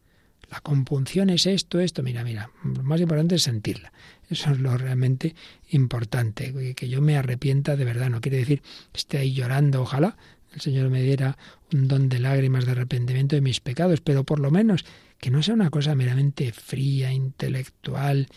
La 0.52 0.62
compunción 0.62 1.30
es 1.30 1.48
esto, 1.48 1.80
esto, 1.80 2.04
mira, 2.04 2.24
mira, 2.24 2.52
lo 2.64 2.84
más 2.84 3.02
importante 3.02 3.36
es 3.36 3.44
sentirla. 3.44 3.92
Eso 4.34 4.52
es 4.52 4.60
lo 4.60 4.78
realmente 4.78 5.36
importante, 5.70 6.74
que 6.76 6.90
yo 6.90 7.02
me 7.02 7.18
arrepienta 7.18 7.76
de 7.76 7.86
verdad, 7.86 8.10
no 8.10 8.22
quiere 8.22 8.38
decir 8.38 8.62
que 8.92 8.98
esté 8.98 9.18
ahí 9.20 9.34
llorando, 9.34 9.82
ojalá 9.82 10.18
el 10.54 10.62
Señor 10.62 10.90
me 10.90 11.02
diera 11.02 11.38
un 11.72 11.88
don 11.88 12.10
de 12.10 12.20
lágrimas 12.20 12.66
de 12.66 12.72
arrepentimiento 12.72 13.36
de 13.36 13.42
mis 13.42 13.60
pecados, 13.60 14.02
pero 14.02 14.24
por 14.24 14.40
lo 14.40 14.52
menos 14.52 14.86
que 15.18 15.32
no 15.32 15.42
sea 15.42 15.56
una 15.56 15.70
cosa 15.70 15.96
meramente 15.96 16.52
fría, 16.52 17.12
intelectual. 17.12 18.28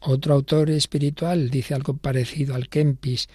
Otro 0.00 0.34
autor 0.34 0.70
espiritual 0.70 1.48
dice 1.50 1.74
algo 1.74 1.96
parecido 1.96 2.54
al 2.54 2.68
Kempis, 2.68 3.28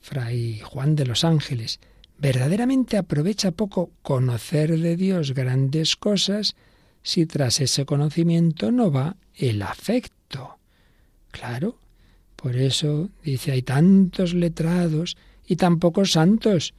Fray 0.00 0.60
Juan 0.60 0.96
de 0.96 1.06
los 1.06 1.24
Ángeles 1.24 1.78
verdaderamente 2.18 2.98
aprovecha 2.98 3.50
poco 3.50 3.92
conocer 4.02 4.78
de 4.78 4.96
Dios 4.96 5.32
grandes 5.32 5.96
cosas 5.96 6.54
si 7.02 7.26
tras 7.26 7.60
ese 7.60 7.86
conocimiento 7.86 8.70
no 8.70 8.92
va 8.92 9.16
el 9.34 9.62
afecto. 9.62 10.59
Claro, 11.30 11.76
por 12.36 12.56
eso 12.56 13.10
dice 13.22 13.52
hay 13.52 13.62
tantos 13.62 14.34
letrados 14.34 15.16
y 15.46 15.56
tan 15.56 15.78
pocos 15.78 16.12
santos, 16.12 16.74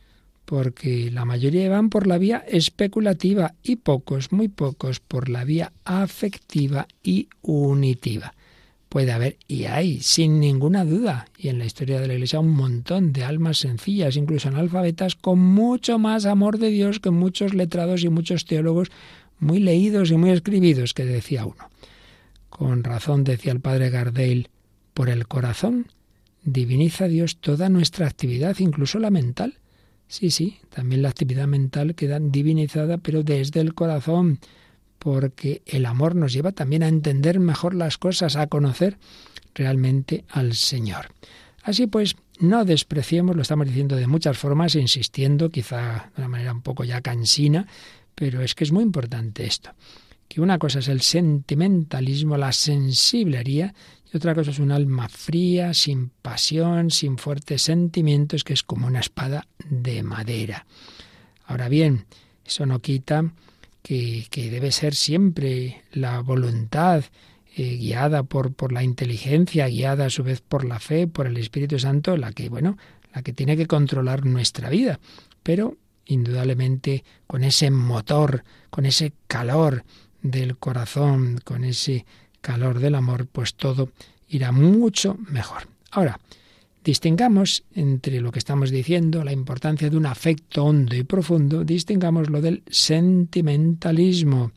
porque 0.46 1.12
la 1.12 1.26
mayoría 1.26 1.70
van 1.70 1.90
por 1.90 2.08
la 2.08 2.18
vía 2.18 2.44
especulativa 2.48 3.54
y 3.64 3.78
pocos, 3.78 4.32
muy 4.32 4.48
pocos, 4.48 5.00
por 5.00 5.30
la 5.30 5.44
vía 5.44 5.72
afectiva 5.86 6.88
y 7.04 7.30
unitiva 7.42 8.34
puede 8.92 9.14
haber 9.14 9.38
y 9.48 9.64
hay, 9.64 10.02
sin 10.02 10.42
ninguna 10.42 10.84
duda, 10.84 11.26
y 11.38 11.48
en 11.48 11.60
la 11.60 11.66
historia 11.66 12.02
de 12.02 12.08
la 12.08 12.14
Iglesia 12.14 12.42
un 12.42 12.50
montón 12.50 13.14
de 13.14 13.24
almas 13.24 13.58
sencillas, 13.58 14.18
incluso 14.18 14.50
analfabetas, 14.50 15.16
con 15.16 15.40
mucho 15.40 15.98
más 15.98 16.26
amor 16.26 16.58
de 16.58 16.72
Dios 16.72 17.00
que 17.00 17.10
muchos 17.10 17.54
letrados 17.54 18.04
y 18.04 18.10
muchos 18.10 18.44
teólogos 18.44 18.92
muy 19.40 19.62
leídos 19.62 20.12
y 20.12 20.18
muy 20.18 20.32
escribidos, 20.32 20.94
que 20.94 21.06
decía 21.06 21.46
uno. 21.46 21.70
Con 22.52 22.84
razón 22.84 23.24
decía 23.24 23.54
el 23.54 23.62
padre 23.62 23.90
Gardel, 23.90 24.50
por 24.94 25.10
el 25.10 25.26
corazón 25.26 25.88
diviniza 26.44 27.08
Dios 27.08 27.38
toda 27.38 27.70
nuestra 27.70 28.06
actividad, 28.06 28.60
incluso 28.60 29.00
la 29.00 29.10
mental. 29.10 29.58
Sí, 30.08 30.30
sí, 30.32 30.60
también 30.70 31.02
la 31.02 31.10
actividad 31.10 31.48
mental 31.48 31.96
queda 31.96 32.20
divinizada, 32.20 32.98
pero 32.98 33.24
desde 33.24 33.62
el 33.62 33.74
corazón 33.74 34.40
porque 35.00 35.62
el 35.66 35.86
amor 35.86 36.14
nos 36.16 36.34
lleva 36.34 36.52
también 36.52 36.84
a 36.84 36.90
entender 36.90 37.40
mejor 37.40 37.74
las 37.74 37.98
cosas, 37.98 38.36
a 38.36 38.48
conocer 38.48 38.98
realmente 39.56 40.26
al 40.30 40.54
Señor. 40.54 41.08
Así 41.64 41.88
pues, 41.88 42.18
no 42.40 42.66
despreciemos, 42.66 43.36
lo 43.36 43.44
estamos 43.44 43.66
diciendo 43.66 43.96
de 43.96 44.08
muchas 44.08 44.38
formas, 44.38 44.76
insistiendo, 44.76 45.50
quizá 45.50 46.12
de 46.16 46.22
una 46.22 46.28
manera 46.28 46.52
un 46.52 46.62
poco 46.62 46.84
ya 46.84 47.00
cansina, 47.00 47.66
pero 48.14 48.42
es 48.42 48.54
que 48.54 48.66
es 48.66 48.74
muy 48.74 48.84
importante 48.84 49.46
esto. 49.46 49.72
Que 50.32 50.40
una 50.40 50.58
cosa 50.58 50.80
es 50.80 50.88
el 50.88 51.02
sentimentalismo, 51.02 52.38
la 52.38 52.54
sensiblería, 52.54 53.74
y 54.10 54.16
otra 54.16 54.34
cosa 54.34 54.52
es 54.52 54.60
un 54.60 54.72
alma 54.72 55.10
fría, 55.10 55.74
sin 55.74 56.08
pasión, 56.22 56.90
sin 56.90 57.18
fuertes 57.18 57.64
sentimientos, 57.64 58.46
que 58.46 58.54
es 58.54 58.64
como 58.64 58.88
una 58.88 59.02
espada 59.02 59.46
de 59.70 60.04
madera. 60.04 60.66
Ahora 61.48 61.68
bien, 61.68 62.06
eso 62.46 62.66
no 62.66 62.80
quita 62.80 63.34
que, 63.82 64.26
debe 64.32 64.72
ser 64.72 64.96
siempre 64.96 65.84
la 65.92 66.22
voluntad 66.22 67.04
eh, 67.58 67.76
guiada 67.76 68.24
por, 68.24 68.54
por 68.54 68.72
la 68.72 68.84
inteligencia, 68.84 69.68
guiada 69.68 70.06
a 70.06 70.10
su 70.10 70.24
vez 70.24 70.40
por 70.40 70.64
la 70.64 70.80
fe, 70.80 71.08
por 71.08 71.28
el 71.28 71.36
Espíritu 71.36 71.78
Santo, 71.78 72.16
la 72.16 72.32
que, 72.32 72.48
bueno, 72.48 72.78
la 73.14 73.22
que 73.22 73.34
tiene 73.34 73.58
que 73.58 73.68
controlar 73.68 74.26
nuestra 74.26 74.70
vida. 74.70 74.98
Pero, 75.44 75.76
indudablemente, 76.06 77.04
con 77.28 77.44
ese 77.44 77.70
motor, 77.70 78.46
con 78.70 78.86
ese 78.86 79.12
calor 79.28 79.84
del 80.22 80.58
corazón, 80.58 81.40
con 81.44 81.64
ese 81.64 82.06
calor 82.42 82.80
del 82.80 82.96
amor, 82.96 83.28
pues 83.28 83.56
todo 83.56 83.92
irá 84.28 84.52
mucho 84.52 85.18
mejor. 85.30 85.68
Ahora, 85.92 86.20
Distingamos 86.84 87.64
entre 87.76 88.22
lo 88.22 88.32
que 88.32 88.40
estamos 88.40 88.72
diciendo, 88.72 89.24
la 89.24 89.32
importancia 89.32 89.88
de 89.88 89.98
un 89.98 90.08
afecto 90.08 90.66
hondo 90.66 90.96
y 90.96 91.04
profundo, 91.04 91.64
distingamos 91.64 92.32
lo 92.32 92.42
del 92.42 92.64
sentimentalismo 92.72 94.52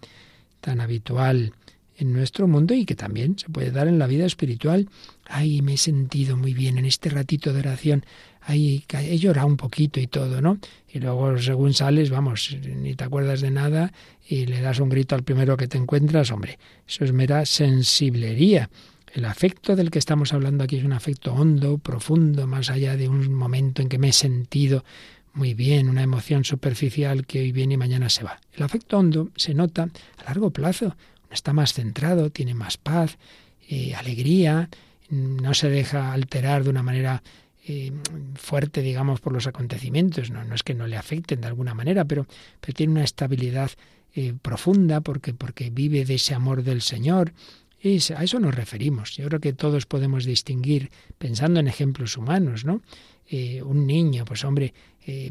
tan 0.63 0.81
habitual 0.81 1.53
en 1.99 2.13
nuestro 2.15 2.49
mundo 2.49 2.73
y 2.73 2.87
que 2.87 2.95
también 2.95 3.39
se 3.39 3.51
puede 3.51 3.71
dar 3.71 3.89
en 3.89 3.99
la 3.99 4.07
vida 4.07 4.25
espiritual. 4.25 4.89
Ay, 5.27 5.61
me 5.61 5.75
he 5.75 5.77
sentido 5.77 6.39
muy 6.39 6.55
bien 6.55 6.79
en 6.79 6.87
este 6.87 7.11
ratito 7.11 7.53
de 7.53 7.61
oración. 7.61 8.07
Ay, 8.47 8.85
he 8.93 9.19
llorado 9.19 9.47
un 9.47 9.57
poquito 9.57 10.01
y 10.01 10.07
todo, 10.07 10.41
¿no? 10.41 10.59
Y 10.93 11.01
luego, 11.01 11.39
según 11.39 11.73
sales, 11.73 12.11
vamos, 12.11 12.57
ni 12.63 12.95
te 12.95 13.05
acuerdas 13.05 13.41
de 13.41 13.51
nada 13.51 13.93
y 14.29 14.47
le 14.47 14.61
das 14.61 14.81
un 14.81 14.91
grito 14.91 15.15
al 15.15 15.23
primero 15.23 15.57
que 15.57 15.67
te 15.67 15.79
encuentras. 15.79 16.31
Hombre, 16.31 16.59
eso 16.87 17.05
es 17.05 17.13
mera 17.13 17.47
sensiblería. 17.47 18.69
El 19.15 19.25
afecto 19.25 19.77
del 19.77 19.91
que 19.91 19.99
estamos 19.99 20.33
hablando 20.33 20.65
aquí 20.65 20.77
es 20.77 20.85
un 20.85 20.93
afecto 20.93 21.33
hondo, 21.33 21.79
profundo, 21.79 22.47
más 22.47 22.69
allá 22.69 22.97
de 22.97 23.09
un 23.09 23.33
momento 23.33 23.81
en 23.81 23.89
que 23.89 23.99
me 23.99 24.09
he 24.09 24.13
sentido 24.13 24.85
muy 25.35 25.55
bien, 25.55 25.89
una 25.89 26.03
emoción 26.03 26.45
superficial 26.45 27.27
que 27.27 27.41
hoy 27.41 27.53
viene 27.53 27.75
y 27.75 27.77
mañana 27.77 28.09
se 28.09 28.25
va. 28.25 28.41
El 28.53 28.63
afecto 28.63 28.99
hondo 28.99 29.31
se 29.37 29.55
nota 29.55 29.89
a 30.19 30.25
largo 30.25 30.51
plazo, 30.51 30.97
está 31.31 31.53
más 31.53 31.75
centrado, 31.75 32.31
tiene 32.31 32.55
más 32.55 32.77
paz, 32.77 33.19
eh, 33.69 33.95
alegría, 33.95 34.69
no 35.11 35.55
se 35.55 35.69
deja 35.69 36.13
alterar 36.13 36.65
de 36.65 36.71
una 36.71 36.83
manera 36.83 37.23
eh, 37.67 37.93
fuerte, 38.35 38.83
digamos, 38.83 39.21
por 39.21 39.33
los 39.33 39.47
acontecimientos. 39.47 40.31
No, 40.31 40.45
no 40.45 40.55
es 40.55 40.63
que 40.63 40.75
no 40.75 40.87
le 40.87 40.99
afecten 40.99 41.41
de 41.41 41.47
alguna 41.47 41.73
manera, 41.73 42.05
pero, 42.05 42.27
pero 42.61 42.75
tiene 42.75 42.93
una 42.93 43.05
estabilidad 43.05 43.71
eh, 44.15 44.35
profunda 44.41 45.01
porque, 45.01 45.33
porque 45.33 45.71
vive 45.71 46.05
de 46.05 46.17
ese 46.17 46.35
amor 46.35 46.63
del 46.63 46.83
Señor 46.83 47.33
Es, 47.81 48.11
a 48.11 48.23
eso 48.23 48.39
nos 48.39 48.55
referimos. 48.55 49.17
Yo 49.17 49.27
creo 49.29 49.41
que 49.41 49.55
todos 49.55 49.87
podemos 49.87 50.27
distinguir, 50.27 50.91
pensando 51.17 51.59
en 51.59 51.69
ejemplos 51.69 52.19
humanos, 52.19 52.65
¿no? 52.65 52.83
Eh, 53.31 53.63
un 53.63 53.87
niño, 53.87 54.27
pues 54.27 54.45
hombre, 54.45 54.75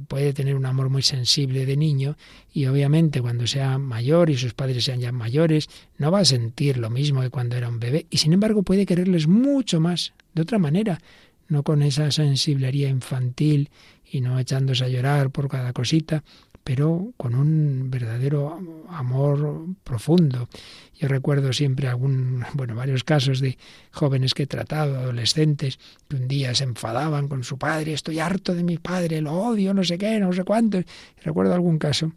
puede 0.08 0.34
tener 0.34 0.56
un 0.56 0.68
amor 0.68 0.90
muy 0.90 1.02
sensible 1.02 1.66
de 1.66 1.76
niño 1.76 2.16
y 2.54 2.68
obviamente 2.68 3.22
cuando 3.22 3.48
sea 3.48 3.80
mayor 3.80 4.30
y 4.30 4.38
sus 4.38 4.54
padres 4.54 4.84
sean 4.84 5.00
ya 5.00 5.12
mayores, 5.12 5.68
no 5.98 6.12
va 6.12 6.20
a 6.20 6.26
sentir 6.26 6.78
lo 6.78 6.92
mismo 6.92 7.22
que 7.22 7.32
cuando 7.32 7.56
era 7.56 7.70
un 7.70 7.80
bebé 7.80 8.06
y 8.12 8.18
sin 8.18 8.34
embargo 8.34 8.62
puede 8.62 8.86
quererles 8.86 9.26
mucho 9.28 9.80
más, 9.80 10.14
de 10.36 10.44
otra 10.44 10.60
manera, 10.60 11.00
no 11.54 11.64
con 11.64 11.84
esa 11.84 12.12
sensiblería 12.12 12.90
infantil 12.90 13.70
y 14.12 14.22
no 14.22 14.40
echándose 14.40 14.84
a 14.84 14.88
llorar 14.88 15.30
por 15.30 15.48
cada 15.48 15.72
cosita, 15.72 16.24
pero 16.64 17.14
con 17.16 17.36
un 17.36 17.92
verdadero 17.92 18.60
amor 18.90 19.68
profundo. 19.84 20.50
Yo 21.00 21.08
recuerdo 21.08 21.54
siempre 21.54 21.88
algún, 21.88 22.44
bueno, 22.54 22.74
varios 22.74 23.04
casos 23.04 23.40
de 23.40 23.58
jóvenes 23.92 24.34
que 24.34 24.44
he 24.44 24.48
tratado, 24.48 24.98
adolescentes, 24.98 25.78
que 26.08 26.16
un 26.16 26.28
día 26.28 26.56
se 26.56 26.64
enfadaban 26.64 27.28
con 27.28 27.44
su 27.44 27.58
padre, 27.58 27.94
estoy 27.94 28.20
harto 28.20 28.56
de 28.56 28.64
mi 28.64 28.78
padre, 28.78 29.22
lo 29.22 29.34
odio, 29.34 29.74
no 29.74 29.84
sé 29.84 29.98
qué, 29.98 30.20
no 30.20 30.34
sé 30.34 30.44
cuánto. 30.44 30.80
recuerdo 31.24 31.54
algún 31.54 31.78
caso 31.78 32.14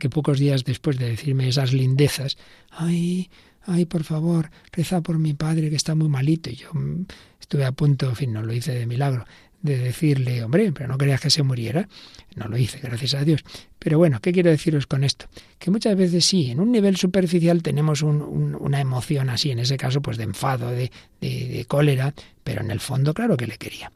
que 0.00 0.08
pocos 0.08 0.38
días 0.38 0.64
después 0.64 0.98
de 0.98 1.10
decirme 1.10 1.46
esas 1.46 1.72
lindezas, 1.72 2.38
ay, 2.70 3.30
ay, 3.66 3.84
por 3.84 4.04
favor, 4.04 4.50
reza 4.72 5.00
por 5.00 5.18
mi 5.18 5.34
padre 5.34 5.70
que 5.70 5.76
está 5.76 5.94
muy 5.94 6.08
malito. 6.08 6.50
Y 6.50 6.56
yo 6.56 6.72
mm, 6.72 7.06
estuve 7.40 7.64
a 7.64 7.72
punto, 7.72 8.08
en 8.08 8.16
fin, 8.16 8.32
no 8.32 8.42
lo 8.42 8.52
hice 8.52 8.72
de 8.72 8.86
milagro, 8.86 9.24
de 9.62 9.78
decirle, 9.78 10.42
hombre, 10.42 10.72
pero 10.72 10.88
no 10.88 10.96
querías 10.96 11.20
que 11.20 11.30
se 11.30 11.42
muriera. 11.42 11.88
No 12.34 12.48
lo 12.48 12.56
hice, 12.56 12.78
gracias 12.78 13.14
a 13.14 13.24
Dios. 13.24 13.44
Pero 13.78 13.98
bueno, 13.98 14.20
¿qué 14.20 14.32
quiero 14.32 14.50
deciros 14.50 14.86
con 14.86 15.04
esto? 15.04 15.26
Que 15.58 15.70
muchas 15.70 15.96
veces 15.96 16.24
sí, 16.24 16.50
en 16.50 16.60
un 16.60 16.72
nivel 16.72 16.96
superficial 16.96 17.62
tenemos 17.62 18.02
una 18.02 18.80
emoción 18.80 19.30
así, 19.30 19.50
en 19.50 19.58
ese 19.58 19.76
caso, 19.76 20.00
pues 20.00 20.16
de 20.16 20.24
enfado, 20.24 20.70
de, 20.70 20.90
de, 21.20 21.64
cólera, 21.66 22.14
pero 22.44 22.62
en 22.62 22.70
el 22.70 22.80
fondo, 22.80 23.14
claro 23.14 23.36
que 23.36 23.46
le 23.46 23.58
quería. 23.58 23.92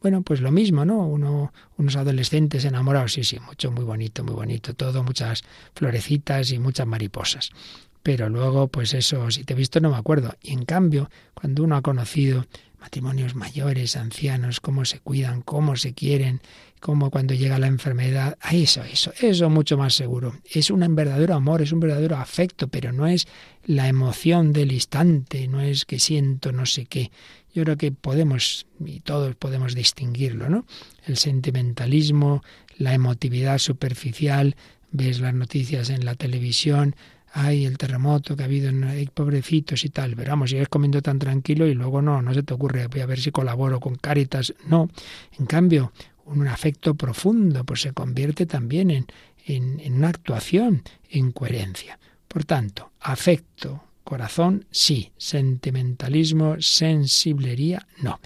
Bueno, 0.00 0.22
pues 0.22 0.40
lo 0.40 0.50
mismo, 0.50 0.84
¿no? 0.84 1.06
Uno, 1.06 1.52
unos 1.78 1.96
adolescentes 1.96 2.64
enamorados, 2.66 3.14
sí, 3.14 3.24
sí, 3.24 3.38
mucho, 3.40 3.70
muy 3.70 3.84
bonito, 3.84 4.22
muy 4.22 4.34
bonito, 4.34 4.74
todo, 4.74 5.02
muchas 5.02 5.42
florecitas 5.74 6.50
y 6.52 6.58
muchas 6.58 6.86
mariposas. 6.86 7.50
Pero 8.04 8.28
luego, 8.28 8.68
pues 8.68 8.92
eso, 8.92 9.30
si 9.30 9.44
te 9.44 9.54
he 9.54 9.56
visto 9.56 9.80
no 9.80 9.88
me 9.88 9.96
acuerdo. 9.96 10.36
Y 10.42 10.52
en 10.52 10.66
cambio, 10.66 11.10
cuando 11.32 11.64
uno 11.64 11.74
ha 11.74 11.80
conocido 11.80 12.44
matrimonios 12.78 13.34
mayores, 13.34 13.96
ancianos, 13.96 14.60
cómo 14.60 14.84
se 14.84 15.00
cuidan, 15.00 15.40
cómo 15.40 15.74
se 15.74 15.94
quieren, 15.94 16.42
cómo 16.80 17.10
cuando 17.10 17.32
llega 17.32 17.58
la 17.58 17.66
enfermedad, 17.66 18.36
eso, 18.52 18.84
eso, 18.84 19.10
eso 19.18 19.48
mucho 19.48 19.78
más 19.78 19.94
seguro. 19.94 20.34
Es 20.52 20.70
un 20.70 20.94
verdadero 20.94 21.34
amor, 21.34 21.62
es 21.62 21.72
un 21.72 21.80
verdadero 21.80 22.16
afecto, 22.16 22.68
pero 22.68 22.92
no 22.92 23.06
es 23.06 23.26
la 23.64 23.88
emoción 23.88 24.52
del 24.52 24.72
instante, 24.72 25.48
no 25.48 25.62
es 25.62 25.86
que 25.86 25.98
siento 25.98 26.52
no 26.52 26.66
sé 26.66 26.84
qué. 26.84 27.10
Yo 27.54 27.64
creo 27.64 27.78
que 27.78 27.90
podemos, 27.90 28.66
y 28.84 29.00
todos 29.00 29.34
podemos 29.34 29.74
distinguirlo, 29.74 30.50
¿no? 30.50 30.66
El 31.06 31.16
sentimentalismo, 31.16 32.42
la 32.76 32.92
emotividad 32.92 33.56
superficial, 33.56 34.56
ves 34.90 35.20
las 35.20 35.32
noticias 35.32 35.88
en 35.88 36.04
la 36.04 36.16
televisión, 36.16 36.94
ay, 37.34 37.64
el 37.66 37.76
terremoto 37.76 38.36
que 38.36 38.44
ha 38.44 38.46
habido, 38.46 38.70
hay 38.86 39.06
pobrecitos 39.06 39.84
y 39.84 39.90
tal, 39.90 40.14
pero 40.14 40.30
vamos, 40.30 40.50
sigues 40.50 40.68
comiendo 40.68 41.02
tan 41.02 41.18
tranquilo 41.18 41.66
y 41.66 41.74
luego 41.74 42.00
no, 42.00 42.22
no 42.22 42.32
se 42.32 42.44
te 42.44 42.54
ocurre, 42.54 42.86
voy 42.86 43.00
a 43.00 43.06
ver 43.06 43.20
si 43.20 43.32
colaboro 43.32 43.80
con 43.80 43.96
Cáritas, 43.96 44.54
no. 44.68 44.88
En 45.38 45.46
cambio, 45.46 45.92
un 46.26 46.46
afecto 46.46 46.94
profundo, 46.94 47.64
pues 47.64 47.82
se 47.82 47.92
convierte 47.92 48.46
también 48.46 48.90
en, 48.90 49.06
en, 49.46 49.80
en 49.80 49.94
una 49.94 50.08
actuación 50.10 50.84
en 51.10 51.32
coherencia. 51.32 51.98
Por 52.28 52.44
tanto, 52.44 52.92
afecto, 53.00 53.82
corazón, 54.04 54.66
sí, 54.70 55.10
sentimentalismo, 55.16 56.56
sensiblería, 56.60 57.84
no. 58.00 58.20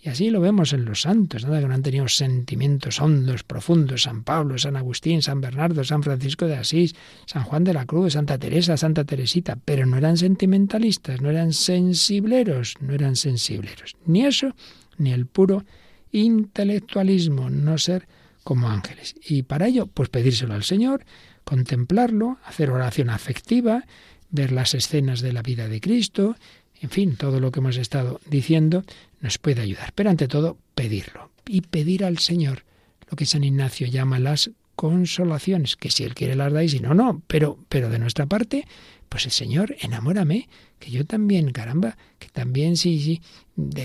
Y 0.00 0.08
así 0.08 0.30
lo 0.30 0.40
vemos 0.40 0.72
en 0.72 0.84
los 0.84 1.00
santos, 1.00 1.44
nada 1.44 1.60
que 1.60 1.66
no 1.66 1.74
han 1.74 1.82
tenido 1.82 2.06
sentimientos 2.06 3.00
hondos, 3.00 3.42
profundos, 3.42 4.02
San 4.04 4.22
Pablo, 4.22 4.56
San 4.56 4.76
Agustín, 4.76 5.22
San 5.22 5.40
Bernardo, 5.40 5.82
San 5.82 6.02
Francisco 6.04 6.46
de 6.46 6.56
Asís, 6.56 6.94
San 7.26 7.42
Juan 7.42 7.64
de 7.64 7.74
la 7.74 7.84
Cruz, 7.84 8.12
Santa 8.12 8.38
Teresa, 8.38 8.76
Santa 8.76 9.04
Teresita, 9.04 9.58
pero 9.64 9.86
no 9.86 9.96
eran 9.96 10.16
sentimentalistas, 10.16 11.20
no 11.20 11.30
eran 11.30 11.52
sensibleros, 11.52 12.76
no 12.80 12.94
eran 12.94 13.16
sensibleros. 13.16 13.96
Ni 14.06 14.24
eso, 14.24 14.54
ni 14.98 15.12
el 15.12 15.26
puro 15.26 15.64
intelectualismo, 16.12 17.50
no 17.50 17.76
ser 17.76 18.06
como 18.44 18.68
ángeles. 18.68 19.16
Y 19.28 19.42
para 19.42 19.66
ello, 19.66 19.86
pues 19.86 20.08
pedírselo 20.10 20.54
al 20.54 20.62
Señor, 20.62 21.04
contemplarlo, 21.44 22.38
hacer 22.44 22.70
oración 22.70 23.10
afectiva, 23.10 23.84
ver 24.30 24.52
las 24.52 24.74
escenas 24.74 25.22
de 25.22 25.32
la 25.32 25.42
vida 25.42 25.68
de 25.68 25.80
Cristo, 25.80 26.36
en 26.80 26.90
fin, 26.90 27.16
todo 27.16 27.40
lo 27.40 27.50
que 27.50 27.58
hemos 27.58 27.76
estado 27.76 28.20
diciendo 28.26 28.84
nos 29.20 29.38
puede 29.38 29.60
ayudar. 29.60 29.92
Pero 29.94 30.10
ante 30.10 30.28
todo, 30.28 30.58
pedirlo. 30.74 31.30
Y 31.46 31.62
pedir 31.62 32.04
al 32.04 32.18
Señor 32.18 32.64
lo 33.10 33.16
que 33.16 33.26
San 33.26 33.44
Ignacio 33.44 33.86
llama 33.86 34.18
las 34.18 34.50
consolaciones, 34.76 35.76
que 35.76 35.90
si 35.90 36.04
Él 36.04 36.14
quiere 36.14 36.36
las 36.36 36.52
da 36.52 36.62
y 36.62 36.78
no, 36.80 36.94
no. 36.94 37.22
Pero, 37.26 37.58
pero 37.68 37.90
de 37.90 37.98
nuestra 37.98 38.26
parte, 38.26 38.66
pues 39.08 39.24
el 39.24 39.32
Señor, 39.32 39.74
enamórame, 39.80 40.48
que 40.78 40.90
yo 40.90 41.04
también, 41.04 41.50
caramba, 41.50 41.96
que 42.18 42.28
también 42.28 42.76
sí, 42.76 43.00
sí, 43.00 43.22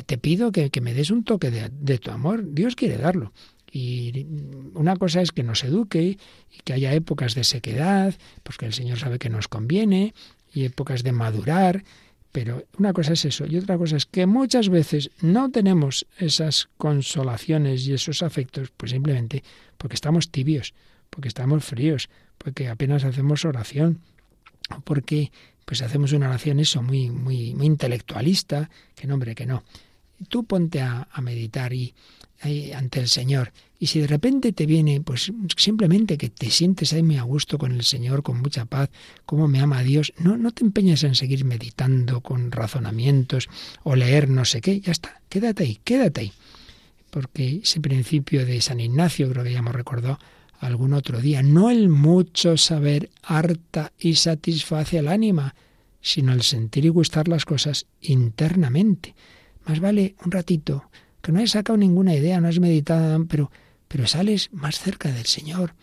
te 0.05 0.17
pido 0.17 0.51
que, 0.51 0.69
me 0.81 0.93
des 0.93 1.09
un 1.09 1.23
toque 1.23 1.49
de, 1.49 1.69
de 1.71 1.97
tu 1.97 2.11
amor. 2.11 2.53
Dios 2.53 2.75
quiere 2.75 2.97
darlo. 2.97 3.33
Y 3.71 4.27
una 4.75 4.95
cosa 4.95 5.21
es 5.21 5.31
que 5.31 5.41
nos 5.41 5.63
eduque 5.63 6.19
y 6.51 6.61
que 6.63 6.73
haya 6.73 6.93
épocas 6.93 7.33
de 7.33 7.43
sequedad, 7.43 8.13
pues 8.43 8.59
que 8.59 8.67
el 8.67 8.73
Señor 8.73 8.99
sabe 8.99 9.17
que 9.17 9.29
nos 9.29 9.47
conviene, 9.47 10.13
y 10.53 10.65
épocas 10.65 11.01
de 11.01 11.11
madurar, 11.11 11.83
pero 12.33 12.65
una 12.79 12.93
cosa 12.93 13.13
es 13.13 13.25
eso 13.25 13.45
y 13.45 13.57
otra 13.57 13.77
cosa 13.77 13.95
es 13.95 14.07
que 14.07 14.25
muchas 14.25 14.67
veces 14.67 15.11
no 15.21 15.51
tenemos 15.51 16.07
esas 16.17 16.67
consolaciones 16.77 17.87
y 17.87 17.93
esos 17.93 18.23
afectos, 18.23 18.73
pues 18.75 18.91
simplemente 18.91 19.43
porque 19.77 19.93
estamos 19.93 20.31
tibios, 20.31 20.73
porque 21.11 21.27
estamos 21.27 21.63
fríos, 21.63 22.09
porque 22.39 22.69
apenas 22.69 23.03
hacemos 23.03 23.45
oración, 23.45 23.99
porque 24.83 25.31
pues 25.65 25.83
hacemos 25.83 26.11
una 26.11 26.27
oración 26.27 26.59
eso 26.59 26.81
muy 26.81 27.11
muy 27.11 27.53
muy 27.53 27.67
intelectualista, 27.67 28.69
que 28.95 29.05
no 29.05 29.19
que 29.19 29.45
no. 29.45 29.63
Tú 30.27 30.43
ponte 30.43 30.81
a, 30.81 31.07
meditar 31.21 31.71
y 31.71 31.93
ante 32.75 32.99
el 32.99 33.09
Señor. 33.09 33.51
Y 33.83 33.87
si 33.87 33.99
de 33.99 34.07
repente 34.07 34.53
te 34.53 34.65
viene, 34.65 35.01
pues 35.01 35.33
simplemente 35.57 36.17
que 36.17 36.29
te 36.29 36.49
sientes 36.49 36.93
ahí 36.93 37.03
muy 37.03 37.17
a 37.17 37.23
gusto 37.23 37.57
con 37.57 37.73
el 37.73 37.83
Señor, 37.83 38.23
con 38.23 38.39
mucha 38.39 38.63
paz, 38.63 38.89
cómo 39.25 39.49
me 39.49 39.59
ama 39.59 39.83
Dios, 39.83 40.13
no, 40.17 40.37
no 40.37 40.51
te 40.51 40.63
empeñes 40.63 41.03
en 41.03 41.15
seguir 41.15 41.43
meditando 41.43 42.21
con 42.21 42.53
razonamientos 42.53 43.49
o 43.83 43.97
leer 43.97 44.29
no 44.29 44.45
sé 44.45 44.61
qué, 44.61 44.79
ya 44.79 44.93
está, 44.93 45.19
quédate 45.27 45.63
ahí, 45.63 45.79
quédate 45.83 46.21
ahí. 46.21 46.31
Porque 47.09 47.59
ese 47.61 47.81
principio 47.81 48.45
de 48.45 48.61
San 48.61 48.79
Ignacio, 48.79 49.29
creo 49.29 49.43
que 49.43 49.51
ya 49.51 49.59
hemos 49.59 49.75
recordado 49.75 50.17
algún 50.59 50.93
otro 50.93 51.19
día, 51.19 51.43
no 51.43 51.69
el 51.69 51.89
mucho 51.89 52.55
saber 52.55 53.09
harta 53.21 53.91
y 53.99 54.15
satisface 54.15 54.97
al 54.97 55.09
ánima, 55.09 55.55
sino 55.99 56.31
el 56.31 56.43
sentir 56.43 56.85
y 56.85 56.87
gustar 56.87 57.27
las 57.27 57.43
cosas 57.43 57.85
internamente. 57.99 59.13
Más 59.65 59.81
vale 59.81 60.15
un 60.23 60.31
ratito, 60.31 60.85
que 61.21 61.33
no 61.33 61.41
has 61.41 61.51
sacado 61.51 61.75
ninguna 61.75 62.15
idea, 62.15 62.39
no 62.39 62.47
has 62.47 62.59
meditado, 62.61 63.25
pero, 63.25 63.51
pero 63.93 64.07
sales 64.07 64.49
más 64.51 64.79
cerca 64.79 65.11
del 65.11 65.27
Señor, 65.27 65.75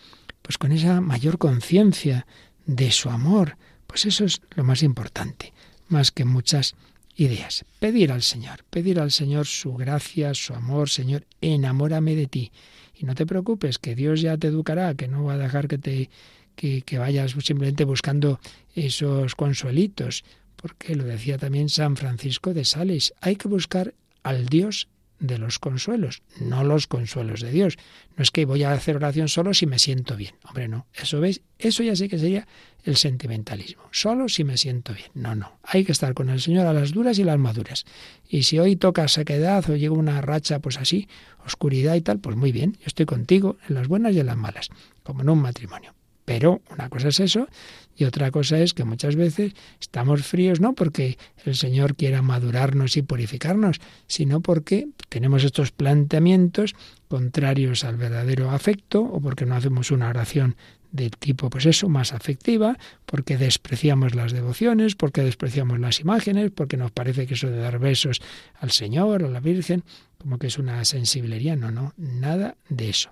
pues 0.42 0.58
con 0.58 0.72
esa 0.72 1.00
mayor 1.00 1.38
conciencia 1.38 2.26
de 2.66 2.90
su 2.90 3.08
amor, 3.08 3.56
pues 3.86 4.04
eso 4.04 4.24
es 4.24 4.42
lo 4.56 4.64
más 4.64 4.82
importante, 4.82 5.52
más 5.86 6.10
que 6.10 6.24
muchas 6.24 6.74
ideas. 7.14 7.64
Pedir 7.78 8.10
al 8.10 8.22
Señor, 8.22 8.64
pedir 8.68 8.98
al 8.98 9.12
Señor 9.12 9.46
su 9.46 9.74
gracia, 9.74 10.34
su 10.34 10.54
amor, 10.54 10.90
Señor, 10.90 11.24
enamórame 11.40 12.16
de 12.16 12.26
ti. 12.26 12.50
Y 12.96 13.04
no 13.04 13.14
te 13.14 13.26
preocupes, 13.26 13.78
que 13.78 13.94
Dios 13.94 14.22
ya 14.22 14.36
te 14.36 14.48
educará, 14.48 14.96
que 14.96 15.06
no 15.06 15.22
va 15.22 15.34
a 15.34 15.38
dejar 15.38 15.68
que 15.68 15.78
te 15.78 16.10
que, 16.56 16.82
que 16.82 16.98
vayas 16.98 17.36
simplemente 17.44 17.84
buscando 17.84 18.40
esos 18.74 19.36
consuelitos, 19.36 20.24
porque 20.56 20.96
lo 20.96 21.04
decía 21.04 21.38
también 21.38 21.68
San 21.68 21.96
Francisco 21.96 22.54
de 22.54 22.64
Sales, 22.64 23.14
hay 23.20 23.36
que 23.36 23.46
buscar 23.46 23.94
al 24.24 24.46
Dios 24.46 24.88
de 25.20 25.38
los 25.38 25.58
consuelos, 25.58 26.22
no 26.40 26.64
los 26.64 26.86
consuelos 26.86 27.40
de 27.40 27.50
Dios. 27.50 27.78
No 28.16 28.22
es 28.22 28.30
que 28.30 28.46
voy 28.46 28.64
a 28.64 28.72
hacer 28.72 28.96
oración 28.96 29.28
solo 29.28 29.54
si 29.54 29.66
me 29.66 29.78
siento 29.78 30.16
bien. 30.16 30.34
Hombre, 30.44 30.66
no. 30.66 30.86
Eso 30.94 31.20
veis, 31.20 31.42
eso 31.58 31.82
ya 31.82 31.94
sé 31.94 32.08
que 32.08 32.18
sería 32.18 32.48
el 32.84 32.96
sentimentalismo. 32.96 33.82
Solo 33.92 34.28
si 34.28 34.44
me 34.44 34.56
siento 34.56 34.94
bien. 34.94 35.10
No, 35.14 35.34
no. 35.34 35.58
Hay 35.62 35.84
que 35.84 35.92
estar 35.92 36.14
con 36.14 36.30
el 36.30 36.40
Señor 36.40 36.66
a 36.66 36.72
las 36.72 36.92
duras 36.92 37.18
y 37.18 37.24
las 37.24 37.38
maduras. 37.38 37.84
Y 38.28 38.44
si 38.44 38.58
hoy 38.58 38.76
toca 38.76 39.06
sequedad 39.08 39.68
o 39.70 39.76
llega 39.76 39.94
una 39.94 40.20
racha, 40.22 40.58
pues 40.58 40.78
así, 40.78 41.08
oscuridad 41.44 41.94
y 41.94 42.00
tal, 42.00 42.18
pues 42.18 42.36
muy 42.36 42.50
bien. 42.50 42.72
Yo 42.80 42.86
estoy 42.86 43.06
contigo 43.06 43.58
en 43.68 43.74
las 43.74 43.88
buenas 43.88 44.14
y 44.14 44.20
en 44.20 44.26
las 44.26 44.36
malas, 44.36 44.70
como 45.02 45.20
en 45.20 45.28
un 45.28 45.40
matrimonio. 45.40 45.94
Pero 46.30 46.62
una 46.70 46.88
cosa 46.88 47.08
es 47.08 47.18
eso 47.18 47.48
y 47.96 48.04
otra 48.04 48.30
cosa 48.30 48.60
es 48.60 48.72
que 48.72 48.84
muchas 48.84 49.16
veces 49.16 49.52
estamos 49.80 50.24
fríos 50.24 50.60
no 50.60 50.74
porque 50.74 51.18
el 51.44 51.56
Señor 51.56 51.96
quiera 51.96 52.22
madurarnos 52.22 52.96
y 52.96 53.02
purificarnos, 53.02 53.80
sino 54.06 54.40
porque 54.40 54.86
tenemos 55.08 55.42
estos 55.42 55.72
planteamientos 55.72 56.76
contrarios 57.08 57.82
al 57.82 57.96
verdadero 57.96 58.52
afecto 58.52 59.02
o 59.02 59.20
porque 59.20 59.44
no 59.44 59.56
hacemos 59.56 59.90
una 59.90 60.08
oración 60.08 60.54
de 60.92 61.10
tipo, 61.10 61.50
pues 61.50 61.66
eso, 61.66 61.88
más 61.88 62.12
afectiva, 62.12 62.78
porque 63.06 63.36
despreciamos 63.36 64.14
las 64.14 64.30
devociones, 64.30 64.94
porque 64.94 65.22
despreciamos 65.24 65.80
las 65.80 65.98
imágenes, 65.98 66.52
porque 66.52 66.76
nos 66.76 66.92
parece 66.92 67.26
que 67.26 67.34
eso 67.34 67.50
de 67.50 67.58
dar 67.58 67.80
besos 67.80 68.22
al 68.60 68.70
Señor, 68.70 69.24
a 69.24 69.28
la 69.28 69.40
Virgen, 69.40 69.82
como 70.16 70.38
que 70.38 70.46
es 70.46 70.58
una 70.58 70.84
sensiblería. 70.84 71.56
No, 71.56 71.72
no, 71.72 71.92
nada 71.96 72.56
de 72.68 72.90
eso. 72.90 73.10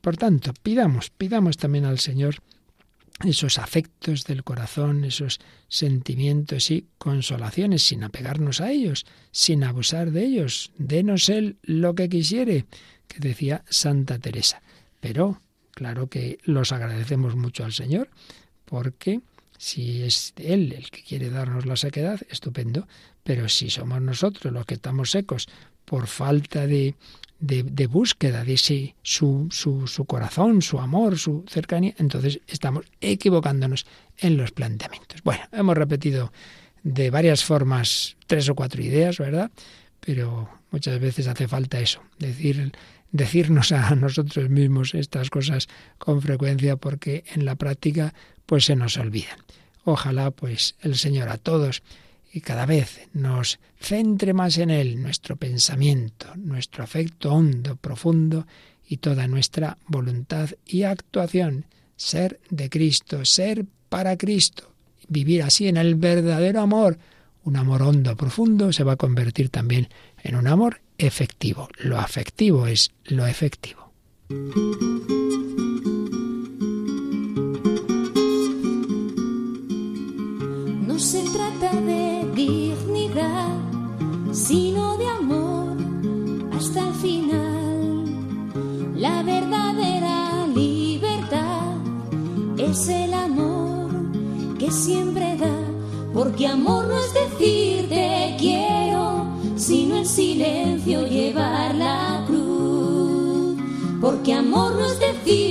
Por 0.00 0.16
tanto, 0.16 0.52
pidamos, 0.62 1.10
pidamos 1.10 1.56
también 1.56 1.84
al 1.84 1.98
Señor 1.98 2.36
esos 3.24 3.58
afectos 3.58 4.24
del 4.24 4.44
corazón, 4.44 5.04
esos 5.04 5.40
sentimientos 5.68 6.70
y 6.70 6.86
consolaciones, 6.98 7.82
sin 7.82 8.04
apegarnos 8.04 8.60
a 8.60 8.70
ellos, 8.70 9.06
sin 9.30 9.64
abusar 9.64 10.10
de 10.10 10.24
ellos. 10.24 10.72
Denos 10.76 11.28
Él 11.28 11.56
lo 11.62 11.94
que 11.94 12.08
quisiere, 12.08 12.66
que 13.08 13.20
decía 13.20 13.64
Santa 13.70 14.18
Teresa. 14.18 14.60
Pero, 15.00 15.40
claro 15.72 16.08
que 16.08 16.38
los 16.44 16.72
agradecemos 16.72 17.36
mucho 17.36 17.64
al 17.64 17.72
Señor, 17.72 18.10
porque 18.66 19.22
si 19.56 20.02
es 20.02 20.34
Él 20.36 20.72
el 20.72 20.90
que 20.90 21.02
quiere 21.02 21.30
darnos 21.30 21.64
la 21.64 21.76
sequedad, 21.76 22.20
estupendo, 22.28 22.86
pero 23.24 23.48
si 23.48 23.70
somos 23.70 24.00
nosotros 24.02 24.52
los 24.52 24.66
que 24.66 24.74
estamos 24.74 25.10
secos 25.10 25.48
por 25.86 26.06
falta 26.06 26.66
de, 26.66 26.94
de, 27.38 27.86
búsqueda 27.86 28.44
de 28.44 28.54
ese, 28.54 28.94
su, 29.02 29.48
su, 29.50 29.86
su 29.86 30.04
corazón, 30.04 30.62
su 30.62 30.78
amor, 30.78 31.18
su 31.18 31.44
cercanía, 31.48 31.94
entonces 31.98 32.40
estamos 32.46 32.86
equivocándonos 33.00 33.86
en 34.18 34.36
los 34.36 34.52
planteamientos. 34.52 35.22
Bueno, 35.22 35.44
hemos 35.52 35.76
repetido 35.76 36.32
de 36.82 37.10
varias 37.10 37.44
formas 37.44 38.16
tres 38.26 38.48
o 38.48 38.54
cuatro 38.54 38.82
ideas, 38.82 39.18
¿verdad? 39.18 39.50
Pero 40.00 40.48
muchas 40.70 40.98
veces 41.00 41.26
hace 41.26 41.48
falta 41.48 41.80
eso, 41.80 42.00
decir, 42.18 42.72
decirnos 43.12 43.72
a 43.72 43.94
nosotros 43.94 44.48
mismos 44.48 44.94
estas 44.94 45.30
cosas 45.30 45.68
con 45.98 46.22
frecuencia 46.22 46.76
porque 46.76 47.24
en 47.34 47.44
la 47.44 47.56
práctica 47.56 48.14
pues 48.46 48.64
se 48.64 48.76
nos 48.76 48.96
olvidan. 48.96 49.38
Ojalá 49.84 50.30
pues 50.30 50.76
el 50.80 50.96
Señor 50.96 51.28
a 51.28 51.38
todos 51.38 51.82
y 52.36 52.42
cada 52.42 52.66
vez 52.66 53.08
nos 53.14 53.58
centre 53.80 54.34
más 54.34 54.58
en 54.58 54.68
Él 54.68 55.00
nuestro 55.00 55.36
pensamiento, 55.36 56.26
nuestro 56.36 56.84
afecto 56.84 57.32
hondo, 57.32 57.76
profundo 57.76 58.46
y 58.86 58.98
toda 58.98 59.26
nuestra 59.26 59.78
voluntad 59.86 60.50
y 60.66 60.82
actuación. 60.82 61.64
Ser 61.96 62.38
de 62.50 62.68
Cristo, 62.68 63.24
ser 63.24 63.64
para 63.88 64.18
Cristo, 64.18 64.70
vivir 65.08 65.44
así 65.44 65.66
en 65.66 65.78
el 65.78 65.94
verdadero 65.94 66.60
amor. 66.60 66.98
Un 67.42 67.56
amor 67.56 67.80
hondo, 67.80 68.14
profundo, 68.18 68.70
se 68.70 68.84
va 68.84 68.92
a 68.92 68.96
convertir 68.96 69.48
también 69.48 69.88
en 70.22 70.36
un 70.36 70.46
amor 70.46 70.82
efectivo. 70.98 71.70
Lo 71.78 71.98
afectivo 71.98 72.66
es 72.66 72.92
lo 73.06 73.26
efectivo. 73.26 73.94
No 80.96 81.02
se 81.02 81.22
trata 81.24 81.78
de 81.78 82.26
dignidad, 82.34 83.54
sino 84.32 84.96
de 84.96 85.06
amor 85.06 85.76
hasta 86.56 86.88
el 86.88 86.94
final. 86.94 88.04
La 88.94 89.22
verdadera 89.22 90.46
libertad 90.46 91.74
es 92.56 92.88
el 92.88 93.12
amor 93.12 93.90
que 94.58 94.70
siempre 94.70 95.36
da, 95.36 95.58
porque 96.14 96.46
amor 96.46 96.86
no 96.86 96.96
es 96.96 97.12
decir 97.12 97.90
te 97.90 98.34
quiero, 98.38 99.26
sino 99.54 99.96
en 99.98 100.06
silencio 100.06 101.06
llevar 101.06 101.74
la 101.74 102.24
cruz. 102.26 103.58
Porque 104.00 104.32
amor 104.32 104.76
no 104.76 104.86
es 104.86 104.98
decir 104.98 105.45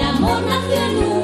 El 0.00 0.06
amor 0.06 0.40
nació 0.44 0.82
en 0.82 1.12
un 1.12 1.19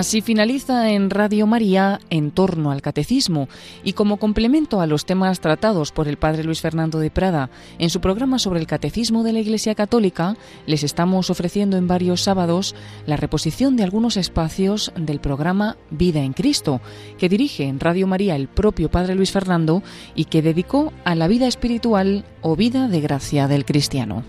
Así 0.00 0.22
finaliza 0.22 0.92
en 0.92 1.10
Radio 1.10 1.46
María 1.46 2.00
en 2.08 2.30
torno 2.30 2.70
al 2.70 2.80
catecismo 2.80 3.50
y 3.84 3.92
como 3.92 4.16
complemento 4.16 4.80
a 4.80 4.86
los 4.86 5.04
temas 5.04 5.40
tratados 5.40 5.92
por 5.92 6.08
el 6.08 6.16
padre 6.16 6.42
Luis 6.42 6.62
Fernando 6.62 7.00
de 7.00 7.10
Prada 7.10 7.50
en 7.78 7.90
su 7.90 8.00
programa 8.00 8.38
sobre 8.38 8.60
el 8.60 8.66
catecismo 8.66 9.24
de 9.24 9.34
la 9.34 9.40
Iglesia 9.40 9.74
Católica, 9.74 10.38
les 10.64 10.84
estamos 10.84 11.28
ofreciendo 11.28 11.76
en 11.76 11.86
varios 11.86 12.22
sábados 12.22 12.74
la 13.04 13.18
reposición 13.18 13.76
de 13.76 13.82
algunos 13.84 14.16
espacios 14.16 14.90
del 14.96 15.20
programa 15.20 15.76
Vida 15.90 16.20
en 16.20 16.32
Cristo, 16.32 16.80
que 17.18 17.28
dirige 17.28 17.64
en 17.64 17.78
Radio 17.78 18.06
María 18.06 18.36
el 18.36 18.48
propio 18.48 18.90
padre 18.90 19.14
Luis 19.14 19.32
Fernando 19.32 19.82
y 20.14 20.24
que 20.24 20.40
dedicó 20.40 20.94
a 21.04 21.14
la 21.14 21.28
vida 21.28 21.46
espiritual 21.46 22.24
o 22.40 22.56
vida 22.56 22.88
de 22.88 23.02
gracia 23.02 23.48
del 23.48 23.66
cristiano. 23.66 24.24